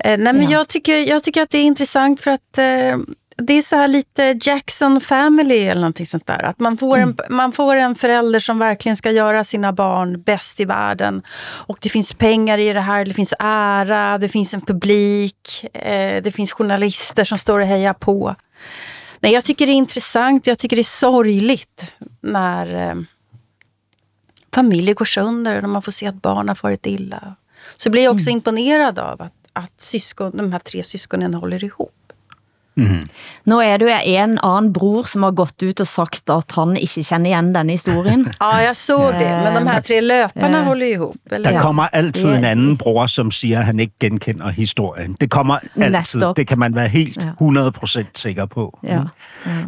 Eh, 0.04 0.18
nej, 0.18 0.32
men 0.32 0.42
Ja. 0.42 0.50
jag, 0.50 0.68
tycker, 0.68 0.96
jag 1.08 1.22
tycker 1.22 1.42
att 1.42 1.50
det 1.50 1.58
är 1.58 1.64
intressant 1.64 2.20
för 2.20 2.30
att 2.30 2.58
eh, 2.58 2.98
det 3.40 3.52
är 3.52 3.62
så 3.62 3.76
här 3.76 3.88
lite 3.88 4.38
Jackson 4.42 5.00
family 5.00 5.58
eller 5.58 5.80
någonting 5.80 6.06
sånt 6.06 6.26
där. 6.26 6.42
Att 6.42 6.60
man 6.60 6.76
får, 6.76 6.98
en, 6.98 7.16
man 7.28 7.52
får 7.52 7.76
en 7.76 7.94
förälder 7.94 8.40
som 8.40 8.58
verkligen 8.58 8.96
ska 8.96 9.10
göra 9.10 9.44
sina 9.44 9.72
barn 9.72 10.22
bäst 10.22 10.60
i 10.60 10.64
världen. 10.64 11.22
Och 11.42 11.78
det 11.80 11.88
finns 11.88 12.12
pengar 12.12 12.58
i 12.58 12.72
det 12.72 12.80
här, 12.80 13.04
det 13.04 13.14
finns 13.14 13.34
ära, 13.38 14.18
det 14.18 14.28
finns 14.28 14.54
en 14.54 14.60
publik, 14.60 15.64
eh, 15.74 16.22
det 16.22 16.34
finns 16.34 16.52
journalister 16.52 17.24
som 17.24 17.38
står 17.38 17.60
och 17.60 17.66
hejar 17.66 17.94
på. 17.94 18.36
Nej, 19.20 19.32
jag 19.32 19.44
tycker 19.44 19.66
det 19.66 19.72
är 19.72 19.74
intressant, 19.74 20.46
jag 20.46 20.58
tycker 20.58 20.76
det 20.76 20.82
är 20.82 20.84
sorgligt 20.84 21.92
när 22.20 22.88
eh, 22.90 22.94
familjer 24.54 24.94
går 24.94 25.04
sönder 25.04 25.62
och 25.62 25.70
man 25.70 25.82
får 25.82 25.92
se 25.92 26.06
att 26.06 26.22
barn 26.22 26.48
har 26.48 26.54
farit 26.54 26.86
illa. 26.86 27.34
Så 27.76 27.90
blir 27.90 28.04
jag 28.04 28.14
också 28.14 28.30
imponerad 28.30 28.98
av 28.98 29.22
att, 29.22 29.34
att 29.52 29.80
syskon, 29.80 30.36
de 30.36 30.52
här 30.52 30.58
tre 30.58 30.82
syskonen 30.82 31.34
håller 31.34 31.64
ihop. 31.64 31.99
Nu 33.44 33.58
er 33.60 33.76
det 33.76 33.86
jo 33.86 33.92
en 34.04 34.38
anden 34.42 34.72
bror, 34.72 35.04
som 35.04 35.22
har 35.22 35.30
gått 35.30 35.62
ut 35.62 35.80
og 35.80 35.86
sagt, 35.86 36.30
at 36.30 36.44
han 36.54 36.76
ikke 36.76 37.02
kender 37.04 37.30
igen 37.30 37.54
denne 37.54 37.72
historien. 37.72 38.26
Ja, 38.40 38.58
jag 38.66 38.76
såg 38.76 39.12
det. 39.14 39.30
Men 39.44 39.54
de 39.54 39.66
här 39.72 39.80
tre 39.80 40.00
löparna 40.00 40.58
Eh, 40.60 40.64
håller 40.64 40.86
ihop. 40.86 41.16
Eller? 41.32 41.50
Der 41.50 41.56
Ja. 41.56 41.60
kommer 41.60 41.82
altid 41.92 42.28
Ja. 42.30 42.36
en 42.36 42.44
anden 42.44 42.76
bror, 42.76 43.06
som 43.06 43.30
siger, 43.30 43.58
at 43.58 43.64
han 43.66 43.80
ikke 43.80 43.94
genkender 44.00 44.48
historien. 44.48 45.16
Det 45.20 45.30
kommer 45.30 45.58
altid. 45.80 46.22
Det 46.36 46.46
kan 46.46 46.58
man 46.58 46.74
være 46.74 46.88
helt 46.88 47.24
Ja. 47.24 47.30
100% 47.38 48.18
sikker 48.18 48.46
på. 48.46 48.78
Ja. 48.82 49.00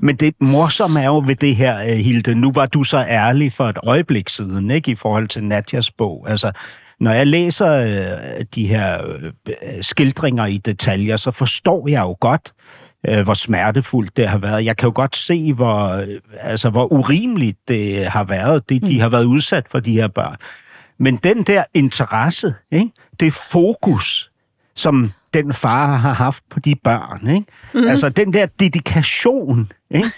Men 0.02 0.16
det 0.16 0.34
morsomme 0.40 1.00
er 1.00 1.06
jo 1.06 1.22
ved 1.26 1.36
det 1.36 1.56
her, 1.56 1.78
øh, 1.78 1.86
Hilde, 1.96 2.34
nu 2.34 2.52
var 2.52 2.66
du 2.66 2.84
så 2.84 2.98
ærlig 2.98 3.52
for 3.52 3.68
et 3.68 3.78
øjeblik 3.86 4.28
siden, 4.28 4.70
ikke, 4.70 4.90
i 4.90 4.94
forhold 4.94 5.28
til 5.28 5.44
Nadjas 5.44 5.90
bog. 5.90 6.26
Altså, 6.28 6.52
når 7.00 7.12
jeg 7.12 7.26
læser 7.26 7.72
øh, 7.72 8.44
de 8.54 8.66
her 8.66 8.98
øh, 9.06 9.56
skildringer 9.80 10.46
i 10.46 10.58
detaljer, 10.58 11.16
så 11.16 11.30
forstår 11.30 11.88
jeg 11.88 12.00
jo 12.00 12.16
godt, 12.20 12.52
øh, 13.08 13.20
hvor 13.22 13.34
smertefuldt 13.34 14.16
det 14.16 14.28
har 14.28 14.38
været. 14.38 14.64
Jeg 14.64 14.76
kan 14.76 14.86
jo 14.86 14.92
godt 14.94 15.16
se, 15.16 15.52
hvor, 15.52 15.88
øh, 15.88 16.06
altså, 16.40 16.70
hvor 16.70 16.92
urimeligt 16.92 17.58
det 17.68 18.06
har 18.06 18.24
været, 18.24 18.68
det 18.68 18.86
de 18.86 19.00
har 19.00 19.08
været 19.08 19.24
udsat 19.24 19.64
for, 19.70 19.80
de 19.80 19.92
her 19.92 20.08
børn. 20.08 20.36
Men 20.98 21.16
den 21.16 21.42
der 21.42 21.64
interesse, 21.74 22.54
ikke? 22.72 22.90
det 23.20 23.32
fokus, 23.32 24.30
som 24.74 25.12
den 25.34 25.52
far 25.52 25.96
har 25.96 26.12
haft 26.12 26.42
på 26.50 26.60
de 26.60 26.74
børn, 26.84 27.28
ikke? 27.28 27.44
Mm. 27.74 27.88
altså 27.88 28.08
den 28.08 28.32
der 28.32 28.46
dedikation, 28.60 29.72
ikke? 29.90 30.10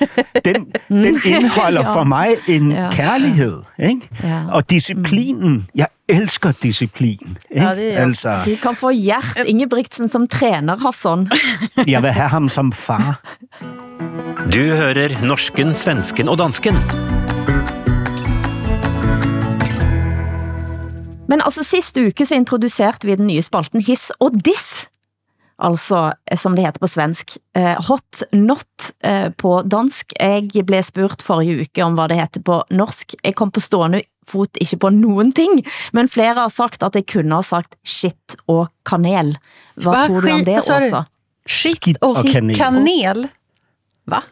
Den, 0.45 0.55
den 1.05 1.20
indeholder 1.26 1.85
for 1.95 2.05
mig 2.05 2.28
en 2.49 2.72
Ja. 2.72 2.85
ja. 2.85 2.91
kærlighed 2.91 3.62
ikke? 3.78 4.09
Ja. 4.22 4.43
og 4.51 4.70
disciplinen. 4.70 5.66
Jeg 5.74 5.87
elsker 6.09 6.52
disciplin. 6.62 7.38
Ikke? 7.50 7.62
Ja, 7.62 7.74
det 7.74 7.92
er 7.94 8.02
altså, 8.02 8.36
De 8.44 8.57
kan 8.61 8.76
få 8.76 8.92
Gjert 8.92 9.46
Ingebrigtsen 9.46 10.09
som 10.09 10.28
træner, 10.28 10.76
Hassan. 10.76 11.30
jeg 11.86 12.02
vil 12.02 12.12
have 12.12 12.28
ham 12.28 12.48
som 12.48 12.72
far. 12.72 13.20
Du 14.52 14.61
hører 14.61 15.16
norsken, 15.24 15.74
svensken 15.74 16.28
og 16.28 16.38
dansken. 16.38 16.76
Men 21.28 21.40
altså 21.40 21.64
sidste 21.64 22.07
uke 22.07 22.26
så 22.26 22.36
introducerede 22.36 23.09
vi 23.09 23.16
den 23.16 23.26
nye 23.26 23.42
spalten 23.42 23.80
Hiss 23.80 24.12
og 24.20 24.36
Diss. 24.44 24.88
Altså, 25.62 26.12
eh, 26.26 26.38
som 26.38 26.57
det 26.57 26.64
heter 26.66 26.82
på 26.82 26.90
svensk. 26.90 27.36
Eh, 27.55 27.76
hot 27.86 28.22
not 28.32 28.90
eh, 29.05 29.28
på 29.30 29.62
dansk. 29.62 30.12
Jeg 30.18 30.66
blev 30.66 30.82
spurt 30.82 31.22
forrige 31.22 31.61
uke 31.62 31.84
om 31.84 31.94
hvad 31.94 32.11
det 32.11 32.18
heter 32.18 32.42
på 32.42 32.62
norsk. 32.74 33.14
Jeg 33.22 33.36
kom 33.38 33.52
på 33.55 33.62
stående 33.62 34.02
fot 34.28 34.57
ikke 34.61 34.78
på 34.80 34.90
nogen 34.90 35.32
ting, 35.36 35.62
men 35.92 36.09
flere 36.09 36.34
har 36.34 36.48
sagt, 36.48 36.82
at 36.82 36.96
jeg 36.96 37.05
kunne 37.12 37.34
ha 37.34 37.42
sagt 37.42 37.76
shit 37.84 38.36
og 38.48 38.70
kanel. 38.86 39.36
Hvad 39.76 39.90
Hva? 39.92 40.07
tror 40.07 40.20
du 40.20 40.30
om 40.32 40.44
det 40.44 40.55
hvad 40.55 40.64
sa 40.64 40.78
du? 40.78 40.84
også? 40.84 41.02
Shit 41.46 41.98
og 42.00 42.22
kanel. 42.24 42.57
kanel. 42.57 43.28
Va? 44.09 44.22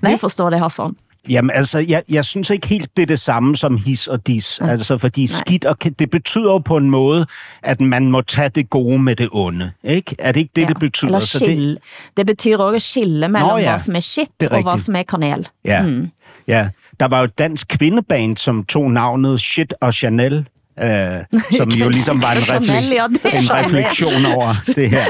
Du 0.00 0.16
forstår 0.16 0.54
det, 0.54 0.60
Hassan. 0.62 0.94
Jamen 1.28 1.50
altså, 1.54 1.78
jeg, 1.78 2.02
jeg 2.08 2.24
synes 2.24 2.50
ikke 2.50 2.66
helt, 2.66 2.96
det 2.96 3.02
er 3.02 3.06
det 3.06 3.18
samme 3.18 3.56
som 3.56 3.76
his 3.76 4.06
og 4.06 4.26
dis. 4.26 4.60
Nej. 4.60 4.70
Altså, 4.70 4.98
fordi 4.98 5.20
Nej. 5.20 5.26
skidt 5.26 5.64
og 5.64 5.76
det 5.98 6.10
betyder 6.10 6.44
jo 6.52 6.58
på 6.58 6.76
en 6.76 6.90
måde, 6.90 7.26
at 7.62 7.80
man 7.80 8.10
må 8.10 8.20
tage 8.20 8.48
det 8.48 8.70
gode 8.70 8.98
med 8.98 9.16
det 9.16 9.28
onde. 9.32 9.72
Ikke? 9.84 10.16
Er 10.18 10.32
det 10.32 10.40
ikke 10.40 10.52
det, 10.56 10.68
det 10.68 10.78
betyder? 10.78 11.08
Eller 11.08 11.20
Så 11.20 11.38
det. 11.46 11.78
Det 12.16 12.26
betyder 12.26 12.58
også 12.58 12.74
at 12.76 12.82
skille 12.82 13.28
mellem 13.28 13.48
Nå, 13.48 13.56
ja. 13.56 13.70
hvad 13.70 13.78
som 13.78 13.96
er 13.96 14.00
shit 14.00 14.28
Det 14.40 14.48
er 14.52 14.56
og 14.56 14.62
hvad 14.62 14.78
som 14.78 14.96
er 14.96 15.02
kanel. 15.02 15.48
ja, 15.64 15.82
Mm. 15.82 16.10
ja. 16.48 16.68
Der 17.00 17.08
var 17.08 17.18
jo 17.18 17.24
et 17.24 17.38
dansk 17.38 17.68
kvindeband, 17.68 18.36
som 18.36 18.64
tog 18.64 18.90
navnet 18.90 19.40
Shit 19.40 19.74
og 19.80 19.94
Chanel. 19.94 20.48
Øh, 20.82 20.88
som 21.58 21.68
jo 21.68 21.88
ligesom 21.88 22.22
var 22.22 22.32
en, 22.32 22.38
reflek- 22.38 22.94
ja, 22.94 23.06
det 23.08 23.34
en 23.34 23.50
refleksion 23.52 24.26
over 24.26 24.54
det 24.66 24.90
her. 24.90 25.04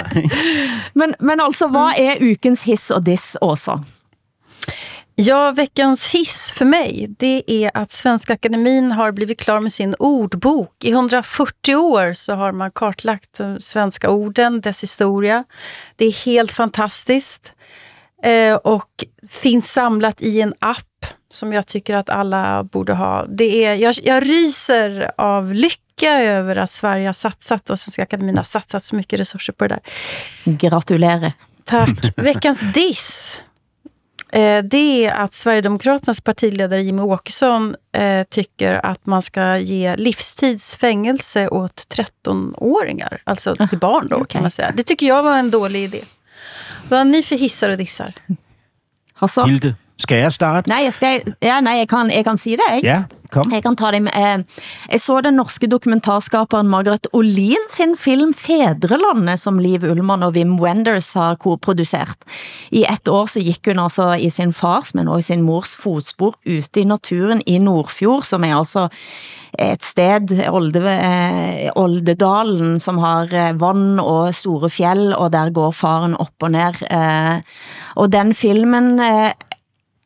Men, 0.98 1.14
men 1.20 1.40
altså, 1.42 1.66
hvad 1.68 1.92
er 1.98 2.32
ukens 2.32 2.62
hiss 2.62 2.90
og 2.90 3.06
diss, 3.06 3.36
Åsa? 3.40 3.72
Ja, 5.16 5.50
veckans 5.50 6.06
hiss 6.06 6.52
för 6.52 6.64
mig, 6.64 7.06
det 7.18 7.42
är 7.46 7.70
att 7.74 7.92
Svenska 7.92 8.32
Akademin 8.32 8.92
har 8.92 9.12
blivit 9.12 9.40
klar 9.40 9.60
med 9.60 9.72
sin 9.72 9.94
ordbok. 9.98 10.84
I 10.84 10.90
140 10.90 11.74
år 11.74 12.12
så 12.12 12.34
har 12.34 12.52
man 12.52 12.70
kartlagt 12.70 13.38
de 13.38 13.60
svenska 13.60 14.10
orden, 14.10 14.60
dess 14.60 14.82
historia. 14.82 15.44
Det 15.96 16.04
är 16.04 16.24
helt 16.26 16.52
fantastiskt. 16.52 17.52
Eh, 18.22 18.54
och 18.54 19.04
finns 19.28 19.72
samlat 19.72 20.22
i 20.22 20.40
en 20.40 20.54
app 20.58 21.06
som 21.28 21.52
jag 21.52 21.66
tycker 21.66 21.94
att 21.94 22.10
alla 22.10 22.64
borde 22.64 22.94
ha. 22.94 23.24
Det 23.28 23.64
är, 23.64 23.74
jag, 23.74 23.94
jag 24.02 24.22
ryser 24.22 25.10
av 25.18 25.54
lycka 25.54 26.22
över 26.22 26.56
att 26.56 26.70
Sverige 26.70 27.08
har 27.08 27.12
satsat 27.12 27.70
och 27.70 27.80
Svenska 27.80 28.02
Akademin 28.02 28.36
har 28.36 28.44
satsat 28.44 28.84
så 28.84 28.96
mycket 28.96 29.20
resurser 29.20 29.52
på 29.52 29.68
det 29.68 29.74
där. 29.74 29.82
Gratulere. 30.52 31.32
Tack. 31.64 32.12
Veckans 32.16 32.60
diss. 32.60 33.40
Eh, 34.34 34.62
det 34.64 35.06
är 35.06 35.12
att 35.12 35.34
Sverigedemokraternas 35.34 36.20
partiledare 36.20 36.82
Jimmy 36.82 37.02
Åkesson 37.02 37.76
eh, 37.92 38.22
tycker 38.30 38.86
att 38.86 39.06
man 39.06 39.22
ska 39.22 39.58
ge 39.58 39.96
livstidsfängelse 39.96 41.48
åt 41.48 41.86
13-åringar. 41.88 43.18
Alltså 43.24 43.56
till 43.70 43.78
barn 43.78 44.06
då, 44.10 44.24
kan 44.24 44.42
man 44.42 44.50
säga. 44.50 44.72
Det 44.76 44.82
tycker 44.82 45.06
jag 45.06 45.22
var 45.22 45.38
en 45.38 45.50
dålig 45.50 45.84
idé. 45.84 46.00
Vad 46.88 46.98
har 46.98 47.04
ni 47.04 47.22
för 47.22 47.36
hissar 47.36 47.68
och 47.68 47.78
dissar? 47.78 48.14
Hassan? 49.14 49.50
Hilde, 49.50 49.74
skal 49.96 50.18
jeg 50.18 50.32
starte? 50.32 50.70
Nej, 50.70 50.84
jeg, 50.84 50.94
skal, 50.94 51.34
ja, 51.40 51.60
nej, 51.60 51.78
jeg, 51.78 51.88
kan, 51.88 52.10
jeg 52.10 52.24
kan 52.24 52.38
sige 52.38 52.56
det, 52.56 52.76
ikke? 52.76 52.88
Ja, 52.88 53.02
kom. 53.34 53.52
Jeg 53.52 53.64
kan 53.66 53.76
ta 53.78 53.90
det 53.94 54.02
med. 54.06 54.14
Eh, 54.14 54.64
jeg 54.94 55.02
så 55.04 55.20
den 55.24 55.38
norske 55.40 55.68
dokumentarskaperen 55.70 56.70
Margaret 56.70 57.08
Olin 57.12 57.68
sin 57.70 57.96
film 58.00 58.34
Fædrelandet, 58.34 59.42
som 59.42 59.60
Liv 59.62 59.84
Ullmann 59.84 60.26
og 60.26 60.34
Wim 60.38 60.56
Wenders 60.62 61.12
har 61.18 61.38
koproduceret. 61.42 62.26
I 62.72 62.84
et 62.88 63.08
år 63.08 63.30
så 63.30 63.42
gik 63.44 63.70
hun 63.70 63.82
altså 63.82 64.12
i 64.18 64.30
sin 64.32 64.52
fars, 64.52 64.94
men 64.94 65.08
også 65.08 65.24
i 65.24 65.30
sin 65.34 65.46
mors 65.46 65.76
fotspor 65.80 66.36
ute 66.46 66.80
i 66.80 66.88
naturen 66.88 67.42
i 67.46 67.58
Nordfjord, 67.58 68.24
som 68.24 68.44
er 68.44 68.56
altså 68.56 68.88
et 69.58 69.84
sted, 69.86 70.32
Olde, 70.50 70.82
eh, 70.90 71.70
Oldedalen, 71.78 72.80
som 72.80 72.98
har 73.02 73.32
eh, 73.32 73.52
vand 73.58 74.00
og 74.02 74.34
store 74.34 74.70
fjell, 74.72 75.12
og 75.14 75.30
der 75.34 75.52
går 75.54 75.74
faren 75.76 76.16
op 76.18 76.42
og 76.42 76.54
ned. 76.54 76.80
Eh, 76.90 77.40
og 77.96 78.10
den 78.12 78.34
filmen, 78.34 78.98
eh, 79.00 79.32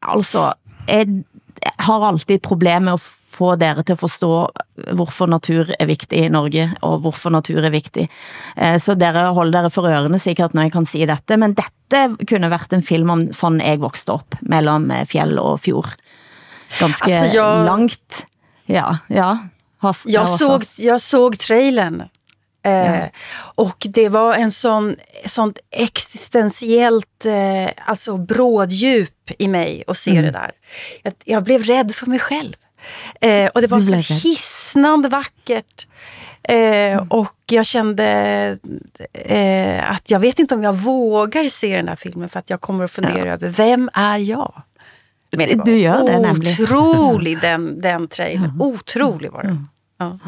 altså, 0.02 0.52
jeg 0.88 1.24
har 1.78 2.08
alltid 2.08 2.42
problem 2.44 2.88
med 2.88 2.98
at 2.98 3.14
få 3.39 3.53
dere 3.61 3.84
til 3.86 3.95
at 3.97 4.01
forstå, 4.03 4.30
hvorfor 4.99 5.30
natur 5.30 5.70
er 5.78 5.86
vigtig 5.91 6.24
i 6.26 6.28
Norge, 6.34 6.68
og 6.82 7.01
hvorfor 7.05 7.30
natur 7.34 7.62
er 7.64 7.70
vigtig. 7.74 8.09
Eh, 8.57 8.76
så 8.82 8.97
dere 8.99 9.28
holder 9.36 9.61
dere 9.62 9.70
for 9.74 9.86
ørene 9.89 10.18
sikkert, 10.20 10.55
når 10.59 10.68
jeg 10.68 10.72
kan 10.76 10.89
si 10.91 11.05
dette, 11.07 11.39
men 11.39 11.55
dette 11.59 12.03
kunne 12.28 12.51
vært 12.53 12.74
en 12.76 12.82
film 12.84 13.11
om 13.14 13.26
sådan 13.32 13.61
jeg 13.64 13.80
vokste 13.82 14.18
op, 14.18 14.34
mellem 14.43 14.91
eh, 14.91 15.05
fjell 15.09 15.39
og 15.39 15.61
fjord. 15.64 15.95
Ganske 16.80 17.09
Altså, 17.09 17.30
jeg- 17.34 17.64
langt. 17.70 18.24
Ja, 18.68 18.99
ja. 19.09 19.30
Has, 19.80 20.05
Jag 20.11 20.20
Hasse. 20.26 20.39
såg, 20.45 20.64
jag 20.78 21.01
såg 21.01 21.39
trailern. 21.39 22.03
Eh, 22.64 23.05
Och 23.55 23.86
det 23.95 24.09
var 24.09 24.34
en 24.34 24.51
sån, 24.51 24.97
sånt 25.26 25.59
existentiellt 25.70 27.24
eh, 27.24 27.70
alltså 27.86 28.16
bråddjup 28.16 29.30
i 29.39 29.49
mig 29.49 29.84
att 29.86 29.97
se 29.99 30.11
Mm. 30.11 30.24
det 30.24 30.30
där. 30.30 30.51
Jag, 31.03 31.12
jag 31.24 31.43
blev 31.45 31.62
rädd 31.62 31.95
för 31.95 32.07
mig 32.07 32.18
själv. 32.18 32.55
Eh, 33.20 33.50
och 33.54 33.60
det 33.60 33.66
var 33.66 33.80
så 33.80 33.94
hisnande 34.14 35.08
vackert. 35.08 35.86
Eh, 36.42 37.02
Och 37.08 37.34
jag 37.50 37.66
kände 37.66 38.04
eh, 39.12 39.90
att 39.92 40.10
jag 40.10 40.18
vet 40.20 40.38
inte 40.38 40.54
om 40.54 40.62
jag 40.62 40.72
vågar 40.76 41.48
se 41.48 41.76
den 41.76 41.88
här 41.88 41.96
filmen 41.96 42.28
för 42.28 42.38
att 42.38 42.50
jag 42.50 42.60
kommer 42.60 42.84
att 42.84 42.90
fundera 42.90 43.32
över 43.34 43.48
vem 43.48 43.90
är 43.94 44.18
jag? 44.18 44.62
Men 45.30 45.48
det 45.48 45.56
var 45.56 45.64
Du 45.64 45.78
gör 45.78 46.06
det 46.06 46.18
nämligen. 46.20 46.62
otrolig 46.64 47.40
den, 47.40 47.80
den 47.80 48.08
trailern. 48.08 48.60
Otrolig 48.60 49.30
var 49.32 49.42
den. 49.42 49.68
Ja. 49.98 50.18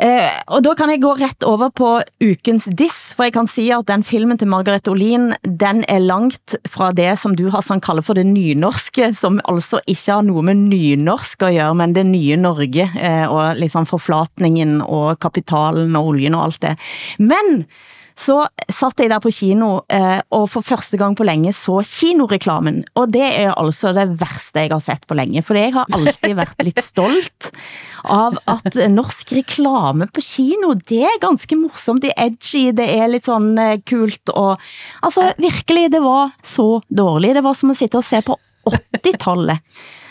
Eh, 0.00 0.32
og 0.48 0.62
da 0.64 0.72
kan 0.78 0.88
jeg 0.88 1.02
gå 1.02 1.10
rett 1.18 1.44
over 1.44 1.68
på 1.76 1.88
ukens 2.24 2.70
diss, 2.72 3.12
for 3.16 3.26
jeg 3.26 3.34
kan 3.34 3.48
si 3.50 3.66
at 3.74 3.88
den 3.90 4.04
filmen 4.06 4.38
til 4.40 4.48
Margaret 4.48 4.88
Olin, 4.88 5.34
den 5.44 5.82
er 5.92 6.00
langt 6.00 6.56
fra 6.72 6.88
det, 6.96 7.12
som 7.20 7.34
du 7.36 7.50
har 7.52 7.60
sådan 7.66 7.82
kaldet 7.84 8.06
for 8.06 8.16
det 8.16 8.24
nynorske, 8.24 9.10
som 9.16 9.42
altså 9.44 9.82
ikke 9.84 10.16
har 10.16 10.24
noe 10.24 10.44
med 10.46 10.62
nynorsk 10.70 11.44
å 11.44 11.52
gjøre, 11.52 11.76
men 11.82 11.92
det 11.96 12.06
nye 12.08 12.40
Norge, 12.40 12.88
eh, 12.96 13.26
og 13.28 13.60
liksom 13.60 13.88
forflatningen 13.90 14.78
og 14.86 15.20
kapitalen 15.20 15.92
og 16.00 16.14
oljen 16.14 16.38
og 16.38 16.48
alt 16.48 16.62
det. 16.64 16.76
Men 17.20 17.66
så 18.20 18.36
satt 18.68 19.00
jeg 19.00 19.10
der 19.12 19.20
på 19.22 19.32
kino, 19.32 19.70
eh, 19.88 20.20
og 20.34 20.44
for 20.52 20.64
første 20.64 20.98
gang 21.00 21.16
på 21.16 21.24
længe 21.24 21.52
så 21.56 21.78
kinoreklamen, 21.86 22.82
og 22.98 23.12
det 23.14 23.24
er 23.24 23.54
altså 23.54 23.94
det 23.96 24.06
værste 24.20 24.66
jeg 24.66 24.74
har 24.74 24.82
sett 24.84 25.06
på 25.08 25.16
længe, 25.16 25.42
for 25.46 25.56
jeg 25.56 25.72
har 25.74 25.88
altid 25.96 26.34
været 26.36 26.66
lidt 26.66 26.82
stolt 26.92 27.50
av 28.04 28.36
at 28.48 28.76
norsk 28.92 29.32
reklame 29.36 30.08
på 30.12 30.24
kino, 30.24 30.74
det 30.88 31.04
er 31.08 31.22
ganske 31.22 31.56
morsomt, 31.56 32.04
det 32.04 32.12
er 32.12 32.28
edgy, 32.28 32.74
det 32.76 32.88
er 32.98 33.08
lidt 33.08 33.28
sådan 33.28 33.56
eh, 33.58 33.80
kult, 33.88 34.34
og 34.34 34.58
altså 35.02 35.32
virkelig, 35.40 35.88
det 35.92 36.02
var 36.04 36.34
så 36.44 36.80
dårligt, 36.90 37.38
det 37.38 37.44
var 37.46 37.56
som 37.56 37.72
at 37.72 37.80
sitte 37.80 38.00
og 38.00 38.04
se 38.04 38.20
på 38.26 38.36
80-tallet. 38.68 39.64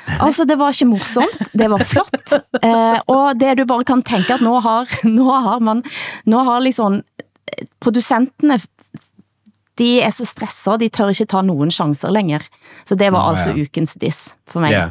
Altså, 0.10 0.45
det 0.49 0.57
var 0.57 0.74
ikke 0.74 0.89
morsomt, 0.89 1.51
det 1.53 1.70
var 1.70 1.86
flott, 1.86 2.34
eh, 2.64 2.97
og 3.05 3.38
det 3.38 3.60
du 3.60 3.66
bare 3.70 3.86
kan 3.86 4.01
tænke 4.01 4.34
at 4.34 4.41
nå 4.41 4.57
har, 4.66 4.89
nå 5.05 5.30
har 5.45 5.60
man, 5.62 5.84
nå 6.26 6.41
har 6.47 6.66
liksom 6.66 7.03
producenterne, 7.80 8.60
de 9.80 10.02
er 10.02 10.10
så 10.10 10.26
stresset, 10.26 10.80
de 10.80 10.89
tør 10.89 11.14
ikke 11.14 11.26
ta 11.26 11.41
nogen 11.41 11.72
chancer 11.72 12.12
længere. 12.12 12.41
Så 12.86 12.95
det 12.95 13.12
var 13.12 13.24
Nå, 13.24 13.30
altså 13.30 13.50
ja. 13.50 13.62
ukens 13.62 13.97
diss 14.02 14.36
for 14.47 14.60
mig. 14.60 14.72
Ja. 14.72 14.89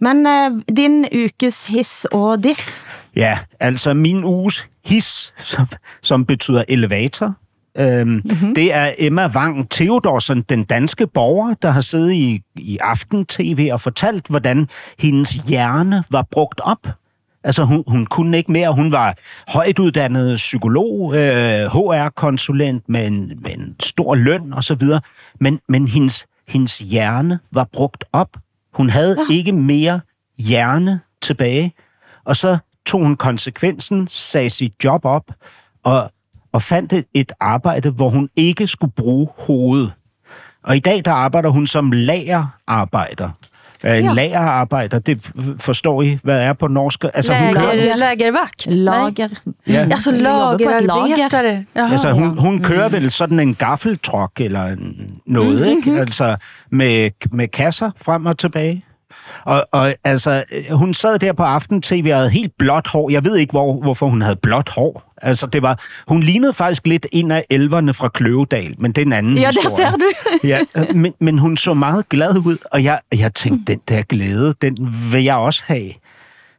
Men 0.00 0.26
eh, 0.26 0.76
din 0.76 1.04
ukes 1.24 1.66
hiss 1.66 2.04
og 2.12 2.42
diss? 2.44 2.86
Ja, 3.16 3.38
altså 3.60 3.94
min 3.94 4.24
uges 4.24 4.68
his, 4.84 5.32
som, 5.42 5.66
som 6.02 6.24
betyder 6.26 6.64
elevator, 6.68 7.34
øhm, 7.78 8.08
mm-hmm. 8.08 8.54
det 8.54 8.74
er 8.74 8.92
Emma 8.98 9.28
Wang 9.28 9.70
Theodorsen, 9.70 10.42
den 10.42 10.64
danske 10.64 11.06
borger, 11.06 11.54
der 11.54 11.70
har 11.70 11.80
siddet 11.80 12.12
i, 12.12 12.42
i 12.56 12.78
Aften-TV 12.80 13.68
og 13.72 13.80
fortalt, 13.80 14.26
hvordan 14.26 14.68
hendes 14.98 15.30
hjerne 15.32 16.04
var 16.10 16.26
brugt 16.30 16.60
op. 16.64 16.86
Altså, 17.44 17.64
hun, 17.64 17.84
hun 17.86 18.06
kunne 18.06 18.36
ikke 18.36 18.52
mere. 18.52 18.74
Hun 18.74 18.92
var 18.92 19.14
højt 19.48 19.78
uddannet 19.78 20.36
psykolog, 20.36 21.14
øh, 21.16 21.66
HR-konsulent 21.66 22.88
med 22.88 23.06
en, 23.06 23.32
med 23.42 23.50
en 23.50 23.76
stor 23.80 24.14
løn 24.14 24.52
og 24.52 24.64
så 24.64 24.74
videre. 24.74 25.00
Men, 25.40 25.60
men 25.68 25.88
hendes, 25.88 26.26
hendes 26.48 26.78
hjerne 26.78 27.38
var 27.52 27.68
brugt 27.72 28.04
op. 28.12 28.36
Hun 28.74 28.90
havde 28.90 29.16
ja. 29.30 29.34
ikke 29.34 29.52
mere 29.52 30.00
hjerne 30.38 31.00
tilbage. 31.22 31.72
Og 32.24 32.36
så 32.36 32.58
tog 32.86 33.00
hun 33.00 33.16
konsekvensen, 33.16 34.08
sagde 34.08 34.50
sit 34.50 34.74
job 34.84 35.04
op 35.04 35.24
og, 35.84 36.12
og 36.52 36.62
fandt 36.62 36.92
et, 36.92 37.04
et 37.14 37.32
arbejde, 37.40 37.90
hvor 37.90 38.08
hun 38.08 38.28
ikke 38.36 38.66
skulle 38.66 38.92
bruge 38.92 39.28
hovedet. 39.38 39.94
Og 40.62 40.76
i 40.76 40.80
dag 40.80 41.04
der 41.04 41.12
arbejder 41.12 41.48
hun 41.48 41.66
som 41.66 41.92
lagerarbejder. 41.92 43.30
Øh, 43.84 43.98
En 43.98 44.04
Ja. 44.04 44.12
lagerarbejder, 44.12 44.98
det 44.98 45.30
forstår 45.58 46.02
I, 46.02 46.18
hvad 46.22 46.40
er 46.42 46.52
på 46.52 46.68
norsk? 46.68 47.04
Altså, 47.14 47.34
hun 47.34 47.54
kører, 47.54 47.74
Läger, 47.74 47.96
lägervakt? 47.96 48.66
Nej. 48.66 48.76
Lager. 48.76 49.28
Ja. 49.66 49.88
På 50.64 50.70
et 50.70 50.82
lager. 50.82 51.62
Altså, 51.74 52.12
hun, 52.12 52.38
hun 52.38 52.62
kører 52.62 52.88
vel 52.88 53.10
sådan 53.10 53.40
en 53.40 53.54
gaffeltruck 53.54 54.40
eller 54.40 54.76
noget, 55.26 55.54
mm-hmm. 55.54 55.76
ikke? 55.76 56.00
Altså, 56.00 56.36
med, 56.70 57.10
med 57.32 57.48
kasser 57.48 57.90
frem 58.02 58.26
og 58.26 58.38
tilbage. 58.38 58.84
Og, 59.44 59.66
og 59.72 59.94
altså, 60.04 60.44
øh, 60.52 60.76
hun 60.76 60.94
sad 60.94 61.18
der 61.18 61.32
på 61.32 61.42
aften 61.42 61.82
tv 61.82 62.08
og 62.12 62.16
havde 62.16 62.30
helt 62.30 62.52
blåt 62.58 62.86
hår. 62.86 63.10
Jeg 63.10 63.24
ved 63.24 63.36
ikke, 63.36 63.50
hvor, 63.50 63.80
hvorfor 63.82 64.08
hun 64.08 64.22
havde 64.22 64.36
blåt 64.36 64.68
hår. 64.68 65.12
Altså, 65.22 65.46
det 65.46 65.62
var, 65.62 65.80
hun 66.08 66.20
lignede 66.20 66.52
faktisk 66.52 66.86
lidt 66.86 67.06
en 67.12 67.30
af 67.30 67.44
elverne 67.50 67.94
fra 67.94 68.08
Kløvedal, 68.08 68.74
men 68.78 68.92
det 68.92 69.02
er 69.02 69.06
en 69.06 69.12
anden 69.12 69.38
Ja, 69.38 69.46
historie. 69.46 69.70
der 69.70 69.76
ser 69.76 69.96
du. 69.96 70.10
ja, 70.48 70.60
men, 70.94 71.14
men 71.20 71.38
hun 71.38 71.56
så 71.56 71.74
meget 71.74 72.08
glad 72.08 72.36
ud, 72.36 72.56
og 72.64 72.84
jeg, 72.84 72.98
jeg 73.18 73.34
tænkte, 73.34 73.72
den 73.72 73.80
der 73.88 74.02
glæde, 74.02 74.54
den 74.62 74.94
vil 75.12 75.24
jeg 75.24 75.36
også 75.36 75.62
have. 75.66 75.90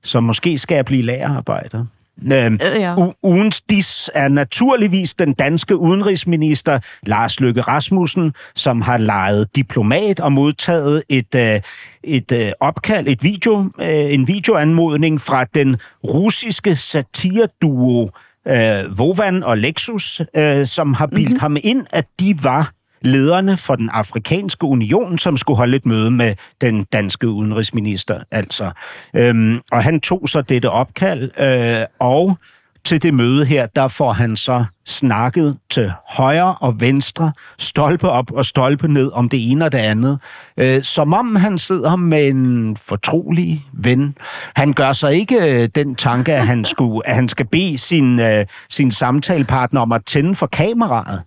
Så 0.04 0.20
måske 0.20 0.58
skal 0.58 0.76
jeg 0.76 0.86
blive 0.86 1.02
lagerarbejder. 1.04 1.86
Øhm, 2.34 2.54
Øh, 2.54 2.82
ja. 2.82 2.96
u- 2.96 3.20
ugens 3.24 3.62
dis 3.62 4.10
er 4.16 4.28
naturligvis 4.28 5.14
den 5.14 5.34
danske 5.34 5.78
udenrigsminister 5.78 6.80
Lars 7.04 7.40
Løkke 7.40 7.62
Rasmussen, 7.62 8.34
som 8.56 8.82
har 8.82 8.98
lejet 8.98 9.56
diplomat 9.56 10.20
og 10.20 10.32
modtaget 10.32 11.04
et, 11.10 11.36
øh, 11.36 11.62
et 12.04 12.32
øh, 12.32 12.52
opkald, 12.60 13.08
et 13.08 13.24
video, 13.24 13.60
øh, 13.82 14.14
en 14.14 14.28
videoanmodning 14.28 15.22
fra 15.22 15.44
den 15.44 15.78
russiske 16.04 16.76
satireduo 16.76 18.10
øh, 18.48 18.98
Vovan 18.98 19.44
og 19.44 19.58
Lexus, 19.58 20.22
øh, 20.36 20.66
som 20.66 20.94
har 20.94 21.06
bildt 21.08 21.30
mm-hmm. 21.30 21.40
ham 21.40 21.58
ind, 21.64 21.86
at 21.92 22.06
de 22.20 22.36
var 22.44 22.72
lederne 23.02 23.58
for 23.58 23.76
den 23.76 23.90
afrikanske 23.90 24.66
union, 24.66 25.18
som 25.18 25.38
skulle 25.38 25.58
holde 25.58 25.78
et 25.78 25.86
møde 25.86 26.12
med 26.12 26.36
den 26.62 26.84
danske 26.84 27.28
udenrigsminister. 27.28 28.20
Altså. 28.32 28.72
Øhm, 29.16 29.62
og 29.72 29.84
han 29.84 30.02
tog 30.02 30.30
så 30.30 30.42
dette 30.42 30.70
opkald, 30.70 31.32
øh, 31.40 31.86
og 32.00 32.38
til 32.86 33.04
det 33.04 33.14
møde 33.14 33.46
her, 33.46 33.66
der 33.66 33.88
får 33.88 34.12
han 34.12 34.36
så 34.36 34.66
snakket 34.86 35.58
til 35.70 35.92
højre 36.10 36.56
og 36.56 36.82
venstre, 36.82 37.32
stolpe 37.60 38.10
op 38.10 38.32
og 38.32 38.46
stolpe 38.46 38.88
ned 38.88 39.12
om 39.14 39.30
det 39.30 39.52
ene 39.52 39.66
og 39.66 39.72
det 39.72 39.78
andet. 39.78 40.20
Øh, 40.58 40.84
som 40.84 41.14
om 41.14 41.36
han 41.36 41.58
sidder 41.58 41.96
med 41.96 42.28
en 42.28 42.78
fortrolig 42.78 43.66
ven. 43.74 44.16
Han 44.56 44.74
gør 44.74 44.94
sig 44.94 45.14
ikke 45.14 45.62
øh, 45.62 45.70
den 45.76 45.96
tanke, 45.96 46.34
at 46.34 46.48
han, 46.48 46.66
skulle, 46.66 47.08
at 47.08 47.16
han 47.16 47.30
skal 47.30 47.48
bede 47.48 47.78
sin, 47.78 48.20
øh, 48.20 48.46
sin 48.70 48.92
samtalepartner 48.92 49.82
om 49.82 49.92
at 49.92 50.06
tænde 50.06 50.36
for 50.36 50.48
kameraet. 50.48 51.22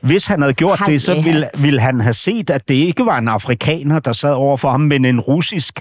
Hvis 0.00 0.26
han 0.26 0.40
havde 0.40 0.54
gjort 0.54 0.82
det, 0.86 1.02
så 1.02 1.20
ville, 1.20 1.48
ville 1.58 1.80
han 1.80 2.00
have 2.00 2.14
set, 2.14 2.50
at 2.50 2.68
det 2.68 2.74
ikke 2.74 3.06
var 3.06 3.18
en 3.18 3.28
afrikaner, 3.28 3.98
der 3.98 4.12
sad 4.12 4.32
over 4.32 4.56
for 4.56 4.70
ham, 4.70 4.80
men 4.80 5.04
en 5.04 5.20
russisk 5.20 5.80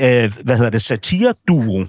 øh, 0.00 0.32
hvad 0.44 0.56
hedder 0.56 0.70
det, 0.70 0.82
satireduo. 0.82 1.86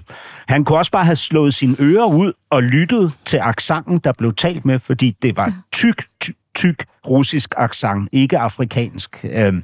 Han 0.48 0.64
kunne 0.64 0.78
også 0.78 0.90
bare 0.90 1.04
have 1.04 1.16
slået 1.16 1.54
sine 1.54 1.76
ører 1.80 2.06
ud 2.06 2.32
og 2.50 2.62
lyttet 2.62 3.12
til 3.24 3.38
aksangen, 3.42 3.98
der 3.98 4.12
blev 4.12 4.34
talt 4.34 4.64
med, 4.64 4.78
fordi 4.78 5.16
det 5.22 5.36
var 5.36 5.52
tyk, 5.72 6.04
tyk, 6.20 6.34
tyk 6.54 6.84
russisk 7.06 7.54
aksang, 7.56 8.08
ikke 8.12 8.38
afrikansk. 8.38 9.24
Øh, 9.24 9.54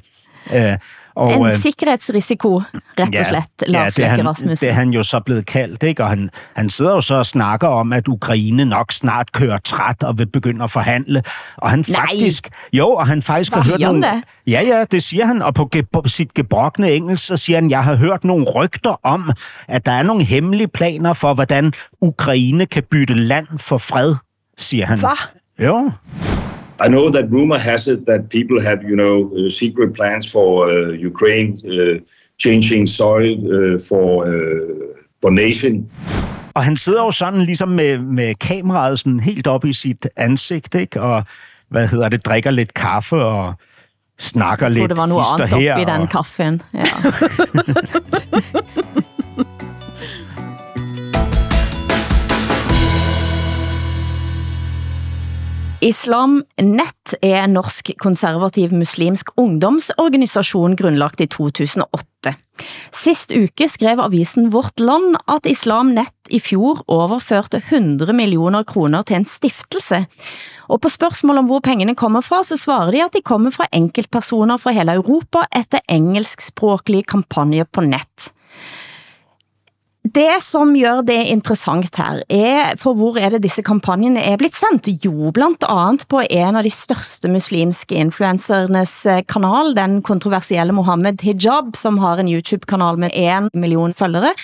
øh, 0.53 0.77
og, 1.15 1.33
En 1.33 1.45
øh, 1.45 1.53
sikkerhedsrisiko, 1.53 2.61
ret 2.99 3.15
og 3.19 3.25
slett, 3.25 3.47
Lars 3.67 3.95
det 3.95 4.05
er 4.05 4.07
Løkke 4.07 4.15
han, 4.15 4.27
Rasmussen. 4.27 4.67
det 4.67 4.69
er 4.69 4.73
han 4.73 4.89
jo 4.89 5.03
så 5.03 5.19
blevet 5.19 5.45
kaldt, 5.45 5.83
ikke? 5.83 6.03
Og 6.03 6.09
han, 6.09 6.29
han 6.55 6.69
sidder 6.69 6.91
jo 6.91 7.01
så 7.01 7.15
og 7.15 7.25
snakker 7.25 7.67
om, 7.67 7.93
at 7.93 8.07
Ukraine 8.07 8.65
nok 8.65 8.91
snart 8.91 9.31
kører 9.31 9.57
træt 9.57 10.03
og 10.03 10.17
vil 10.17 10.27
begynde 10.27 10.63
at 10.63 10.71
forhandle. 10.71 11.23
Og 11.57 11.69
han 11.69 11.85
Nej. 11.89 12.05
faktisk... 12.09 12.49
Jo, 12.73 12.89
og 12.89 13.07
han 13.07 13.21
faktisk 13.21 13.53
har 13.53 13.63
Siger 13.63 13.73
hørt 13.73 13.81
nogle... 13.81 14.07
det? 14.07 14.23
Ja, 14.47 14.61
ja, 14.67 14.83
det 14.91 15.03
siger 15.03 15.25
han. 15.25 15.41
Og 15.41 15.53
på, 15.53 15.65
ge, 15.65 15.83
på 15.93 16.03
sit 16.05 16.33
gebrokne 16.33 16.91
engelsk, 16.91 17.25
så 17.25 17.37
siger 17.37 17.57
han, 17.57 17.69
jeg 17.69 17.83
har 17.83 17.95
hørt 17.95 18.23
nogle 18.23 18.45
rygter 18.55 18.99
om, 19.03 19.31
at 19.67 19.85
der 19.85 19.91
er 19.91 20.03
nogle 20.03 20.23
hemmelige 20.23 20.67
planer 20.67 21.13
for, 21.13 21.33
hvordan 21.33 21.73
Ukraine 22.01 22.65
kan 22.65 22.83
bytte 22.91 23.13
land 23.13 23.47
for 23.57 23.77
fred, 23.77 24.15
siger 24.57 24.85
han. 24.85 24.99
Hvad? 24.99 25.17
Jo. 25.65 25.91
I 26.83 26.87
know 26.87 27.09
that 27.11 27.25
rumor 27.31 27.57
has 27.57 27.87
it 27.87 27.99
that 28.07 28.21
people 28.29 28.61
have, 28.61 28.79
you 28.83 28.95
know, 28.95 29.31
uh, 29.37 29.49
secret 29.49 29.93
plans 29.93 30.31
for 30.31 30.67
uh, 30.67 31.07
Ukraine 31.11 31.53
uh, 31.63 31.99
changing 32.37 32.89
soil 32.89 33.37
uh, 33.55 33.79
for 33.89 34.25
uh, 34.25 34.31
for 35.21 35.29
nation. 35.29 35.89
Og 36.53 36.63
han 36.63 36.77
sidder 36.77 37.03
jo 37.03 37.11
sådan 37.11 37.41
ligesom 37.41 37.69
med, 37.69 37.97
med 37.99 38.35
kameraet 38.35 38.99
sådan 38.99 39.19
helt 39.19 39.47
op 39.47 39.65
i 39.65 39.73
sit 39.73 40.07
ansigt, 40.17 40.75
ikke? 40.75 41.01
Og 41.01 41.23
hvad 41.69 41.87
hedder 41.87 42.09
det, 42.09 42.25
drikker 42.25 42.51
lidt 42.51 42.73
kaffe 42.73 43.15
og 43.15 43.53
snakker 44.19 44.65
Jeg 44.65 44.73
tror, 44.73 44.79
lidt 44.79 44.89
det 44.89 44.97
var 44.97 45.05
noget 45.05 45.25
og 45.25 45.33
andet 45.41 45.53
op 45.53 45.59
her. 45.61 45.77
i 45.77 45.85
den 45.99 46.07
kaffen. 46.07 46.61
Ja. 46.73 46.85
Islam 55.85 56.39
Net 56.57 57.13
er 57.21 57.43
en 57.43 57.53
norsk 57.53 57.91
konservativ 58.01 58.71
muslimsk 58.73 59.29
ungdomsorganisation 59.37 60.73
grundlagt 60.79 61.21
i 61.21 61.27
2008. 61.29 62.31
Sist 62.95 63.29
uke 63.35 63.67
skrev 63.69 64.01
avisen 64.01 64.47
Vårt 64.55 64.81
Land, 64.81 65.19
at 65.29 65.45
Islam 65.45 65.91
Net 65.93 66.31
i 66.33 66.39
fjor 66.41 66.81
overførte 66.89 67.61
100 67.67 68.15
millioner 68.17 68.65
kroner 68.65 69.05
til 69.05 69.19
en 69.19 69.29
stiftelse. 69.29 70.07
Og 70.73 70.81
på 70.81 70.89
spørgsmål 70.89 71.43
om 71.43 71.51
hvor 71.51 71.61
pengene 71.61 71.93
kommer 71.93 72.25
fra, 72.25 72.41
så 72.41 72.57
svarer 72.57 72.95
de 72.95 73.03
at 73.05 73.13
de 73.13 73.21
kommer 73.21 73.53
fra 73.53 73.69
enkeltpersoner 73.69 74.57
fra 74.57 74.73
hele 74.73 74.97
Europa 74.97 75.45
etter 75.53 75.85
engelskspråklige 75.85 77.05
kampagner 77.13 77.69
på 77.69 77.85
nett. 77.85 78.31
Det 80.05 80.37
som 80.43 80.75
gør 80.77 80.99
det 81.01 81.17
interessant 81.33 81.95
her, 81.97 82.19
er 82.29 82.75
for 82.77 82.93
hvor 82.93 83.15
er 83.17 83.33
det 83.33 83.41
disse 83.47 83.63
kampagnerne 83.65 84.21
er 84.21 84.37
blitt 84.37 84.53
sendt? 84.53 84.85
Jo, 85.01 85.31
blandt 85.33 85.65
andet 85.65 86.05
på 86.11 86.21
en 86.21 86.59
av 86.59 86.65
de 86.67 86.69
største 86.69 87.31
muslimske 87.31 87.97
influencernes 87.97 88.93
eh, 89.09 89.23
kanal, 89.25 89.73
den 89.73 90.03
kontroversielle 90.05 90.75
Mohammed 90.77 91.25
Hijab, 91.25 91.73
som 91.73 91.97
har 92.03 92.21
en 92.21 92.29
YouTube-kanal 92.29 93.01
med 93.01 93.17
en 93.17 93.49
million 93.57 93.97
følgere. 93.97 94.35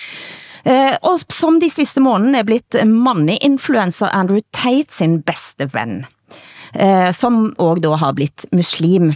Eh, 0.66 0.98
og 1.06 1.22
som 1.30 1.60
de 1.62 1.70
sidste 1.70 2.02
måneder 2.02 2.42
er 2.42 2.50
blitt 2.50 2.82
manne-influencer 2.82 4.10
Andrew 4.10 4.42
Tate 4.50 4.90
sin 4.98 5.20
bedste 5.22 5.70
ven, 5.76 6.08
eh, 6.74 7.12
som 7.14 7.52
også 7.58 7.86
da 7.86 7.98
har 8.02 8.18
blitt 8.18 8.50
muslim. 8.50 9.12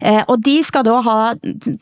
Eh, 0.00 0.22
og 0.26 0.40
de 0.44 0.56
skal 0.64 0.84
da 0.86 0.98
ha, 1.04 1.18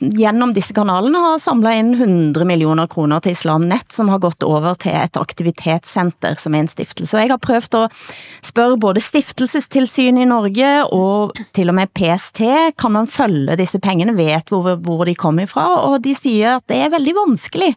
gennem 0.00 0.52
disse 0.56 0.74
kanalene, 0.76 1.20
ha 1.22 1.36
samlet 1.40 1.80
ind 1.80 1.94
100 1.98 2.46
millioner 2.48 2.88
kroner 2.90 3.22
til 3.24 3.36
Islam 3.36 3.68
Net, 3.70 3.86
som 3.94 4.10
har 4.12 4.22
gått 4.22 4.44
over 4.46 4.76
til 4.80 4.96
et 4.98 5.18
aktivitetscenter, 5.18 6.38
som 6.40 6.54
er 6.54 6.64
en 6.64 6.70
stiftelse. 6.70 7.16
Og 7.16 7.22
jeg 7.22 7.32
har 7.32 7.42
prøvet 7.42 7.78
at 7.78 7.98
spørge 8.46 8.80
både 8.80 9.02
stiftelsestilsyn 9.04 10.20
i 10.22 10.28
Norge, 10.28 10.70
og 10.94 11.38
til 11.56 11.72
og 11.72 11.78
med 11.78 11.92
PST, 11.94 12.42
kan 12.78 12.94
man 12.94 13.10
følge 13.10 13.58
disse 13.58 13.80
pengene, 13.82 14.16
vet 14.18 14.50
hvor, 14.52 14.74
hvor 14.82 15.04
de 15.08 15.16
kommer 15.18 15.48
fra, 15.50 15.66
og 15.88 16.02
de 16.04 16.14
siger, 16.16 16.58
at 16.58 16.68
det 16.70 16.80
er 16.84 16.94
veldig 16.94 17.14
vanskelig. 17.18 17.72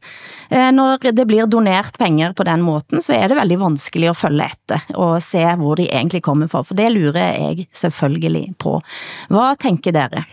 Eh, 0.49 0.69
når 0.75 1.11
det 1.11 1.27
blir 1.29 1.49
donert 1.49 1.97
penger 1.99 2.35
på 2.37 2.45
den 2.47 2.63
måten, 2.65 3.01
så 3.03 3.15
er 3.17 3.31
det 3.31 3.39
veldig 3.39 3.59
vanskelig 3.61 4.11
at 4.11 4.19
følge 4.19 4.49
etter, 4.51 4.85
og 4.95 5.19
se 5.23 5.43
hvor 5.61 5.77
de 5.79 5.87
egentlig 5.89 6.23
kommer 6.25 6.49
fra, 6.51 6.63
for 6.65 6.77
det 6.77 6.89
lurer 6.93 7.37
jeg 7.37 7.67
selvfølgelig 7.75 8.55
på. 8.61 8.77
Hvad 9.31 9.59
tänker 9.91 10.15
dere? 10.15 10.25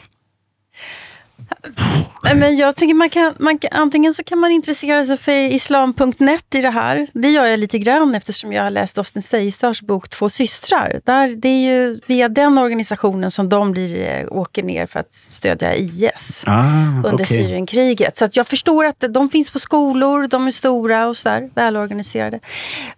Men 2.35 2.57
jag 2.57 2.77
tycker 2.77 2.95
man 2.95 3.11
kan, 3.11 3.35
man 3.39 3.59
kan, 3.59 3.71
antingen 3.73 4.15
så 4.15 4.25
kan 4.25 4.39
man 4.39 4.51
intressera 4.51 5.05
sig 5.07 5.17
för 5.17 5.33
islam.net 5.33 6.55
i 6.55 6.61
det 6.61 6.71
här. 6.71 7.07
Det 7.13 7.29
gör 7.31 7.45
jag 7.47 7.61
lite 7.61 7.79
grann 7.79 8.15
eftersom 8.15 8.53
jag 8.53 8.63
har 8.63 8.71
läst 8.71 8.99
Austin 8.99 9.23
Seistars 9.23 9.83
bok 9.83 10.09
Två 10.09 10.29
systrar. 10.29 11.01
Där, 11.05 11.29
det 11.29 11.49
är 11.49 11.71
ju 11.71 12.01
via 12.07 12.29
den 12.29 12.59
organisationen 12.59 13.31
som 13.31 13.49
de 13.49 13.73
blir, 13.73 14.09
eh, 14.09 14.33
åker 14.33 14.63
ner 14.63 14.87
för 14.87 15.01
att 15.01 15.15
stödja 15.15 15.75
IS 15.77 16.45
Ah, 16.47 16.63
under 16.89 17.15
okay. 17.15 17.27
Syrienkriget. 17.27 18.19
Så 18.19 18.25
att 18.25 18.37
jag 18.37 18.47
förstår 18.47 18.85
att 18.85 19.05
de 19.11 19.29
finns 19.29 19.51
på 19.51 19.59
skolor, 19.59 20.27
de 20.27 20.47
är 20.47 20.51
stora 20.51 21.07
och 21.07 21.17
sådär, 21.17 21.51
välorganiserade. 21.55 22.41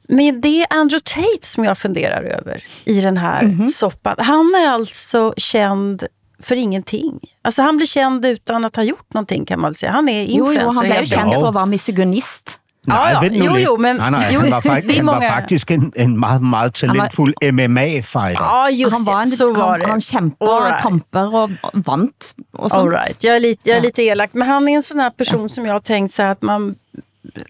Men 0.08 0.40
det 0.40 0.60
är 0.62 0.66
Andrew 0.70 1.00
Tate 1.04 1.46
som 1.46 1.64
jag 1.64 1.78
funderar 1.78 2.22
över 2.22 2.64
i 2.84 3.00
den 3.00 3.16
här 3.16 3.42
Mhm. 3.42 3.68
soppan. 3.68 4.14
Han 4.18 4.54
är 4.54 4.68
alltså 4.70 5.34
känd 5.36 6.06
för 6.42 6.56
ingenting. 6.56 7.20
Alltså 7.42 7.62
han 7.62 7.76
blir 7.76 7.86
känd 7.86 8.24
utan 8.26 8.64
att 8.64 8.76
ha 8.76 8.82
gjort 8.82 9.14
någonting 9.14 9.44
kan 9.44 9.60
man 9.60 9.70
väl 9.70 9.74
säga. 9.74 9.92
Han 9.92 10.08
är 10.08 10.22
Jo, 10.24 10.28
influencer. 10.28 10.62
jo, 10.66 10.70
han 10.72 10.80
blev 10.80 10.90
jo 10.92 10.96
helt 10.96 11.08
kendt 11.10 11.24
enkelt. 11.24 11.40
for 11.40 11.48
at 11.48 11.54
være 11.54 11.66
misogynist. 11.66 12.56
Nej, 12.86 13.12
ja. 13.12 13.20
nu 13.20 13.28
Jo, 13.44 13.56
jo, 13.58 13.76
men- 13.76 13.96
nej, 13.96 14.10
nej, 14.10 14.28
jo, 14.32 14.40
han, 14.40 14.50
var 14.50 14.60
vi 14.60 14.68
fakt, 14.68 14.96
han 14.96 15.06
var 15.06 15.12
mange- 15.14 15.28
faktisk 15.28 15.70
en, 15.70 15.92
en 15.96 16.18
meget, 16.20 16.42
meget 16.42 16.74
talentfuld 16.74 17.34
MMA-fighter. 17.52 18.44
Ja, 18.44 18.68
just 18.70 18.92
han 18.92 19.04
var 19.04 19.20
en. 19.22 19.30
Så 19.30 19.52
var 19.54 19.70
han, 19.70 19.80
det. 19.80 19.86
han 19.86 20.00
kæmper 20.00 20.46
All 20.46 20.62
right. 20.64 20.82
kamper 20.82 21.34
og 21.36 21.50
vant 21.86 22.34
og 22.52 22.70
sånt. 22.70 22.80
All 22.80 22.88
right. 22.90 23.24
Jag 23.24 23.36
är 23.36 23.40
lite, 23.40 23.68
jag 23.68 23.76
är 23.76 23.80
Ja. 23.80 23.86
lite 23.86 24.02
elak. 24.02 24.30
Men 24.32 24.48
han 24.48 24.68
är 24.68 24.76
en 24.76 24.82
sån 24.82 24.98
här 25.00 25.10
person 25.10 25.48
som 25.48 25.66
jag 25.66 25.72
har 25.72 25.80
tänkt 25.80 26.14
så 26.14 26.22
här 26.22 26.30
att 26.32 26.42
man... 26.42 26.74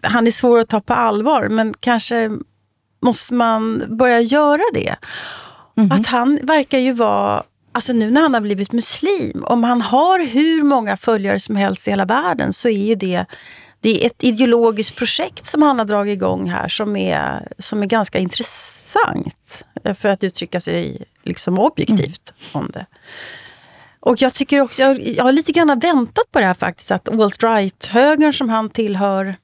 Han 0.03 0.27
är 0.27 0.31
svår 0.31 0.59
att 0.59 0.69
ta 0.69 0.81
på 0.81 0.93
allvar, 0.93 1.47
men 1.49 1.73
kanske 1.79 2.29
måste 3.05 3.33
man 3.33 3.83
börja 3.97 4.21
göra 4.21 4.61
det. 4.73 4.95
Mhm. 5.75 5.91
Att 5.91 6.07
han 6.07 6.39
verkar 6.43 6.77
ju 6.79 6.93
vara... 6.93 7.43
Alltså 7.73 7.93
nu 7.93 8.11
när 8.11 8.21
han 8.21 8.33
har 8.33 8.41
blivit 8.41 8.71
muslim, 8.71 9.43
om 9.47 9.63
han 9.63 9.81
har 9.81 10.19
hur 10.25 10.63
många 10.63 10.97
följare 10.97 11.39
som 11.39 11.55
helst 11.55 11.87
i 11.87 11.89
hela 11.89 12.05
världen 12.05 12.53
så 12.53 12.69
är 12.69 12.85
ju 12.85 12.95
det, 12.95 13.25
det 13.79 14.03
är 14.03 14.05
ett 14.07 14.23
ideologiskt 14.23 14.95
projekt 14.95 15.45
som 15.45 15.61
han 15.61 15.79
har 15.79 15.85
dragit 15.85 16.13
igång 16.13 16.49
här 16.49 16.67
som 16.67 16.95
är, 16.95 17.47
som 17.57 17.81
är 17.81 17.85
ganska 17.85 18.19
intressant. 18.19 19.63
eh, 19.83 19.95
För 19.95 20.09
att 20.09 20.23
uttrycka 20.23 20.61
sig 20.61 21.03
liksom 21.23 21.59
objektivt 21.59 22.33
om 22.51 22.71
det. 22.73 22.85
Och 23.99 24.21
jag 24.21 24.33
tycker 24.33 24.61
också, 24.61 24.81
jag, 24.81 25.07
jag 25.07 25.23
har 25.23 25.31
lite 25.31 25.51
grann 25.51 25.79
väntat 25.79 26.31
på 26.31 26.39
det 26.39 26.45
här 26.45 26.53
faktiskt, 26.53 26.91
att 26.91 27.09
alt-right-högern 27.09 28.33
som 28.33 28.49
han 28.49 28.69
tillhör 28.69 29.35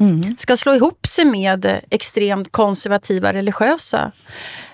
Mm. 0.00 0.36
ska 0.38 0.56
slå 0.56 0.74
ihop 0.74 1.06
sig 1.06 1.24
med 1.24 1.80
extremt 1.90 2.52
konservativa 2.52 3.32
religiösa 3.32 4.12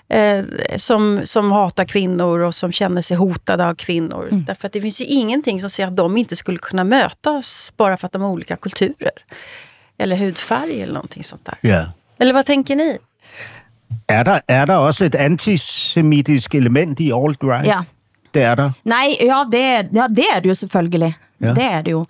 eh, 0.08 0.44
som, 0.76 1.20
som 1.24 1.52
hatar 1.52 1.84
kvinnor 1.84 2.38
och 2.38 2.54
som 2.54 2.72
känner 2.72 3.02
sig 3.02 3.16
hotade 3.16 3.68
av 3.68 3.74
kvinnor. 3.74 4.28
Mm. 4.30 4.44
Därför 4.44 4.66
att 4.66 4.72
det 4.72 4.80
finns 4.80 5.00
ju 5.00 5.04
ingenting 5.04 5.60
som 5.60 5.70
säger 5.70 5.88
att 5.88 5.96
de 5.96 6.16
inte 6.16 6.36
skulle 6.36 6.58
kunna 6.58 6.84
mötas 6.84 7.72
bara 7.76 7.96
för 7.96 8.06
att 8.06 8.12
de 8.12 8.22
har 8.22 8.30
olika 8.30 8.56
kulturer. 8.56 9.12
Eller 9.98 10.16
hudfärg 10.16 10.82
eller 10.82 10.94
någonting 10.94 11.24
sånt 11.24 11.44
där. 11.44 11.58
Ja. 11.60 11.84
Eller 12.18 12.32
vad 12.32 12.46
tänker 12.46 12.76
ni? 12.76 12.98
Er 14.08 14.24
der, 14.24 14.40
er 14.48 14.66
der 14.66 14.76
også 14.76 15.04
et 15.04 15.14
antisemitisk 15.14 16.54
element 16.54 17.00
i 17.00 17.12
alt-right? 17.12 17.66
Ja. 17.66 17.84
Det 18.34 18.42
er 18.42 18.54
der. 18.54 18.72
Nej, 18.84 19.16
ja 19.20 19.44
det, 19.52 19.88
ja, 19.92 20.08
det 20.08 20.24
er 20.34 20.40
det 20.40 20.48
jo 20.48 20.54
selvfølgelig. 20.54 21.14
Ja. 21.38 21.52
Det 21.52 21.64
er 21.64 21.82
det 21.84 21.92
jo. 21.92 22.02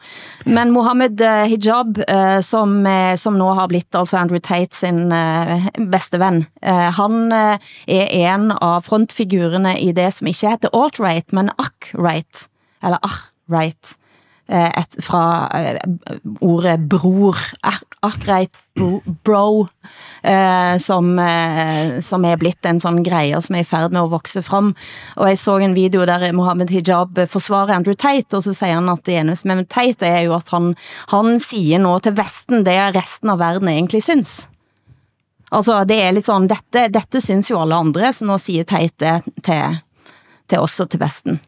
Men 0.46 0.70
Mohammed 0.70 1.20
eh, 1.20 1.44
Hijab, 1.50 1.98
eh, 2.06 2.38
som, 2.46 2.78
eh, 2.86 3.16
som 3.18 3.34
nå 3.38 3.48
har 3.58 3.70
blitt 3.72 3.98
altså 3.98 4.20
Andrew 4.20 4.38
Tate 4.38 4.76
sin 4.76 5.08
beste 5.10 5.96
bedste 5.96 6.18
ven, 6.20 6.42
han 6.62 7.32
er 7.32 7.58
en 7.86 8.50
av 8.52 8.84
frontfigurerne 8.86 9.72
i 9.80 9.90
det 9.96 10.10
som 10.14 10.28
ikke 10.28 10.52
heter 10.52 10.74
alt-right, 10.76 11.32
men 11.34 11.48
ak-right, 11.62 12.44
eller 12.84 13.00
ah-right, 13.06 13.96
Eh, 14.48 14.70
et, 14.78 14.96
fra 15.02 15.48
eh, 15.58 15.78
ordet 16.38 16.76
bror, 16.86 17.34
ah, 17.66 17.80
ak- 18.06 18.52
bro, 19.24 19.66
eh, 20.22 20.76
som, 20.78 21.18
eh, 21.18 21.98
som 21.98 22.24
er 22.24 22.36
blitt 22.38 22.64
en 22.64 22.78
sånn 22.78 23.02
greie 23.02 23.40
som 23.42 23.56
er 23.56 23.64
i 23.64 23.66
ferd 23.66 23.90
med 23.90 24.04
at 24.04 24.12
vokse 24.12 24.42
frem. 24.46 24.68
Og 25.16 25.26
jeg 25.32 25.40
så 25.40 25.56
en 25.64 25.74
video 25.74 26.06
der 26.06 26.30
Mohammed 26.32 26.70
Hijab 26.70 27.18
forsvarer 27.26 27.74
Andrew 27.74 27.94
Tate, 27.98 28.36
og 28.36 28.44
så 28.46 28.54
siger 28.54 28.78
han 28.78 28.88
at 28.92 29.02
det 29.02 29.18
eneste 29.18 29.50
med 29.50 29.66
Tate 29.68 30.06
er 30.06 30.22
jo 30.28 30.36
at 30.38 30.48
han, 30.54 30.76
han 31.10 31.40
siger 31.42 31.82
nå 31.82 31.98
til 32.04 32.14
Vesten 32.14 32.62
det 32.62 32.94
resten 32.94 33.30
av 33.34 33.42
verden 33.42 33.66
egentlig 33.72 34.04
synes. 34.06 34.48
Altså, 35.50 35.84
det 35.86 35.98
er 36.02 36.14
litt 36.14 36.26
sånn, 36.26 36.46
dette, 36.46 36.86
dette 36.94 37.20
synes 37.22 37.50
jo 37.50 37.58
alle 37.58 37.74
andre, 37.74 38.12
så 38.14 38.26
nå 38.30 38.38
siger 38.38 38.62
Tate 38.62 39.20
til, 39.42 39.82
til 40.46 40.58
oss 40.62 40.78
og 40.82 40.90
til 40.94 41.02
Vesten. 41.02 41.40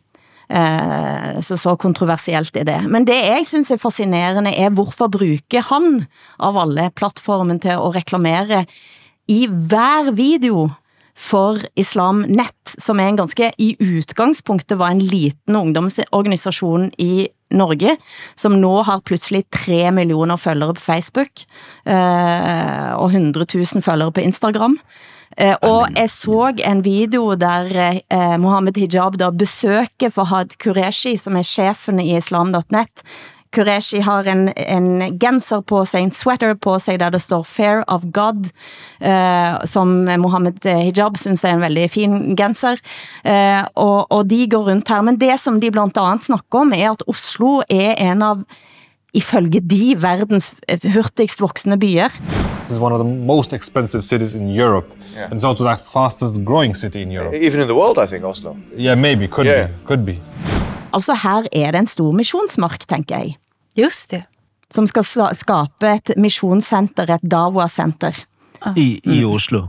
Eh, 0.49 1.41
så 1.45 1.59
så 1.61 1.77
kontroversielt 1.77 2.57
er 2.57 2.65
det. 2.65 2.81
Men 2.89 3.05
det 3.05 3.19
jeg 3.21 3.47
synes 3.47 3.71
er 3.71 3.81
fascinerende 3.83 4.55
er, 4.57 4.73
hvorfor 4.73 5.11
bruger 5.13 5.65
han 5.69 6.07
av 6.41 6.57
alle 6.57 6.89
plattformen 6.97 7.61
til 7.61 7.77
at 7.77 7.97
reklamere 7.99 8.65
i 9.29 9.45
hver 9.47 10.15
video 10.17 10.71
for 11.19 11.59
Islam 11.77 12.23
Net, 12.31 12.77
som 12.79 13.01
er 13.01 13.11
en 13.11 13.19
ganske 13.19 13.51
i 13.59 13.73
utgangspunktet 13.83 14.79
var 14.79 14.95
en 14.95 15.03
liten 15.03 15.57
ungdomsorganisation 15.59 16.93
i 17.03 17.29
Norge, 17.51 17.97
som 18.37 18.57
nu 18.61 18.71
har 18.87 19.03
pludselig 19.03 19.45
3 19.51 19.91
millioner 19.97 20.37
følgere 20.37 20.77
på 20.77 20.85
Facebook 20.85 21.45
eh, 21.89 22.91
og 22.95 23.11
100 23.11 23.47
000 23.55 23.83
følgere 23.83 24.13
på 24.13 24.25
Instagram. 24.25 24.79
Eh, 25.39 25.55
og 25.63 25.95
jeg 25.95 26.11
så 26.11 26.53
en 26.67 26.85
video 26.85 27.35
der 27.39 27.71
eh, 28.11 28.37
Mohammed 28.41 28.79
Hijab 28.81 29.19
da 29.21 29.31
besøker 29.31 30.11
Fahad 30.11 30.57
Qureshi, 30.59 31.17
som 31.17 31.37
er 31.39 31.47
chefen 31.47 32.01
i 32.03 32.17
islam.net. 32.17 33.05
Qureshi 33.55 34.03
har 34.05 34.27
en, 34.29 34.49
en 34.49 35.19
genser 35.19 35.63
på 35.65 35.85
sig, 35.89 36.03
en 36.03 36.13
sweater 36.13 36.55
på 36.55 36.77
sig, 36.79 36.99
der 37.01 37.15
det 37.15 37.23
står 37.23 37.47
Fear 37.49 37.85
of 37.89 38.05
God, 38.13 38.51
eh, 39.01 39.65
som 39.65 40.05
Mohammed 40.21 40.67
Hijab 40.67 41.17
synes 41.17 41.45
er 41.45 41.57
en 41.57 41.65
veldig 41.65 41.87
fin 41.91 42.19
genser. 42.37 42.83
Eh, 43.25 43.63
og, 43.75 44.11
og 44.13 44.29
de 44.31 44.45
går 44.51 44.69
rundt 44.71 44.89
her. 44.89 45.01
Men 45.03 45.21
det 45.21 45.39
som 45.41 45.61
de 45.61 45.71
blandt 45.71 45.97
andet 45.97 46.29
snakker 46.29 46.67
om, 46.67 46.73
er 46.73 46.91
at 46.91 47.07
Oslo 47.09 47.63
er 47.71 47.95
en 48.11 48.23
av 48.23 48.45
ifølge 49.17 49.63
de 49.65 49.95
verdens 49.97 50.53
hurtigst 50.85 51.41
voksende 51.41 51.79
byer. 51.81 52.13
This 52.69 52.77
is 52.77 52.83
one 52.83 52.93
of 52.93 53.01
the 53.07 53.11
most 53.27 53.53
expensive 53.53 54.03
cities 54.05 54.35
in 54.35 54.49
Europe. 54.61 54.87
Yeah. 55.15 55.25
And 55.25 55.33
it's 55.35 55.45
also 55.45 55.65
the 55.65 55.77
fastest 55.93 56.45
growing 56.45 56.77
city 56.77 57.01
in 57.03 57.11
Europe. 57.13 57.35
Even 57.35 57.61
in 57.61 57.67
the 57.67 57.75
world, 57.75 57.99
I 57.99 58.07
think 58.07 58.25
Oslo. 58.25 58.57
Yeah, 58.79 58.95
maybe, 59.01 59.27
could 59.27 59.47
Yeah. 59.47 59.69
be, 59.69 59.75
could 59.87 60.05
be. 60.05 60.19
Altså 60.93 61.15
her 61.23 61.43
er 61.53 61.71
det 61.71 61.79
en 61.79 61.87
stor 61.87 62.11
missionsmark, 62.13 62.89
tænker 62.89 63.17
jeg. 63.19 63.37
Just 63.77 64.11
det. 64.11 64.23
Som 64.71 64.87
skal 64.87 65.05
ska- 65.05 65.33
skabe 65.35 65.95
et 65.95 66.11
missionscenter, 66.17 67.15
et 67.15 67.31
Dawa-center 67.31 68.25
I, 68.77 69.01
i 69.05 69.25
Oslo. 69.25 69.63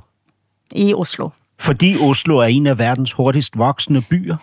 i 0.72 0.93
Oslo. 0.93 1.30
Fordi 1.60 1.97
Oslo 2.02 2.38
er 2.38 2.43
en 2.45 2.68
af 2.68 2.80
verdens 2.80 3.12
hurtigst 3.12 3.58
voksende 3.58 4.02
byer. 4.10 4.36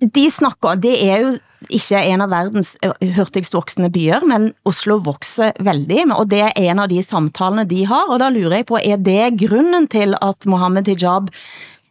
De 0.00 0.24
snakker, 0.30 0.80
det 0.82 0.94
er 1.04 1.20
jo 1.22 1.34
ikke 1.72 2.00
en 2.10 2.24
av 2.24 2.32
verdens 2.32 2.74
eh, 2.84 2.92
hurtigst 3.16 3.54
voksende 3.54 3.90
byer, 3.94 4.24
men 4.28 4.50
Oslo 4.68 4.98
vokser 5.04 5.54
veldig, 5.64 6.02
og 6.16 6.28
det 6.32 6.42
er 6.48 6.58
en 6.66 6.82
av 6.82 6.90
de 6.92 7.00
samtalene 7.04 7.66
de 7.68 7.84
har, 7.88 8.10
og 8.10 8.20
da 8.20 8.30
lurer 8.32 8.60
jeg 8.60 8.68
på, 8.68 8.80
er 8.80 9.00
det 9.00 9.38
grunden 9.46 9.88
til 9.92 10.16
at 10.20 10.48
Mohammed 10.50 10.90
Hijab 10.90 11.30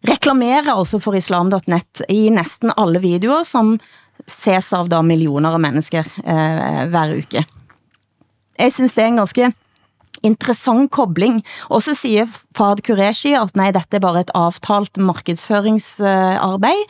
reklamerer 0.07 0.73
også 0.75 0.99
for 1.01 1.15
islam.net 1.17 2.03
i 2.11 2.27
næsten 2.33 2.73
alle 2.77 3.01
videoer, 3.03 3.47
som 3.47 3.77
ses 4.29 4.69
av 4.75 4.91
da 4.91 5.01
millioner 5.03 5.55
af 5.55 5.63
mennesker 5.63 6.07
eh, 6.23 6.83
hver 6.91 7.17
uke? 7.17 7.45
Jeg 8.59 8.71
synes 8.75 8.93
det 8.93 9.03
er 9.03 9.09
en 9.09 9.21
ganske 9.23 9.53
interessant 10.23 10.91
kobling. 10.91 11.41
Og 11.69 11.83
så 11.83 11.93
siger 11.97 12.25
Fad 12.57 12.81
Qureshi 12.85 13.33
at 13.37 13.55
nej, 13.55 13.71
dette 13.75 13.97
er 13.97 14.03
bare 14.03 14.23
et 14.23 14.31
avtalt 14.35 14.97
markedsføringsarbeid. 14.97 16.83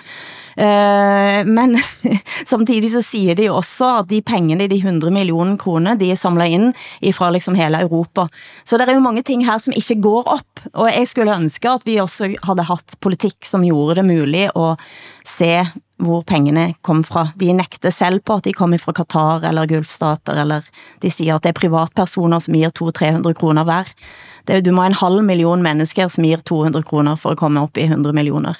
Eh, 0.57 1.41
men 1.49 1.79
samtidig 2.51 2.91
så 2.91 3.01
siger 3.01 3.35
de 3.35 3.49
også 3.51 3.89
at 3.97 4.09
de 4.09 4.21
pengene, 4.21 4.67
de 4.67 4.77
100 4.77 5.13
millioner 5.13 5.57
kroner, 5.57 5.95
de 5.95 6.11
er 6.11 6.19
samlet 6.19 6.53
ind 6.53 6.73
fra 7.13 7.31
liksom 7.31 7.55
hele 7.55 7.81
Europa. 7.81 8.27
Så 8.65 8.77
der 8.77 8.85
er 8.85 8.93
jo 8.93 8.99
mange 8.99 9.21
ting 9.21 9.45
her, 9.45 9.57
som 9.57 9.73
ikke 9.75 10.01
går 10.01 10.23
op. 10.23 10.65
Og 10.73 10.91
jeg 10.93 11.07
skulle 11.07 11.35
ønske, 11.35 11.69
at 11.69 11.85
vi 11.85 11.97
også 11.97 12.35
havde 12.43 12.63
haft 12.63 12.99
politik, 13.01 13.35
som 13.43 13.65
gjorde 13.65 13.95
det 13.95 14.05
muligt 14.05 14.51
at 14.55 14.79
se 15.25 15.65
hvor 16.03 16.23
pengene 16.27 16.73
kom 16.83 17.03
fra. 17.07 17.29
De 17.39 17.51
nægter 17.55 17.93
selv 17.93 18.19
på, 18.25 18.39
at 18.39 18.47
de 18.47 18.53
kommer 18.53 18.81
fra 18.81 18.93
Qatar 18.97 19.45
eller 19.47 19.69
Gulfstater, 19.69 20.41
eller 20.41 20.67
de 21.01 21.11
siger, 21.11 21.35
at 21.35 21.45
det 21.45 21.53
er 21.53 21.59
privatpersoner, 21.61 22.39
som 22.43 22.57
giver 22.57 22.73
200-300 22.79 23.33
kroner 23.39 23.63
hver. 23.67 23.91
Det 24.47 24.55
er, 24.55 24.61
du 24.65 24.73
må 24.75 24.83
en 24.83 24.99
halv 24.99 25.23
million 25.23 25.63
mennesker, 25.63 26.07
som 26.11 26.25
giver 26.27 26.43
200 26.43 26.83
kroner 26.83 27.15
for 27.15 27.31
at 27.31 27.39
komme 27.39 27.61
op 27.63 27.77
i 27.77 27.87
100 27.87 28.13
millioner. 28.13 28.59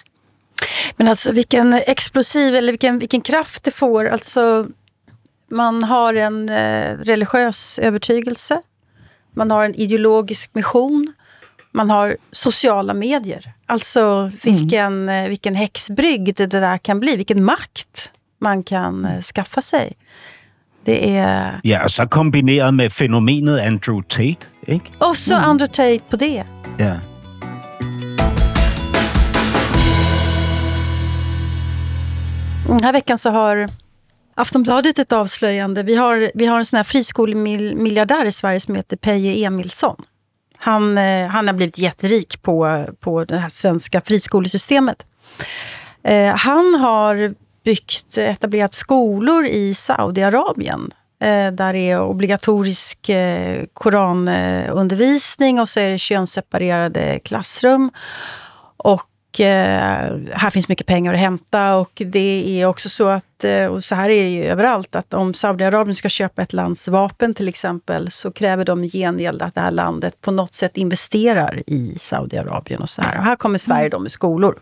Men 0.98 1.08
alltså 1.08 1.32
vilken 1.32 1.74
explosiv, 1.74 2.56
eller 2.56 2.72
vilken, 2.72 3.00
vilken 3.00 3.22
kraft 3.22 3.64
det 3.64 3.72
får. 3.72 4.10
Alltså, 4.10 4.68
man 5.52 5.84
har 5.84 6.14
en 6.14 6.50
eh, 6.50 6.98
religiös 6.98 7.80
övertygelse. 7.80 8.62
Man 9.36 9.52
har 9.52 9.66
en 9.66 9.76
ideologisk 9.76 10.56
mission. 10.56 11.14
Man 11.76 11.90
har 11.90 12.18
sociala 12.32 12.94
medier. 12.94 13.54
Alltså 13.66 14.32
vilken, 14.44 15.10
mm. 15.10 15.30
vilken 15.30 15.56
häxbrygd 15.56 16.38
det 16.38 16.46
där 16.48 16.78
kan 16.78 17.00
bli. 17.00 17.16
Vilken 17.16 17.44
makt 17.44 18.12
man 18.40 18.64
kan 18.64 19.06
eh, 19.06 19.22
skaffa 19.22 19.62
sig. 19.62 19.94
Det 20.86 21.18
är... 21.18 21.60
Ja, 21.64 21.84
og 21.84 21.92
så 21.92 22.08
kombineret 22.08 22.74
med 22.74 22.94
fænomenet 22.94 23.62
Andrew 23.68 24.04
Tate, 24.08 24.48
ikke? 24.68 24.92
Och 24.98 25.18
så 25.18 25.34
mm. 25.34 25.50
Andrew 25.50 25.74
Tate 25.74 26.10
på 26.10 26.18
det. 26.18 26.44
Ja. 26.78 26.96
Den 32.68 32.84
här 32.84 32.94
veckan 32.94 33.18
så 33.18 33.30
har 33.30 33.70
Aftonbladet 34.36 35.00
ett 35.00 35.12
avslöjande. 35.12 35.84
Vi 35.84 35.96
har, 35.96 36.32
vi 36.36 36.46
har 36.46 36.58
en 36.58 36.66
sån 36.66 36.78
här 36.78 36.84
friskolemiljardär 36.84 38.26
i 38.26 38.32
Sverige 38.32 38.60
som 38.60 38.76
heter 38.76 38.98
Peje 38.98 39.48
Emilsson. 39.48 39.96
Han, 40.64 40.98
eh, 40.98 41.28
han 41.28 41.48
har 41.48 41.54
blivit 41.54 41.78
jätterik 41.78 42.42
på, 42.42 42.86
på 43.00 43.26
det 43.26 43.38
här 43.38 43.50
svenska 43.50 44.02
friskolesystemet. 44.02 45.06
Eh, 46.04 46.36
han 46.36 46.76
har 46.76 47.36
byggt, 47.64 48.18
etablerat 48.18 48.74
skolor 48.74 49.46
i 49.46 49.74
Saudiarabien 49.74 50.92
eh, 51.24 51.52
där 51.52 51.74
det 51.74 51.92
är 51.92 52.02
obligatorisk 52.02 53.10
eh, 53.10 53.66
koranundervisning 53.74 55.60
och 55.60 55.70
så 55.70 55.80
är 55.80 55.92
det 55.92 55.98
könsseparerade 55.98 57.20
klassrum. 57.20 57.92
Och 58.78 59.08
Eh, 59.40 60.18
här 60.32 60.50
finns 60.50 60.68
mycket 60.68 60.88
pengar 60.88 61.14
att 61.14 61.20
hämta 61.20 61.76
och 61.76 61.92
det 62.06 62.62
är 62.62 62.66
också 62.66 62.90
så 62.90 63.08
att, 63.08 63.44
eh, 63.44 63.66
och 63.66 63.84
så 63.84 63.96
här 63.96 64.10
är 64.10 64.24
det 64.24 64.30
ju 64.30 64.46
överallt, 64.46 64.96
att 64.96 65.14
om 65.14 65.34
Saudiarabien 65.34 65.96
ska 65.96 66.10
köpa 66.10 66.42
ett 66.42 66.54
lands 66.54 66.88
vapen 66.88 67.34
till 67.34 67.48
exempel 67.48 68.12
så 68.12 68.32
kräver 68.32 68.66
de 68.66 68.84
gengäld 68.84 69.42
att 69.42 69.56
det 69.56 69.62
här 69.62 69.72
landet 69.72 70.22
på 70.22 70.32
något 70.32 70.54
sätt 70.54 70.78
investerar 70.78 71.64
i 71.68 71.98
Saudiarabien 72.00 72.82
och 72.82 72.90
så 72.90 73.02
här. 73.02 73.18
Och 73.18 73.24
här 73.24 73.36
kommer 73.36 73.58
Sverige 73.58 73.90
då 73.90 74.00
med 74.00 74.12
skolor. 74.12 74.60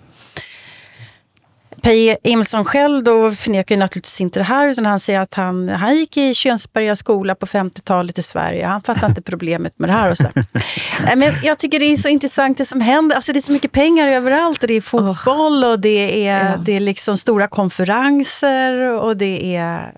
Peje 1.82 2.17
Emilsson 2.23 2.65
själv 2.65 3.03
då 3.03 3.32
förnekar 3.32 3.75
ju 3.75 3.79
naturligtvis 3.79 4.21
inte 4.21 4.39
det 4.39 4.43
här, 4.43 4.67
utan 4.67 4.86
han 4.86 4.99
säger 4.99 5.19
att 5.19 5.34
han, 5.34 5.69
han 5.69 5.95
gick 5.95 6.17
i 6.17 6.34
könsseparerad 6.34 6.97
skola 6.97 7.36
på 7.36 7.45
50-talet 7.45 8.19
i 8.19 8.21
Sverige. 8.21 8.65
Han 8.65 8.82
fattar 8.82 9.07
inte 9.07 9.21
problemet 9.21 9.79
med 9.79 9.89
det 9.89 9.93
här. 9.93 10.11
Och 10.11 10.17
så. 10.17 10.27
Men 11.15 11.34
jag 11.43 11.57
tycker 11.59 11.79
det 11.79 11.86
är 11.86 11.95
så 11.95 12.07
intressant 12.07 12.57
det 12.57 12.65
som 12.65 12.82
händer. 12.82 13.15
Alltså 13.15 13.34
det 13.34 13.39
är 13.39 13.41
så 13.41 13.51
mycket 13.51 13.71
pengar 13.71 14.07
överallt. 14.07 14.61
Det 14.61 14.73
är 14.73 14.82
fotboll 14.82 15.63
och 15.63 15.79
det 15.79 16.27
är, 16.27 16.51
ja. 16.51 16.57
det 16.57 16.71
är 16.71 16.79
liksom 16.79 17.17
stora 17.17 17.47
konferenser 17.47 18.79
och 18.79 19.17
det 19.17 19.55
är, 19.55 19.93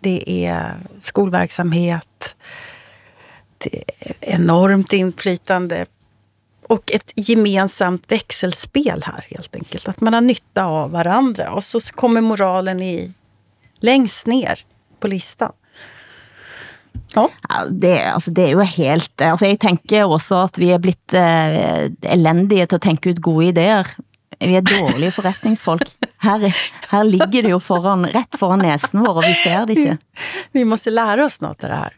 det 0.00 0.46
är 0.46 0.74
skolverksamhet. 1.02 2.34
Det 3.58 3.84
är 3.98 4.14
enormt 4.20 4.92
inflytande 4.92 5.86
och 6.68 6.90
ett 6.92 7.12
gemensamt 7.14 8.12
växelspel 8.12 9.02
här 9.04 9.24
helt 9.30 9.54
enkelt. 9.54 9.88
Att 9.88 10.00
man 10.00 10.14
har 10.14 10.20
nytta 10.20 10.64
av 10.64 10.90
varandra 10.90 11.52
och 11.52 11.64
så 11.64 11.80
kommer 11.80 12.20
moralen 12.20 12.82
i 12.82 13.12
längst 13.80 14.26
ner 14.26 14.64
på 15.00 15.08
listan. 15.08 15.52
Ja. 17.14 17.30
ja 17.48 17.64
det, 17.70 18.02
altså, 18.02 18.30
det 18.30 18.44
er 18.44 18.50
jo 18.50 18.60
helt... 18.60 19.20
Altså, 19.20 19.46
jeg 19.46 19.60
tænker 19.60 20.04
også 20.04 20.42
at 20.48 20.58
vi 20.60 20.70
er 20.74 20.82
blitt 20.82 21.14
eh, 21.16 21.88
elendige 22.02 22.66
til 22.66 22.76
at 22.76 22.84
tænke 22.84 23.10
ut 23.10 23.22
gode 23.22 23.52
idéer. 23.52 23.88
Vi 24.38 24.54
er 24.54 24.62
dårlige 24.62 25.10
forretningsfolk. 25.10 25.88
Her, 26.22 26.50
her 26.90 27.02
ligger 27.02 27.42
det 27.42 27.50
jo 27.50 27.58
foran, 27.58 28.06
ret 28.14 28.38
foran 28.38 28.62
næsen 28.62 29.00
vår, 29.02 29.16
og 29.18 29.24
vi 29.26 29.34
ser 29.42 29.64
det 29.66 29.78
ikke. 29.78 29.96
Vi 30.52 30.64
måste 30.64 30.90
lära 30.90 31.24
oss 31.24 31.40
något 31.40 31.64
av 31.64 31.70
det 31.70 31.76
här. 31.76 31.92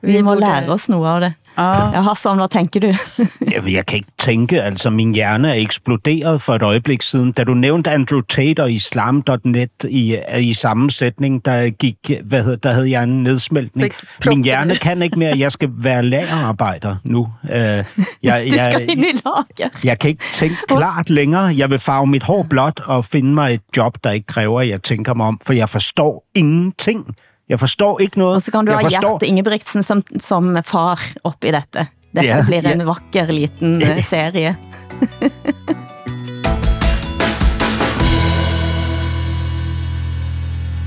Vi, 0.00 0.12
vi 0.12 0.22
må 0.22 0.34
borde... 0.34 0.46
lære 0.46 0.72
oss 0.72 0.88
noget 0.88 1.08
av 1.10 1.20
det. 1.20 1.32
Ja. 1.58 2.00
Hassan, 2.02 2.36
hvad 2.36 2.48
tænker 2.48 2.80
du? 2.80 2.86
jeg, 3.54 3.72
jeg 3.72 3.86
kan 3.86 3.96
ikke 3.96 4.12
tænke, 4.18 4.62
altså 4.62 4.90
min 4.90 5.14
hjerne 5.14 5.48
er 5.48 5.54
eksploderet 5.54 6.42
for 6.42 6.54
et 6.54 6.62
øjeblik 6.62 7.02
siden. 7.02 7.32
Da 7.32 7.44
du 7.44 7.54
nævnte 7.54 7.90
Andrew 7.90 8.20
Tate 8.20 8.62
og 8.62 8.72
islam.net 8.72 9.70
i, 9.88 10.16
i 10.38 10.52
sammensætning, 10.52 11.44
der 11.44 11.70
gik, 11.70 11.96
hvad 12.24 12.42
hedder, 12.42 12.56
der 12.56 12.72
havde 12.72 12.90
jeg 12.90 13.04
en 13.04 13.22
nedsmeltning. 13.22 13.92
Min 14.26 14.44
hjerne 14.44 14.76
kan 14.76 15.02
ikke 15.02 15.18
mere, 15.18 15.38
jeg 15.38 15.52
skal 15.52 15.70
være 15.72 16.02
lagerarbejder 16.02 16.96
nu. 17.04 17.20
Uh, 17.42 17.50
jeg, 17.50 17.84
jeg, 18.22 18.46
du 18.50 18.58
skal 18.58 18.90
ind 18.90 19.00
i 19.00 19.20
lager. 19.24 19.70
Jeg 19.84 19.98
kan 19.98 20.10
ikke 20.10 20.24
tænke 20.34 20.56
klart 20.68 21.10
længere. 21.10 21.54
Jeg 21.56 21.70
vil 21.70 21.78
farve 21.78 22.06
mit 22.06 22.22
hår 22.22 22.46
blåt 22.50 22.80
og 22.84 23.04
finde 23.04 23.34
mig 23.34 23.54
et 23.54 23.60
job, 23.76 23.96
der 24.04 24.10
ikke 24.10 24.26
kræver, 24.26 24.60
at 24.60 24.68
jeg 24.68 24.82
tænker 24.82 25.14
mig 25.14 25.26
om, 25.26 25.40
for 25.46 25.52
jeg 25.52 25.68
forstår 25.68 26.24
ingenting 26.34 27.16
jeg 27.52 27.60
forstår 27.60 28.00
ikke 28.00 28.20
noget. 28.22 28.38
Og 28.38 28.42
så 28.42 28.52
kan 28.54 28.64
du 28.64 28.72
jeg 28.72 28.80
ha 28.80 28.88
forstår... 28.88 29.18
Gjert 29.18 29.28
Ingebrigtsen 29.28 29.84
som, 29.84 30.02
som 30.20 30.54
far 30.64 31.00
op 31.28 31.44
i 31.44 31.52
dette. 31.52 31.88
Dette 32.12 32.28
ja, 32.28 32.40
blir 32.44 32.66
en 32.68 32.84
ja. 32.84 32.88
vakker 32.88 33.32
liten 33.32 33.76
eh, 33.82 34.00
serie. 34.12 34.54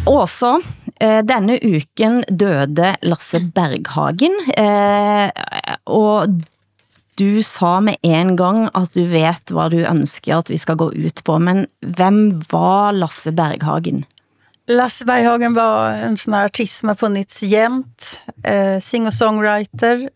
Også 0.06 0.52
eh, 1.02 1.22
denne 1.26 1.58
uken 1.62 2.22
døde 2.30 2.92
Lasse 3.06 3.42
Berghagen, 3.54 4.38
eh, 4.54 5.30
og 5.90 6.36
du 7.18 7.42
sa 7.48 7.80
med 7.82 7.98
en 8.06 8.36
gang 8.38 8.66
at 8.76 8.94
du 8.94 9.06
vet, 9.10 9.50
hvad 9.50 9.74
du 9.74 9.82
ønsker, 9.82 10.44
at 10.44 10.52
vi 10.52 10.60
skal 10.62 10.78
gå 10.78 10.92
ut 10.94 11.24
på. 11.26 11.40
Men 11.40 11.66
hvem 11.82 12.42
var 12.52 12.94
Lasse 12.94 13.34
Berghagen? 13.34 14.04
Lasse 14.68 15.06
Berghagen 15.06 15.54
var 15.54 15.90
en 15.90 16.18
sån 16.18 16.34
här 16.34 16.46
artist 16.46 16.78
som 16.78 16.90
har 16.90 16.96
funnits 16.96 17.44
jämt. 17.44 18.20
Eh, 18.44 18.80
Singer-songwriter. 18.80 20.10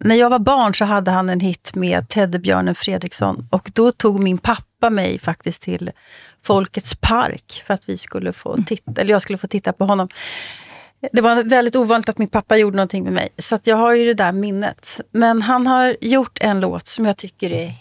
När 0.00 0.14
jag 0.14 0.30
var 0.30 0.38
barn 0.38 0.74
så 0.74 0.84
hade 0.84 1.10
han 1.10 1.28
en 1.28 1.40
hit 1.40 1.74
med 1.74 2.08
Teddybjörnen 2.08 2.74
Fredriksson. 2.74 3.48
Och 3.50 3.70
då 3.74 3.92
tog 3.92 4.22
min 4.22 4.38
pappa 4.38 4.90
mig 4.90 5.18
faktiskt 5.18 5.62
till 5.62 5.90
Folkets 6.42 6.94
park 6.94 7.62
för 7.66 7.74
att 7.74 7.88
vi 7.88 7.96
skulle 7.96 8.32
få 8.32 8.56
titta, 8.66 9.00
eller 9.00 9.10
jag 9.10 9.22
skulle 9.22 9.38
få 9.38 9.46
titta 9.46 9.72
på 9.72 9.84
honom. 9.84 10.08
Det 11.12 11.20
var 11.20 11.42
väldigt 11.42 11.76
ovanligt 11.76 12.08
att 12.08 12.18
min 12.18 12.28
pappa 12.28 12.56
gjorde 12.56 12.76
någonting 12.76 13.04
med 13.04 13.12
mig. 13.12 13.28
Så 13.38 13.54
att 13.54 13.66
jag 13.66 13.76
har 13.76 13.94
ju 13.94 14.04
det 14.04 14.14
där 14.14 14.32
minnet. 14.32 15.00
Men 15.10 15.42
han 15.42 15.66
har 15.66 15.96
gjort 16.00 16.38
en 16.40 16.60
låt 16.60 16.86
som 16.86 17.06
jag 17.06 17.16
tycker 17.16 17.52
är 17.52 17.72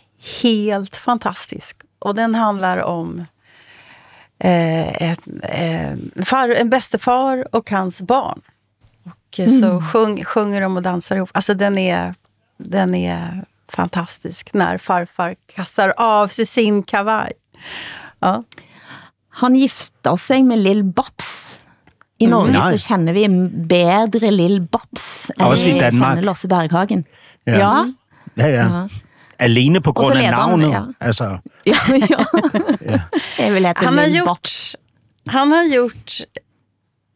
helt 0.42 0.96
fantastisk. 0.96 1.78
Och 2.00 2.16
den 2.16 2.36
handlar 2.36 2.78
om 2.78 3.26
eh, 4.40 5.12
ett, 5.12 5.20
eh, 5.44 6.24
far, 6.26 6.50
en 6.50 6.70
bästefar 6.70 7.56
och 7.56 7.72
hans 7.72 8.02
barn. 8.02 8.42
Och 9.04 9.40
mm. 9.40 9.60
så 9.62 9.82
sjung, 9.82 10.24
sjunger 10.24 10.62
de 10.62 10.78
och 10.78 10.84
dansar 10.84 11.16
ihop. 11.16 11.30
Alltså 11.34 11.54
den 11.54 11.78
är, 11.78 12.16
den 12.58 12.96
är 12.96 13.46
fantastisk 13.68 14.54
när 14.54 14.78
farfar 14.78 15.36
kastar 15.56 15.94
av 15.98 16.28
sig 16.28 16.46
sin 16.46 16.84
kavaj. 16.84 17.32
Ja. 18.20 18.44
Han 19.30 19.56
gifter 19.56 20.16
sig 20.16 20.44
med 20.44 20.60
Lill 20.60 20.84
Babs. 20.84 21.62
I 22.18 22.26
mm. 22.26 22.40
Norge 22.40 22.58
mm. 22.58 22.72
så 22.72 22.78
känner 22.78 23.14
vi 23.14 23.30
bedre 23.50 24.32
Lill 24.32 24.62
Babs 24.62 25.32
än 25.38 25.52
vi 25.52 25.58
känner 25.58 26.22
Lasse 26.22 26.48
Berghagen. 26.48 27.04
Ja. 27.44 27.54
ja. 27.54 27.94
ja. 28.34 28.48
ja. 28.48 28.90
Alene 29.40 29.82
på 29.82 29.92
grund 29.92 30.12
af 30.12 30.18
leder 30.18 30.34
han, 30.34 30.50
navnet. 30.60 30.72
ja. 30.74 30.86
Altså, 31.08 31.40
Ja, 31.66 31.78
ja. 32.10 32.26
Jeg 33.40 33.54
vil 33.54 33.66
hete 33.66 33.86
Han 33.86 33.98
har 33.98 34.08
gjort... 34.08 34.50
Han 35.28 35.52
har 35.52 35.66
gjort... 35.74 36.22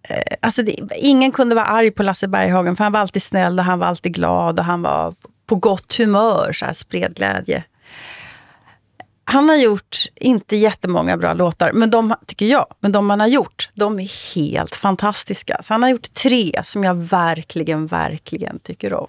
Eh, 0.09 0.37
alltså 0.41 0.63
det, 0.63 0.75
ingen 0.97 1.31
kunde 1.31 1.55
vara 1.55 1.65
arg 1.65 1.91
på 1.91 2.03
Lasse 2.03 2.27
Berghagen, 2.27 2.75
för 2.75 2.83
han 2.83 2.93
var 2.93 2.99
alltid 2.99 3.23
snäll 3.23 3.59
och 3.59 3.65
han 3.65 3.79
var 3.79 3.87
alltid 3.87 4.13
glad 4.13 4.59
och 4.59 4.65
han 4.65 4.81
var 4.81 5.15
på 5.45 5.55
gott 5.55 5.95
humör, 5.97 6.53
så 6.53 6.65
här, 6.65 6.73
spred 6.73 7.15
glädje. 7.15 7.63
Han 9.23 9.49
har 9.49 9.55
gjort, 9.55 9.97
inte 10.15 10.55
jättemånga 10.55 11.17
bra 11.17 11.33
låtar, 11.33 11.71
men 11.73 11.89
de, 11.89 12.15
tycker 12.27 12.45
jag, 12.45 12.65
men 12.79 12.91
de 12.91 13.09
han 13.09 13.19
har 13.19 13.27
gjort, 13.27 13.69
de 13.73 13.99
är 13.99 14.35
helt 14.35 14.75
fantastiska. 14.75 15.57
Så 15.63 15.73
han 15.73 15.83
har 15.83 15.89
gjort 15.89 16.13
tre 16.13 16.51
som 16.63 16.83
jag 16.83 16.95
verkligen, 16.95 17.87
verkligen 17.87 18.59
tycker 18.59 18.93
om. 18.93 19.07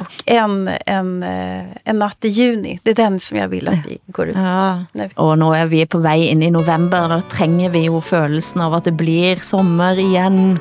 Och 0.00 0.22
en, 0.26 0.68
en, 0.86 1.22
eh, 1.22 1.64
en 1.84 1.98
natt 1.98 2.24
i 2.24 2.28
juni, 2.28 2.78
det 2.82 2.90
är 2.90 2.94
den 2.94 3.20
som 3.20 3.38
jag 3.38 3.48
vill 3.48 3.68
att 3.68 3.86
vi 3.86 3.98
går 4.06 4.28
ut 4.28 4.36
Ja, 4.36 4.84
Nej. 4.92 5.10
og 5.16 5.38
nå 5.38 5.54
er 5.56 5.66
vi 5.66 5.86
på 5.86 5.98
vei 5.98 6.28
inn 6.30 6.42
i 6.42 6.50
november, 6.50 7.08
da 7.08 7.20
trenger 7.20 7.70
vi 7.70 7.86
jo 7.86 8.00
følelsen 8.00 8.60
av 8.60 8.74
at 8.74 8.84
det 8.84 8.92
blir 8.92 9.40
sommer 9.42 9.98
igen. 9.98 10.58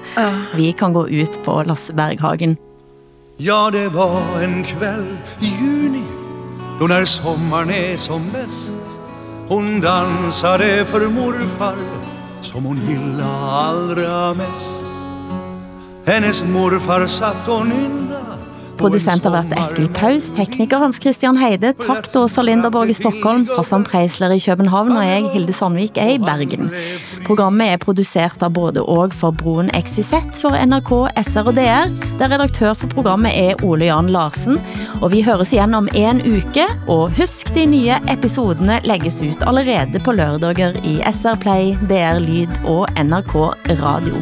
Vi 0.55 0.71
kan 0.71 0.93
gå 0.93 1.07
ut 1.09 1.43
på 1.45 1.63
Lasse 1.63 1.93
Berghagen. 1.93 2.57
Ja, 3.37 3.69
det 3.71 3.89
var 3.89 4.21
en 4.43 4.63
kväll 4.63 5.17
i 5.39 5.45
juni 5.61 6.03
Då 6.79 6.87
när 6.87 7.05
sommaren 7.05 7.69
är 7.69 7.97
som 7.97 8.21
bäst 8.33 8.77
Hon 9.47 9.81
dansade 9.81 10.85
för 10.85 11.07
morfar 11.09 11.75
Som 12.41 12.65
hon 12.65 12.81
gillade 12.89 13.51
allra 13.51 14.33
mest 14.33 14.87
Hennes 16.05 16.43
morfar 16.43 17.05
satt 17.07 17.47
och 17.47 17.67
nynna 17.67 18.37
Producent 18.77 19.25
har 19.25 19.33
vært 19.33 19.53
Eskil 19.57 19.87
Paus, 19.95 20.27
tekniker 20.35 20.81
Hans 20.81 20.99
Christian 21.01 21.37
Heide, 21.41 21.71
takt 21.81 22.13
Åsa 22.17 22.43
Linderborg 22.45 22.91
i 22.93 22.95
Stockholm, 22.97 23.47
Hassan 23.57 23.85
Preisler 23.87 24.35
i 24.35 24.41
København 24.43 24.93
og 24.93 25.05
jeg, 25.05 25.23
Hilde 25.33 25.55
Sandvik, 25.55 25.97
er 25.97 26.13
i 26.13 26.19
Bergen. 26.21 26.69
Programmet 27.25 27.73
er 27.73 27.81
produceret 27.81 28.43
av 28.45 28.53
både 28.53 28.83
og 28.85 29.15
for 29.17 29.33
Broen 29.35 29.71
XYZ 29.73 30.37
for 30.43 30.53
NRK, 30.57 30.93
SR 31.23 31.49
og 31.49 31.57
DR, 31.57 31.89
der 32.21 32.33
redaktør 32.35 32.77
for 32.77 32.93
programmet 32.93 33.33
er 33.33 33.65
Ole 33.65 33.89
Jan 33.89 34.11
Larsen, 34.13 34.61
og 35.01 35.09
vi 35.15 35.23
høres 35.25 35.55
igjen 35.55 35.73
om 35.77 35.89
en 35.97 36.21
uke, 36.21 36.67
og 36.85 37.17
husk 37.17 37.53
de 37.57 37.65
nye 37.69 37.97
episodene 38.13 38.79
legges 38.85 39.23
ut 39.25 39.47
allerede 39.49 40.01
på 40.05 40.13
lørdager 40.17 40.77
i 40.85 40.99
SR 41.09 41.41
Play, 41.41 41.73
DR 41.89 42.21
Lyd 42.21 42.61
og 42.69 42.85
NRK 43.01 43.35
Radio. 43.81 44.21